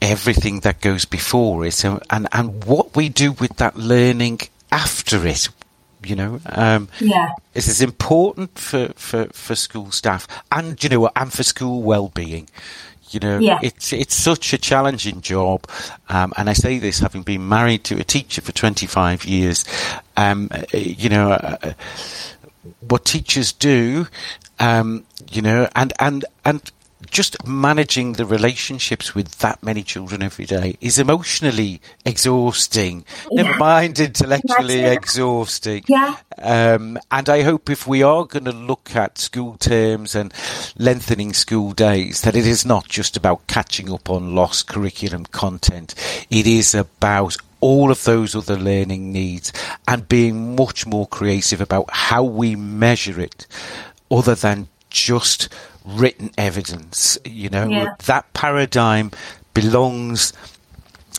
everything 0.00 0.60
that 0.60 0.80
goes 0.80 1.04
before 1.04 1.66
it 1.66 1.84
and, 1.84 2.00
and, 2.10 2.28
and 2.32 2.64
what 2.64 2.96
we 2.96 3.08
do 3.08 3.32
with 3.32 3.56
that 3.58 3.76
learning 3.76 4.40
after 4.72 5.26
it. 5.26 5.48
You 6.02 6.16
know, 6.16 6.40
um, 6.46 6.88
Yeah. 6.98 7.28
this 7.52 7.68
is 7.68 7.82
important 7.82 8.58
for, 8.58 8.88
for, 8.96 9.26
for 9.26 9.54
school 9.54 9.90
staff 9.90 10.26
and, 10.50 10.82
you 10.82 10.88
know, 10.88 11.10
and 11.14 11.30
for 11.30 11.42
school 11.42 11.82
well-being. 11.82 12.48
You 13.10 13.20
know, 13.20 13.38
Yeah. 13.38 13.58
it's, 13.62 13.92
it's 13.92 14.14
such 14.14 14.52
a 14.52 14.58
challenging 14.58 15.20
job. 15.20 15.66
Um, 16.08 16.32
and 16.36 16.48
I 16.48 16.52
say 16.52 16.78
this 16.78 17.00
having 17.00 17.22
been 17.22 17.48
married 17.48 17.84
to 17.84 17.98
a 17.98 18.04
teacher 18.04 18.40
for 18.40 18.52
25 18.52 19.24
years. 19.24 19.64
Um, 20.16 20.48
uh, 20.52 20.62
you 20.76 21.08
know, 21.08 21.32
uh, 21.32 21.72
what 22.80 23.04
teachers 23.04 23.52
do, 23.52 24.06
um, 24.58 25.04
you 25.30 25.42
know, 25.42 25.68
and, 25.74 25.92
and, 25.98 26.24
and 26.44 26.70
just 27.10 27.46
managing 27.46 28.14
the 28.14 28.24
relationships 28.24 29.14
with 29.14 29.38
that 29.38 29.62
many 29.62 29.82
children 29.82 30.22
every 30.22 30.44
day 30.44 30.76
is 30.80 30.98
emotionally 30.98 31.80
exhausting. 32.04 33.04
Never 33.30 33.56
mind 33.58 33.98
intellectually 33.98 34.80
exhausting. 34.80 35.84
Yeah. 35.88 36.16
Um, 36.38 36.98
and 37.10 37.28
I 37.28 37.42
hope 37.42 37.68
if 37.68 37.86
we 37.86 38.02
are 38.02 38.24
going 38.24 38.44
to 38.44 38.52
look 38.52 38.94
at 38.94 39.18
school 39.18 39.56
terms 39.56 40.14
and 40.14 40.32
lengthening 40.78 41.32
school 41.32 41.72
days, 41.72 42.22
that 42.22 42.36
it 42.36 42.46
is 42.46 42.64
not 42.64 42.88
just 42.88 43.16
about 43.16 43.46
catching 43.46 43.92
up 43.92 44.08
on 44.08 44.34
lost 44.34 44.68
curriculum 44.68 45.26
content. 45.26 45.94
It 46.30 46.46
is 46.46 46.74
about 46.74 47.36
all 47.60 47.90
of 47.90 48.04
those 48.04 48.34
other 48.34 48.56
learning 48.56 49.12
needs 49.12 49.52
and 49.86 50.08
being 50.08 50.56
much 50.56 50.86
more 50.86 51.06
creative 51.06 51.60
about 51.60 51.90
how 51.90 52.22
we 52.22 52.56
measure 52.56 53.20
it 53.20 53.46
other 54.10 54.34
than 54.34 54.68
just 54.90 55.48
written 55.84 56.30
evidence. 56.36 57.18
You 57.24 57.48
know, 57.48 57.68
Yeah. 57.68 57.94
that 58.06 58.32
paradigm 58.34 59.10
belongs 59.54 60.32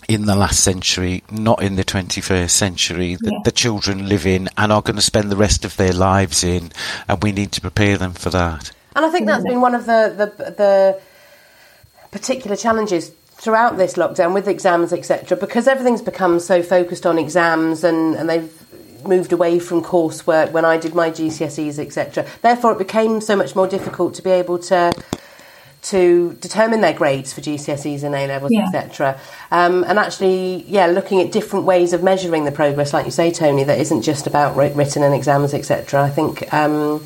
in 0.07 0.25
the 0.25 0.35
last 0.35 0.61
century, 0.63 1.23
not 1.31 1.61
in 1.63 1.75
the 1.75 1.83
21st 1.83 2.55
century, 2.55 3.15
that 3.15 3.31
Yeah. 3.31 3.39
the 3.45 3.51
children 3.51 4.07
live 4.09 4.25
in 4.25 4.49
and 4.57 4.71
are 4.71 4.81
going 4.81 4.95
to 4.97 5.01
spend 5.01 5.31
the 5.31 5.37
rest 5.37 5.63
of 5.65 5.77
their 5.77 5.93
lives 5.93 6.43
in, 6.43 6.71
and 7.07 7.21
we 7.23 7.31
need 7.31 7.51
to 7.53 7.61
prepare 7.61 7.97
them 7.97 8.13
for 8.13 8.29
that. 8.29 8.71
And 8.95 9.05
I 9.05 9.09
think 9.09 9.25
that's 9.27 9.43
been 9.45 9.61
one 9.61 9.73
of 9.73 9.85
the, 9.85 10.13
the, 10.17 10.51
the 10.51 10.99
particular 12.11 12.55
challenges 12.57 13.11
throughout 13.31 13.77
this 13.77 13.93
lockdown 13.93 14.33
with 14.33 14.47
exams, 14.47 14.91
etc., 14.93 15.37
because 15.37 15.67
everything's 15.67 16.01
become 16.01 16.39
so 16.39 16.61
focused 16.61 17.05
on 17.05 17.17
exams 17.17 17.83
and, 17.83 18.15
and 18.15 18.29
they've 18.29 18.60
moved 19.05 19.33
away 19.33 19.59
from 19.59 19.81
coursework 19.81 20.51
when 20.51 20.65
I 20.65 20.77
did 20.77 20.93
my 20.95 21.09
GCSEs, 21.11 21.79
etc. 21.79 22.25
Therefore, 22.41 22.73
it 22.73 22.77
became 22.77 23.21
so 23.21 23.35
much 23.35 23.55
more 23.55 23.67
difficult 23.67 24.13
to 24.15 24.21
be 24.21 24.31
able 24.31 24.59
to 24.59 24.91
to 25.83 26.33
determine 26.39 26.81
their 26.81 26.93
grades 26.93 27.33
for 27.33 27.41
GCSEs 27.41 28.03
and 28.03 28.13
A 28.13 28.27
levels, 28.27 28.51
Yeah. 28.53 28.65
etc. 28.67 29.19
Um, 29.49 29.83
and 29.83 29.97
actually, 29.97 30.63
yeah, 30.67 30.85
looking 30.85 31.19
at 31.21 31.31
different 31.31 31.65
ways 31.65 31.91
of 31.93 32.03
measuring 32.03 32.45
the 32.45 32.51
progress, 32.51 32.93
like 32.93 33.05
you 33.05 33.11
say, 33.11 33.31
Tony, 33.31 33.63
that 33.63 33.79
isn't 33.79 34.03
just 34.03 34.27
about 34.27 34.55
written 34.55 35.01
and 35.01 35.15
exams, 35.15 35.55
etc. 35.55 36.03
I 36.03 36.09
think 36.09 36.53
um, 36.53 37.03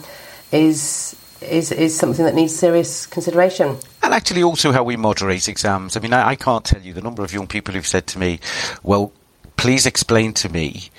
is 0.51 1.15
is 1.41 1.71
is 1.71 1.97
something 1.97 2.25
that 2.25 2.35
needs 2.35 2.53
serious 2.55 3.05
consideration. 3.05 3.77
And 4.03 4.13
actually, 4.13 4.43
also 4.43 4.71
how 4.71 4.83
we 4.83 4.97
moderate 4.97 5.47
exams. 5.47 5.95
I 5.95 5.99
mean, 6.01 6.13
I, 6.13 6.29
I 6.29 6.35
can't 6.35 6.65
tell 6.65 6.81
you 6.81 6.91
the 6.93 7.01
number 7.01 7.23
of 7.23 7.31
young 7.33 7.47
people 7.47 7.73
who've 7.73 7.87
said 7.87 8.07
to 8.07 8.19
me, 8.19 8.39
"Well, 8.83 9.11
please 9.57 9.85
explain 9.85 10.33
to 10.33 10.49
me 10.49 10.89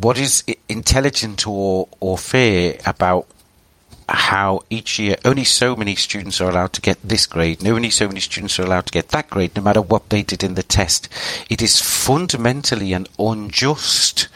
what 0.00 0.18
is 0.18 0.44
intelligent 0.68 1.46
or 1.46 1.88
or 2.00 2.18
fair 2.18 2.78
about." 2.84 3.26
How 4.08 4.62
each 4.70 5.00
year 5.00 5.16
only 5.24 5.42
so 5.42 5.74
many 5.74 5.96
students 5.96 6.40
are 6.40 6.48
allowed 6.48 6.72
to 6.74 6.80
get 6.80 6.96
this 7.02 7.26
grade, 7.26 7.58
and 7.58 7.68
only 7.68 7.90
so 7.90 8.06
many 8.06 8.20
students 8.20 8.56
are 8.56 8.62
allowed 8.62 8.86
to 8.86 8.92
get 8.92 9.08
that 9.08 9.28
grade, 9.28 9.56
no 9.56 9.62
matter 9.62 9.82
what 9.82 10.10
they 10.10 10.22
did 10.22 10.44
in 10.44 10.54
the 10.54 10.62
test. 10.62 11.08
It 11.50 11.60
is 11.60 11.80
fundamentally 11.80 12.92
an 12.92 13.08
unjust 13.18 14.28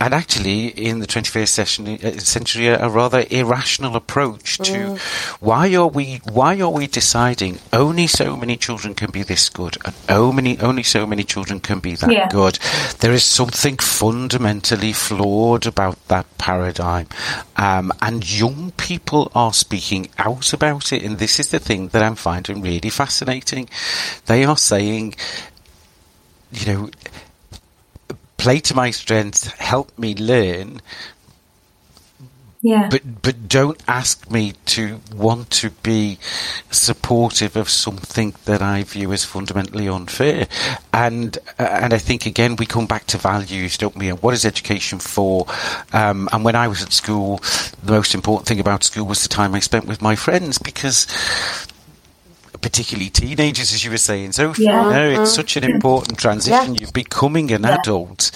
and 0.00 0.14
actually 0.14 0.68
in 0.68 1.00
the 1.00 1.06
21st 1.06 1.48
session, 1.48 1.88
uh, 1.88 2.12
century 2.18 2.68
a 2.68 2.88
rather 2.88 3.24
irrational 3.30 3.96
approach 3.96 4.58
to 4.58 4.96
why 5.40 5.74
are 5.74 5.88
we 5.88 6.20
why 6.30 6.60
are 6.60 6.70
we 6.70 6.86
deciding 6.86 7.58
only 7.72 8.06
so 8.06 8.36
many 8.36 8.56
children 8.56 8.94
can 8.94 9.10
be 9.10 9.22
this 9.24 9.48
good 9.48 9.76
and 9.84 9.94
only 10.08 10.58
only 10.60 10.82
so 10.84 11.04
many 11.06 11.24
children 11.24 11.58
can 11.60 11.80
be 11.80 11.96
that 11.96 12.10
Yeah. 12.12 12.28
good? 12.28 12.58
There 13.00 13.12
is 13.12 13.24
something 13.24 13.76
fundamentally 13.78 14.92
flawed 14.92 15.66
about 15.66 15.96
that 16.08 16.26
paradigm. 16.38 17.08
Um, 17.56 17.92
and 18.00 18.28
young 18.28 18.70
people 18.76 19.32
are 19.34 19.52
speaking 19.52 20.08
out 20.18 20.52
about 20.52 20.92
it 20.92 21.02
and 21.02 21.18
this 21.18 21.40
is 21.40 21.48
the 21.48 21.58
thing 21.58 21.88
that 21.88 22.02
I'm 22.02 22.14
finding 22.14 22.62
really 22.62 22.90
fascinating. 22.90 23.68
They 24.26 24.44
are 24.44 24.56
saying 24.56 25.16
you 26.52 26.72
know 26.72 26.90
play 28.38 28.60
to 28.60 28.74
my 28.74 28.90
strengths, 28.90 29.46
help 29.58 29.98
me 29.98 30.14
learn, 30.14 30.80
Yeah. 32.62 32.88
but 32.90 33.02
but 33.22 33.48
don't 33.48 33.80
ask 33.86 34.28
me 34.30 34.54
to 34.66 35.00
want 35.14 35.50
to 35.60 35.70
be 35.82 36.18
supportive 36.70 37.54
of 37.56 37.68
something 37.68 38.34
that 38.46 38.60
I 38.62 38.82
view 38.82 39.12
as 39.12 39.24
fundamentally 39.24 39.86
unfair. 39.88 40.48
And 40.92 41.38
uh, 41.58 41.62
and 41.82 41.92
I 41.94 41.98
think 41.98 42.26
again 42.26 42.56
we 42.56 42.66
come 42.66 42.86
back 42.86 43.06
to 43.08 43.18
values, 43.18 43.78
don't 43.78 43.96
we? 43.96 44.08
And 44.08 44.20
what 44.22 44.34
is 44.34 44.44
education 44.44 44.98
for? 44.98 45.46
Um, 45.92 46.28
and 46.32 46.44
when 46.44 46.56
I 46.56 46.66
was 46.66 46.82
at 46.82 46.92
school, 46.92 47.38
the 47.84 47.92
most 47.92 48.14
important 48.14 48.48
thing 48.48 48.58
about 48.60 48.82
school 48.82 49.06
was 49.06 49.22
the 49.22 49.28
time 49.28 49.54
I 49.54 49.60
spent 49.60 49.86
with 49.86 50.02
my 50.02 50.16
friends 50.16 50.58
because 50.58 51.06
particularly 52.60 53.10
teenagers, 53.10 53.72
as 53.72 53.84
you 53.84 53.90
were 53.90 53.98
saying, 53.98 54.32
So 54.32 54.52
Yeah. 54.58 54.84
You 54.84 54.90
know, 54.90 55.22
it's 55.22 55.34
such 55.34 55.56
an 55.56 55.64
important 55.64 56.18
transition. 56.18 56.74
Yeah. 56.74 56.80
You're 56.82 56.92
becoming 56.92 57.50
an 57.52 57.62
Yeah. 57.62 57.76
adult. 57.80 58.30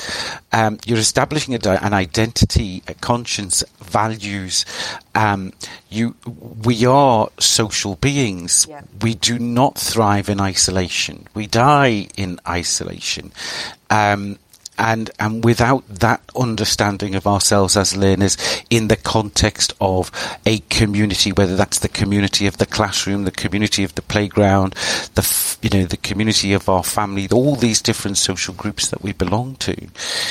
Um, 0.52 0.78
you're 0.86 0.98
establishing 0.98 1.54
a, 1.54 1.58
di- 1.58 1.76
an 1.76 1.92
identity, 1.94 2.82
a 2.88 2.94
conscience, 2.94 3.64
values. 3.82 4.64
Um, 5.14 5.52
you, 5.90 6.14
we 6.64 6.84
are 6.86 7.28
social 7.38 7.96
beings. 7.96 8.66
We 9.00 9.14
do 9.14 9.38
not 9.38 9.76
thrive 9.78 10.28
in 10.28 10.40
isolation. 10.40 11.26
We 11.34 11.46
die 11.46 12.08
in 12.16 12.38
isolation. 12.48 13.32
Um, 13.90 14.38
and 14.78 15.10
and 15.18 15.44
without 15.44 15.86
that 15.88 16.22
understanding 16.34 17.14
of 17.14 17.26
ourselves 17.26 17.76
as 17.76 17.96
learners 17.96 18.36
in 18.70 18.88
the 18.88 18.96
context 18.96 19.74
of 19.80 20.10
a 20.46 20.58
community, 20.70 21.32
whether 21.32 21.56
that's 21.56 21.80
the 21.80 21.88
community 21.88 22.46
of 22.46 22.58
the 22.58 22.66
classroom, 22.66 23.24
the 23.24 23.30
community 23.30 23.84
of 23.84 23.94
the 23.94 24.02
playground, 24.02 24.74
the 25.14 25.56
you 25.62 25.70
know 25.70 25.84
the 25.84 25.96
community 25.96 26.52
of 26.52 26.68
our 26.68 26.82
family, 26.82 27.28
all 27.30 27.54
these 27.54 27.82
different 27.82 28.16
social 28.16 28.54
groups 28.54 28.88
that 28.88 29.02
we 29.02 29.12
belong 29.12 29.56
to, 29.56 29.76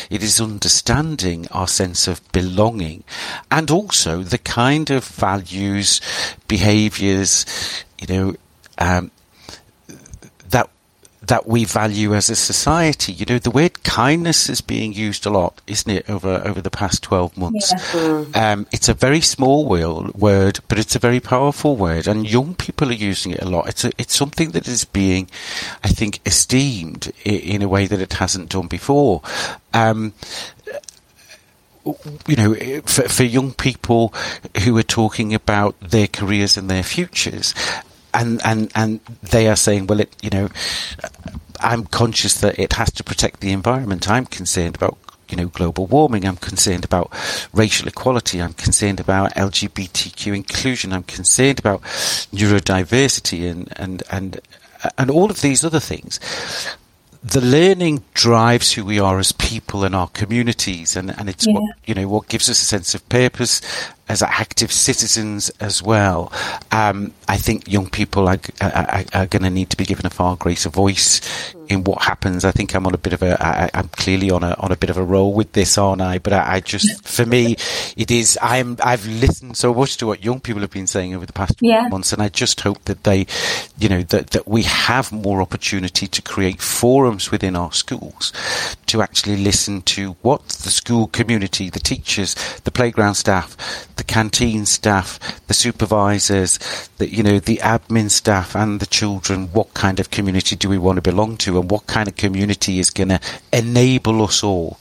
it 0.10 0.24
is 0.24 0.42
understanding 0.42 1.48
our 1.52 1.68
sense 1.68 2.08
of 2.08 2.32
belonging, 2.32 3.04
and 3.52 3.70
also 3.70 4.24
the 4.24 4.40
kind 4.40 4.90
of 4.90 5.06
values, 5.06 6.02
behaviours, 6.48 7.46
you 8.00 8.08
know. 8.08 8.36
Um, 8.78 9.12
that 11.32 11.48
we 11.48 11.64
value 11.64 12.14
as 12.14 12.30
a 12.30 12.36
society. 12.36 13.14
You 13.14 13.26
know, 13.26 13.40
the 13.40 13.52
word 13.52 13.84
kindness 13.84 14.50
is 14.50 14.60
being 14.60 14.92
used 14.92 15.26
a 15.26 15.30
lot, 15.30 15.62
isn't 15.66 15.90
it, 15.90 16.10
over 16.10 16.42
over 16.46 16.60
the 16.60 16.70
past 16.70 17.02
twelve 17.02 17.38
months? 17.38 17.72
Um, 18.36 18.68
it's 18.74 18.90
a 18.90 18.94
very 18.94 19.22
small 19.22 19.66
word, 19.66 20.60
but 20.68 20.78
it's 20.78 20.94
a 20.94 21.00
very 21.00 21.22
powerful 21.22 21.78
word, 21.78 22.06
and 22.06 22.30
young 22.30 22.54
people 22.54 22.90
are 22.90 23.04
using 23.12 23.32
it 23.32 23.42
a 23.42 23.50
lot. 23.50 23.70
It's 23.70 23.86
a, 23.86 23.92
it's 23.98 24.14
something 24.14 24.52
that 24.52 24.68
is 24.68 24.84
being, 24.84 25.30
I 25.86 25.88
think, 25.88 26.20
esteemed 26.26 27.14
in 27.24 27.62
a 27.62 27.70
way 27.70 27.88
that 27.88 28.02
it 28.02 28.12
hasn't 28.12 28.50
done 28.50 28.68
before. 28.68 29.22
Um, 29.74 30.12
you 32.28 32.36
know, 32.36 32.82
for, 32.86 33.08
for 33.08 33.24
young 33.24 33.54
people 33.54 34.14
who 34.66 34.78
are 34.78 34.84
talking 34.84 35.34
about 35.34 35.80
their 35.80 36.08
careers 36.08 36.58
and 36.58 36.70
their 36.70 36.84
futures, 36.84 37.56
and 38.14 38.42
and 38.44 38.72
and 38.76 39.00
they 39.22 39.48
are 39.48 39.56
saying, 39.56 39.88
well, 39.88 40.00
it, 40.02 40.16
you 40.22 40.30
know, 40.30 40.50
I'm 41.60 41.86
conscious 41.86 42.40
that 42.42 42.60
it 42.60 42.74
has 42.74 42.92
to 42.94 43.04
protect 43.04 43.40
the 43.42 43.52
environment. 43.52 44.10
I'm 44.10 44.26
concerned 44.26 44.76
about 44.76 44.98
you 45.30 45.38
know 45.38 45.48
global 45.48 45.88
warming. 45.88 46.26
I'm 46.26 46.38
concerned 46.38 46.84
about 46.86 47.12
racial 47.54 47.88
equality. 47.88 48.42
I'm 48.42 48.54
concerned 48.54 49.00
about 49.00 49.34
LGBTQ 49.36 50.36
inclusion. 50.36 50.94
I'm 50.94 51.04
concerned 51.04 51.60
about 51.60 51.82
neurodiversity 52.34 53.50
and 53.50 53.72
and 53.78 54.04
and 54.12 54.40
and 54.98 55.12
all 55.12 55.30
of 55.30 55.42
these 55.42 55.64
other 55.64 55.80
things 55.80 56.20
the 57.24 57.42
learning 57.42 58.04
drives 58.16 58.74
who 58.74 58.84
we 58.84 59.00
are 59.00 59.20
as 59.20 59.32
people 59.32 59.84
and 59.84 59.94
our 59.94 60.08
communities, 60.08 60.96
and, 60.96 61.12
and 61.20 61.30
it's 61.30 61.46
Yeah. 61.48 61.54
what 61.54 61.76
you 61.86 61.94
know 61.94 62.08
what 62.08 62.28
gives 62.28 62.50
us 62.50 62.60
a 62.62 62.66
sense 62.66 62.96
of 62.96 63.08
purpose 63.10 63.62
as 64.12 64.22
active 64.22 64.72
citizens 64.74 65.50
as 65.62 65.82
well. 65.82 66.32
Um, 66.72 67.14
I 67.30 67.38
think 67.38 67.72
young 67.72 67.90
people 67.90 68.28
are, 68.28 68.40
are, 68.60 69.04
are 69.14 69.26
going 69.28 69.44
to 69.44 69.50
need 69.50 69.70
to 69.70 69.78
be 69.78 69.86
given 69.86 70.06
a 70.06 70.10
far 70.10 70.36
greater 70.36 70.70
voice 70.70 71.22
in 71.70 71.86
what 71.86 72.02
happens. 72.02 72.44
I 72.44 72.52
think 72.52 72.76
I'm 72.76 72.86
on 72.86 72.94
a 72.94 72.98
bit 72.98 73.14
of 73.14 73.24
a 73.24 73.42
I, 73.42 73.70
I'm 73.74 73.88
clearly 73.88 74.30
on 74.30 74.44
a 74.44 74.54
on 74.60 74.74
a 74.74 74.76
bit 74.76 74.90
of 74.90 74.98
a 74.98 75.04
roll 75.04 75.34
with 75.34 75.54
this, 75.54 75.78
aren't 75.78 76.02
I? 76.02 76.20
But 76.20 76.34
I, 76.34 76.56
I 76.56 76.60
just 76.60 77.08
for 77.08 77.26
me, 77.26 77.56
it 77.96 78.12
is 78.12 78.38
I'm 78.42 78.76
I've 78.84 79.06
listened 79.08 79.56
so 79.56 79.74
much 79.74 79.96
to 79.98 80.08
what 80.08 80.26
young 80.26 80.42
people 80.42 80.62
have 80.62 80.72
been 80.72 80.88
saying 80.88 81.16
over 81.16 81.26
the 81.26 81.32
past 81.34 81.56
Yeah. 81.62 81.88
months, 81.88 82.12
and 82.12 82.22
I 82.22 82.28
just 82.28 82.60
hope 82.62 82.84
that 82.86 83.06
they, 83.06 83.26
you 83.78 83.88
know, 83.88 84.04
that 84.04 84.32
that 84.32 84.46
we 84.48 84.64
have 84.64 85.14
more 85.14 85.42
opportunity 85.42 86.08
to 86.08 86.22
create 86.22 86.60
forums 86.62 87.32
within 87.32 87.56
our 87.56 87.72
schools 87.72 88.34
to 88.88 89.02
actually 89.02 89.38
listen 89.38 89.82
to 89.84 90.18
what 90.22 90.46
the 90.50 90.70
school 90.70 91.08
community, 91.08 91.70
the 91.70 91.80
teachers, 91.80 92.36
the 92.66 92.72
playground 92.72 93.16
staff, 93.16 93.56
the 94.02 94.14
canteen 94.14 94.66
staff, 94.66 95.20
the 95.46 95.54
supervisors, 95.54 96.58
the 96.98 97.08
you 97.08 97.22
know 97.22 97.38
the 97.38 97.58
admin 97.58 98.10
staff, 98.10 98.56
and 98.56 98.80
the 98.80 98.88
children. 98.88 99.48
What 99.54 99.76
kind 99.76 100.00
of 100.00 100.10
community 100.10 100.56
do 100.56 100.68
we 100.70 100.80
want 100.80 100.98
to 100.98 101.04
belong 101.04 101.38
to, 101.38 101.60
and 101.60 101.70
what 101.70 101.86
kind 101.86 102.08
of 102.08 102.16
community 102.16 102.80
is 102.80 102.90
going 102.90 103.10
to 103.10 103.20
enable 103.54 104.24
us 104.24 104.44
all? 104.44 104.80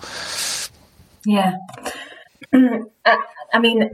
Yeah. 1.26 1.58
I 2.54 2.86
I 3.52 3.58
mean, 3.58 3.90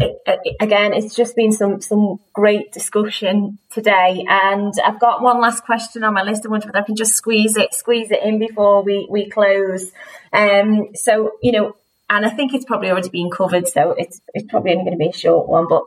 again, 0.61 0.93
it's 0.93 1.17
just 1.17 1.35
been 1.35 1.51
some 1.51 1.81
some 1.81 2.21
great 2.33 2.71
discussion 2.71 3.59
today, 3.73 4.25
and 4.29 4.73
I've 4.85 5.01
got 5.01 5.23
one 5.23 5.41
last 5.41 5.65
question 5.65 6.05
on 6.05 6.15
my 6.15 6.23
list. 6.23 6.47
I 6.47 6.51
wonder 6.51 6.69
if 6.69 6.77
I 6.77 6.83
can 6.83 6.95
just 6.95 7.15
squeeze 7.15 7.57
it 7.57 7.75
squeeze 7.75 8.13
it 8.13 8.23
in 8.23 8.39
before 8.39 8.85
we 8.85 9.09
we 9.11 9.29
close. 9.29 9.91
Um, 10.33 10.95
so 10.95 11.33
you 11.43 11.51
know, 11.51 11.75
and 12.09 12.25
I 12.25 12.31
think 12.31 12.55
it's 12.55 12.65
probably 12.65 12.91
already 12.91 13.09
been 13.09 13.31
covered, 13.31 13.69
so 13.69 13.93
it's 13.99 14.21
it's 14.35 14.51
probably 14.51 14.73
only 14.73 14.85
going 14.85 14.99
to 14.99 15.05
be 15.05 15.11
a 15.11 15.13
short 15.13 15.49
one, 15.49 15.67
but 15.69 15.85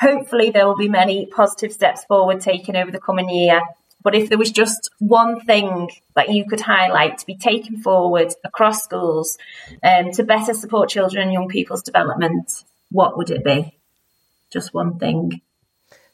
hopefully 0.00 0.50
there 0.50 0.66
will 0.66 0.76
be 0.76 0.88
many 0.88 1.26
positive 1.26 1.72
steps 1.72 2.04
forward 2.04 2.40
taken 2.40 2.76
over 2.76 2.90
the 2.90 3.00
coming 3.00 3.28
year. 3.28 3.62
But 4.02 4.16
if 4.16 4.28
there 4.28 4.38
was 4.38 4.50
just 4.50 4.90
one 4.98 5.40
thing 5.42 5.88
that 6.16 6.28
you 6.30 6.44
could 6.44 6.60
highlight 6.60 7.18
to 7.18 7.26
be 7.26 7.36
taken 7.36 7.80
forward 7.80 8.34
across 8.44 8.82
schools 8.82 9.38
um, 9.82 10.10
to 10.12 10.24
better 10.24 10.54
support 10.54 10.88
children 10.88 11.22
and 11.22 11.32
young 11.32 11.48
people's 11.48 11.82
development, 11.84 12.64
what 12.90 13.16
would 13.16 13.30
it 13.30 13.44
be? 13.44 13.78
Just 14.50 14.74
one 14.74 14.98
thing. 14.98 15.40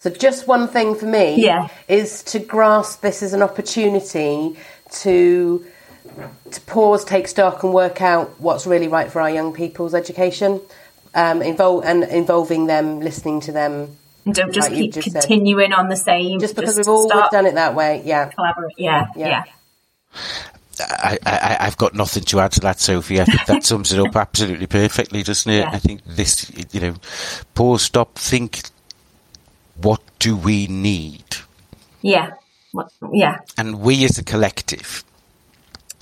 So 0.00 0.10
just 0.10 0.46
one 0.46 0.68
thing 0.68 0.94
for 0.96 1.06
me 1.06 1.42
Yeah. 1.42 1.68
is 1.88 2.22
to 2.24 2.38
grasp 2.38 3.00
this 3.00 3.22
as 3.22 3.32
an 3.32 3.42
opportunity 3.42 4.54
to 5.00 5.64
to 6.50 6.60
pause, 6.62 7.04
take 7.04 7.28
stock, 7.28 7.62
and 7.62 7.72
work 7.74 8.00
out 8.02 8.40
what's 8.40 8.66
really 8.66 8.88
right 8.88 9.10
for 9.10 9.20
our 9.20 9.30
young 9.30 9.52
people's 9.52 9.94
education, 9.94 10.60
um, 11.14 11.42
involve 11.42 11.84
and 11.84 12.04
involving 12.04 12.66
them, 12.66 13.00
listening 13.00 13.40
to 13.42 13.52
them. 13.52 13.96
And 14.24 14.34
don't 14.34 14.52
just 14.52 14.68
Like 14.70 14.78
keep 14.78 14.92
just 14.94 15.10
said. 15.12 15.20
continuing 15.22 15.72
on 15.72 15.88
the 15.88 15.96
same. 15.96 16.38
Just 16.40 16.54
because 16.56 16.76
we've 16.76 16.88
always 16.88 17.10
done 17.30 17.46
it 17.46 17.54
that 17.54 17.74
way, 17.74 18.02
yeah. 18.04 18.26
collaborate. 18.30 18.74
Yeah, 18.78 19.06
Yeah. 19.16 19.28
yeah. 19.28 19.44
I, 20.80 21.18
I, 21.26 21.56
I've 21.60 21.76
got 21.76 21.94
nothing 21.94 22.22
to 22.24 22.38
add 22.40 22.52
to 22.52 22.60
that, 22.60 22.78
Sophie. 22.78 23.20
I 23.20 23.24
think 23.24 23.44
that 23.46 23.64
sums 23.64 23.92
it 23.92 23.98
up 23.98 24.14
absolutely 24.14 24.66
perfectly, 24.68 25.22
doesn't 25.24 25.50
it? 25.50 25.58
Yeah. 25.60 25.70
I 25.72 25.78
think 25.78 26.02
this, 26.04 26.50
you 26.72 26.80
know, 26.80 26.94
pause, 27.54 27.82
stop, 27.82 28.14
think. 28.16 28.62
What 29.80 30.00
do 30.18 30.36
we 30.36 30.66
need? 30.68 31.24
Yeah. 32.02 32.34
What- 32.72 32.92
Yeah. 33.12 33.38
And 33.56 33.80
we 33.80 34.04
as 34.04 34.18
a 34.18 34.24
collective. 34.24 35.02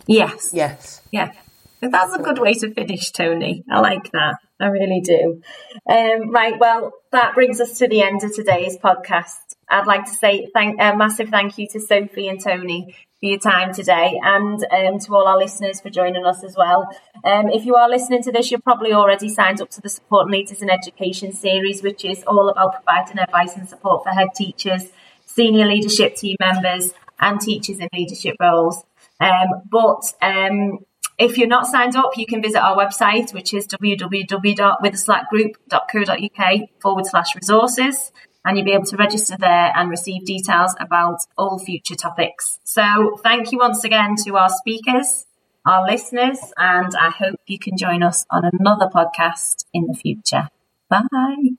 Yes. 0.07 0.51
Yes. 0.53 1.03
Yeah. 1.11 1.33
That's 1.81 2.15
a 2.15 2.23
good 2.23 2.39
way 2.39 2.55
to 2.55 2.73
finish, 2.73 3.11
Tony. 3.11 3.65
I 3.71 3.81
like 3.81 4.11
that. 4.13 4.37
I 4.59 4.67
really 4.67 5.01
do. 5.01 5.43
Um, 5.89 6.31
right. 6.31 6.59
Well, 6.59 6.93
that 7.13 7.35
brings 7.35 7.61
us 7.61 7.79
to 7.79 7.89
the 7.89 8.03
end 8.03 8.25
of 8.25 8.35
today's 8.35 8.79
podcast. 8.79 9.37
I'd 9.69 9.87
like 9.87 10.05
to 10.05 10.11
say 10.13 10.49
thank 10.55 10.81
a 10.81 10.97
massive 10.97 11.29
thank 11.29 11.59
you 11.59 11.67
to 11.73 11.81
Sophie 11.81 12.29
and 12.29 12.41
Tony 12.43 12.97
for 13.21 13.27
your 13.27 13.39
time 13.39 13.73
today, 13.73 14.19
and 14.23 14.65
um, 14.71 14.99
to 15.01 15.15
all 15.15 15.27
our 15.27 15.39
listeners 15.39 15.81
for 15.81 15.91
joining 15.91 16.25
us 16.27 16.45
as 16.45 16.55
well. 16.57 16.87
Um, 17.25 17.49
if 17.49 17.65
you 17.65 17.75
are 17.75 17.89
listening 17.89 18.23
to 18.25 18.33
this, 18.33 18.51
you're 18.51 18.61
probably 18.61 18.93
already 18.93 19.29
signed 19.29 19.61
up 19.61 19.71
to 19.71 19.81
the 19.81 19.89
Support 19.89 20.31
Leaders 20.31 20.61
in 20.61 20.71
Education 20.71 21.33
series, 21.33 21.83
which 21.83 22.05
is 22.05 22.23
all 22.25 22.49
about 22.49 22.75
providing 22.75 23.19
advice 23.19 23.57
and 23.57 23.69
support 23.69 24.05
for 24.05 24.11
head 24.11 24.29
teachers, 24.35 24.91
senior 25.25 25.67
leadership 25.67 26.15
team 26.17 26.37
members, 26.41 26.93
and 27.19 27.41
teachers 27.41 27.79
in 27.79 27.89
leadership 27.93 28.37
roles. 28.41 28.85
Um, 29.21 29.49
but 29.71 30.03
um, 30.23 30.79
if 31.19 31.37
you're 31.39 31.49
not 31.49 31.67
signed 31.67 31.97
up, 31.97 32.17
you 32.17 32.27
can 32.27 32.43
visit 32.43 32.59
our 32.59 32.77
website, 32.77 33.33
which 33.33 33.55
is 33.55 33.67
www.witherslackgroup.co.uk 33.67 36.61
forward 36.81 37.07
slash 37.07 37.35
resources, 37.35 38.13
and 38.45 38.57
you'll 38.57 38.67
be 38.67 38.73
able 38.73 38.85
to 38.85 38.97
register 38.97 39.37
there 39.39 39.73
and 39.75 39.91
receive 39.91 40.27
details 40.27 40.75
about 40.79 41.21
all 41.39 41.59
future 41.59 41.95
topics. 41.95 42.59
So 42.65 43.19
thank 43.23 43.53
you 43.53 43.59
once 43.59 43.85
again 43.85 44.17
to 44.25 44.37
our 44.37 44.51
speakers, 44.51 45.25
our 45.65 45.87
listeners, 45.87 46.39
and 46.59 46.93
I 46.95 47.09
hope 47.11 47.41
you 47.47 47.59
can 47.59 47.79
join 47.79 48.03
us 48.03 48.27
on 48.31 48.51
another 48.53 48.91
podcast 48.95 49.65
in 49.73 49.87
the 49.87 49.95
future. 49.95 50.51
Bye. 50.91 51.57